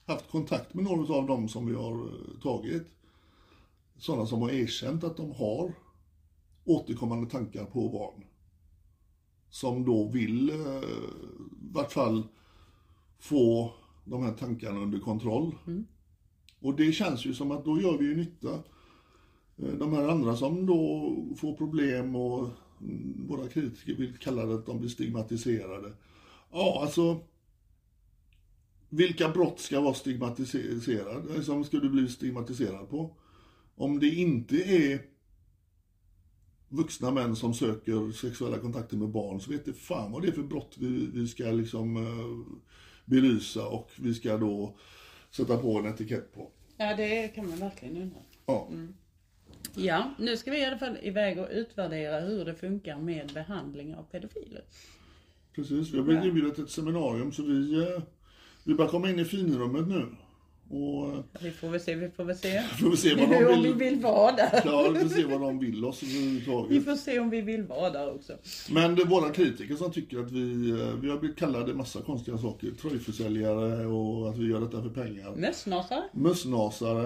haft 0.06 0.32
kontakt 0.32 0.74
med 0.74 0.84
några 0.84 1.14
av 1.14 1.28
dem 1.28 1.50
som 1.50 1.66
vi 1.66 1.76
har 1.76 1.94
eh, 1.94 2.42
tagit. 2.44 2.88
Sådana 3.98 4.26
som 4.26 4.42
har 4.42 4.50
erkänt 4.50 5.04
att 5.04 5.18
de 5.18 5.32
har 5.32 5.74
återkommande 6.66 7.30
tankar 7.30 7.66
på 7.66 7.90
barn. 7.90 8.24
Som 9.50 9.86
då 9.86 10.08
vill 10.08 10.50
eh, 10.50 10.56
i 10.56 11.72
vart 11.72 11.92
fall 11.92 12.24
få 13.20 13.74
de 14.06 14.24
här 14.24 14.34
tankarna 14.34 14.80
under 14.80 15.00
kontroll. 15.00 15.56
Och 16.60 16.76
det 16.76 16.92
känns 16.92 17.26
ju 17.26 17.34
som 17.34 17.52
att 17.52 17.66
då 17.66 17.82
gör 17.82 17.98
vi 17.98 18.06
ju 18.06 18.16
nytta. 18.16 18.54
Eh, 19.58 19.74
De 19.80 19.94
här 19.94 20.08
andra 20.08 20.36
som 20.36 20.66
då 20.66 21.16
får 21.38 21.54
problem 21.54 22.16
och 22.16 22.50
mm, 22.82 23.26
våra 23.28 23.48
kritiker 23.48 23.96
vill 23.96 24.18
kalla 24.18 24.46
det 24.46 24.56
att 24.56 24.66
de 24.66 24.80
blir 24.80 24.90
stigmatiserade. 24.90 25.94
Ja, 26.52 26.80
alltså 26.82 27.20
vilka 28.90 29.30
brott 29.30 29.60
ska 29.60 29.82
vara 29.82 29.94
stigmatiserade? 29.94 31.44
Som 31.44 31.64
ska 31.64 31.78
du 31.78 31.90
bli 31.90 32.08
stigmatiserad 32.08 32.90
på? 32.90 33.16
Om 33.76 34.00
det 34.00 34.10
inte 34.10 34.56
är 34.56 35.11
vuxna 36.72 37.12
män 37.12 37.36
som 37.36 37.54
söker 37.54 38.12
sexuella 38.12 38.58
kontakter 38.58 38.98
med 38.98 39.10
barn 39.10 39.42
så 39.42 39.52
vet 39.52 39.66
det 39.66 39.74
fan 39.74 40.12
vad 40.12 40.22
det 40.22 40.28
är 40.28 40.32
för 40.32 40.44
brott 40.44 40.76
vi, 40.80 41.10
vi 41.14 41.28
ska 41.28 41.44
liksom 41.44 41.98
eh, 41.98 42.56
belysa 43.06 43.68
och 43.68 43.92
vi 43.96 44.14
ska 44.14 44.38
då 44.38 44.78
sätta 45.32 45.58
på 45.58 45.80
en 45.80 45.86
etikett 45.86 46.34
på. 46.34 46.52
Ja, 46.78 46.96
det 46.96 47.28
kan 47.28 47.50
man 47.50 47.58
verkligen 47.60 47.98
undra. 47.98 48.20
Ja, 48.46 48.70
Ja, 49.76 50.14
nu 50.20 50.38
ska 50.38 50.52
vi 50.52 50.60
i 50.60 50.66
alla 50.66 50.78
fall 50.78 50.98
iväg 51.02 51.40
och 51.40 51.48
utvärdera 51.52 52.20
hur 52.20 52.46
det 52.46 52.56
funkar 52.56 52.98
med 52.98 53.32
behandling 53.34 53.96
av 53.96 54.04
pedofiler. 54.04 54.64
precis. 55.56 55.94
Vi 55.94 55.98
har 55.98 56.06
blivit 56.06 56.26
inbjudna 56.26 56.54
till 56.54 56.64
ett 56.64 56.70
seminarium 56.70 57.32
så 57.32 57.44
vi, 57.44 57.74
eh, 57.74 58.02
vi 58.64 58.74
börjar 58.74 58.92
komma 58.92 59.10
in 59.10 59.20
i 59.20 59.26
finrummet 59.26 59.88
nu. 59.88 60.16
Och 60.74 61.24
Vi 61.42 61.52
får 61.52 61.70
väl 61.70 61.80
se, 61.82 61.96
vi 61.96 62.10
får 62.10 62.24
väl 62.24 62.36
se. 62.38 62.62
får 62.62 62.90
vi 62.90 62.98
se 62.98 63.16
vad 63.16 63.30
de 63.30 63.46
Om 63.54 63.62
vi 63.64 63.68
vill. 63.68 63.76
vill 63.78 64.00
vara 64.00 64.32
där. 64.36 64.62
Ja, 64.66 64.90
vi 64.94 65.00
får 65.00 65.10
se 65.10 65.24
vad 65.26 65.42
de 65.42 65.60
vill 65.60 65.86
oss 65.86 66.04
Vi 66.04 66.18
överhuvudtaget. 66.18 66.86
får 66.86 66.96
se 66.96 67.20
om 67.20 67.30
vi 67.30 67.42
vill 67.42 67.64
vara 67.64 67.90
där 67.90 68.16
också. 68.16 68.34
Men 68.72 68.96
det 68.96 69.02
är 69.02 69.06
våra 69.06 69.30
kritiker 69.30 69.76
som 69.76 69.92
tycker 69.92 70.20
att 70.20 70.32
vi, 70.32 70.70
eh, 70.72 70.96
vi 71.02 71.10
har 71.10 71.18
blivit 71.20 71.38
kallade 71.38 71.74
massa 71.74 72.02
konstiga 72.02 72.38
saker. 72.38 72.72
Tröjförsäljare 72.82 73.86
och 73.86 74.30
att 74.30 74.38
vi 74.38 74.48
gör 74.50 74.60
detta 74.62 74.82
för 74.84 74.90
pengar. 74.90 75.36
Mössnasar? 75.36 76.04
Mössnasare. 76.14 77.06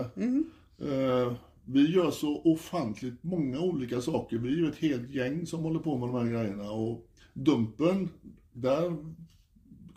Eh, 0.82 1.34
vi 1.66 1.92
gör 1.92 2.12
så 2.12 2.42
ofantligt 2.44 3.24
många 3.24 3.60
olika 3.60 4.02
saker. 4.02 4.38
Vi 4.38 4.50
är 4.54 4.58
ju 4.58 4.68
ett 4.70 4.78
helt 4.78 5.10
gäng 5.10 5.46
som 5.46 5.60
håller 5.64 5.80
på 5.80 5.98
med 5.98 6.10
de 6.10 6.16
här 6.26 6.32
grejerna. 6.42 6.72
Och 6.72 7.08
Dumpen, 7.34 8.10
där 8.54 8.96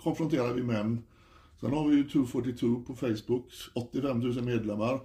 konfronterar 0.03 0.53
vi 0.55 0.63
män. 0.63 1.03
Sen 1.61 1.73
har 1.73 1.89
vi 1.89 1.97
ju 1.97 2.09
242 2.09 2.83
på 2.87 2.95
Facebook, 2.95 3.53
85 3.75 4.21
000 4.21 4.45
medlemmar. 4.45 5.01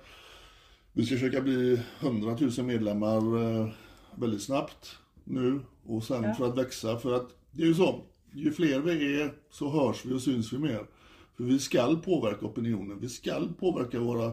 Vi 0.93 1.05
ska 1.05 1.15
försöka 1.15 1.41
bli 1.41 1.79
100 1.99 2.37
000 2.57 2.65
medlemmar 2.65 3.17
eh, 3.17 3.69
väldigt 4.15 4.41
snabbt 4.41 4.97
nu. 5.23 5.59
Och 5.85 6.03
sen 6.03 6.35
för 6.35 6.47
att 6.47 6.57
växa, 6.57 6.97
för 6.97 7.13
att 7.13 7.29
det 7.51 7.63
är 7.63 7.67
ju 7.67 7.73
så. 7.73 8.01
Ju 8.33 8.51
fler 8.51 8.79
vi 8.79 9.21
är 9.21 9.33
så 9.51 9.69
hörs 9.69 10.05
vi 10.05 10.13
och 10.13 10.21
syns 10.21 10.53
vi 10.53 10.57
mer. 10.57 10.85
För 11.37 11.43
vi 11.43 11.59
skall 11.59 11.97
påverka 11.97 12.45
opinionen, 12.45 12.99
vi 12.99 13.09
skall 13.09 13.53
påverka 13.59 13.99
våra 13.99 14.31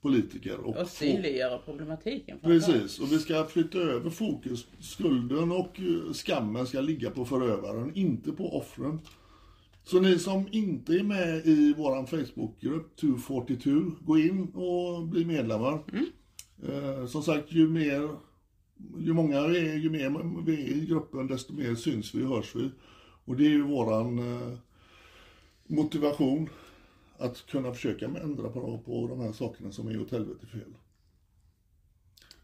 politiker. 0.00 0.58
Och, 0.58 0.76
Och 0.76 0.88
synliggöra 0.88 1.58
problematiken. 1.58 2.38
Precis, 2.42 2.98
och 2.98 3.12
vi 3.12 3.18
ska 3.18 3.44
flytta 3.44 3.78
över 3.78 4.10
fokus. 4.10 4.66
Skulden 4.80 5.52
och 5.52 5.80
eh, 5.80 6.12
skammen 6.12 6.66
ska 6.66 6.80
ligga 6.80 7.10
på 7.10 7.24
förövaren, 7.24 7.92
inte 7.94 8.32
på 8.32 8.56
offren. 8.58 9.00
Så 9.86 10.00
ni 10.00 10.18
som 10.18 10.48
inte 10.50 10.92
är 10.92 11.02
med 11.02 11.46
i 11.46 11.74
vår 11.76 12.06
Facebookgrupp 12.06 12.96
242, 12.96 13.70
gå 14.00 14.18
in 14.18 14.54
och 14.54 15.06
bli 15.06 15.24
medlemmar. 15.24 15.82
Eh, 16.68 17.06
som 17.06 17.22
sagt, 17.22 17.52
ju 17.52 17.68
mer, 17.68 18.10
ju 18.98 19.12
många 19.12 19.46
vi 19.46 19.58
är, 19.70 19.74
ju 19.74 19.90
mer 19.90 20.42
vi 20.46 20.52
är 20.52 20.76
i 20.76 20.86
gruppen, 20.86 21.26
desto 21.26 21.52
mer 21.52 21.74
syns 21.74 22.14
vi 22.14 22.24
och 22.24 22.28
hörs 22.28 22.54
vi. 22.54 22.70
Och 23.24 23.36
det 23.36 23.44
är 23.44 23.50
ju 23.50 23.62
våran 23.62 24.18
eh, 24.18 24.58
motivation 25.66 26.48
att 27.18 27.46
kunna 27.46 27.72
försöka 27.72 28.04
ändra 28.06 28.48
på, 28.48 28.78
på 28.78 29.06
de 29.08 29.20
här 29.20 29.32
sakerna 29.32 29.72
som 29.72 29.88
är 29.88 30.00
åt 30.02 30.10
helvete 30.10 30.46
fel. 30.46 30.74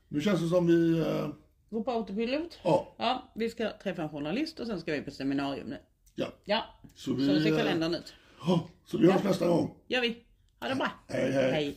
Nu 0.09 0.21
känns 0.21 0.41
det 0.41 0.49
som 0.49 0.67
vi, 0.67 0.99
eh, 0.99 1.29
Gå 1.71 1.83
på 1.85 1.91
autopilot. 1.91 2.59
ja, 2.65 2.95
Ja, 2.99 3.33
vi 3.35 3.51
ska 3.51 3.71
träffa 3.83 4.03
en 4.03 4.09
journalist 4.09 4.61
och 4.61 4.67
sen 4.67 4.81
ska 4.81 4.93
vi 4.93 5.03
på 5.03 5.11
seminarium 5.11 5.69
nu. 5.69 5.79
Ja. 6.15 6.27
Ja, 6.45 6.63
Så 6.95 7.05
så, 7.05 7.15
vi, 7.15 7.43
ser 7.43 7.53
eh, 7.53 7.59
kalendern 7.59 7.95
ut. 7.95 8.15
Ja, 8.47 8.69
så 8.87 8.99
vi 8.99 9.13
hörs 9.13 9.25
nästa 9.25 9.47
gång. 9.47 9.75
Gör 9.89 10.01
vi. 10.01 10.17
Ha 10.61 10.69
det 10.69 10.75
bra. 10.75 10.91
Hej, 11.09 11.33
hej. 11.33 11.51
hej. 11.51 11.53
Hey, 11.53 11.77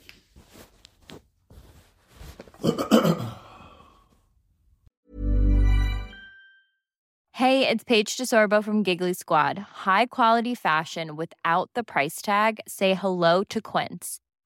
Hey, 7.36 7.68
it's 7.68 7.84
Paige 7.84 8.16
DeSorbo 8.16 8.64
from 8.64 8.82
Giggly 8.82 9.12
Squad. 9.14 9.60
High 9.86 10.06
quality 10.06 10.56
fashion 10.56 11.18
without 11.18 11.70
the 11.74 11.84
price 11.84 12.22
tag. 12.22 12.62
Say 12.66 12.94
hello 12.94 13.44
to 13.50 13.60
Quince. 13.60 14.22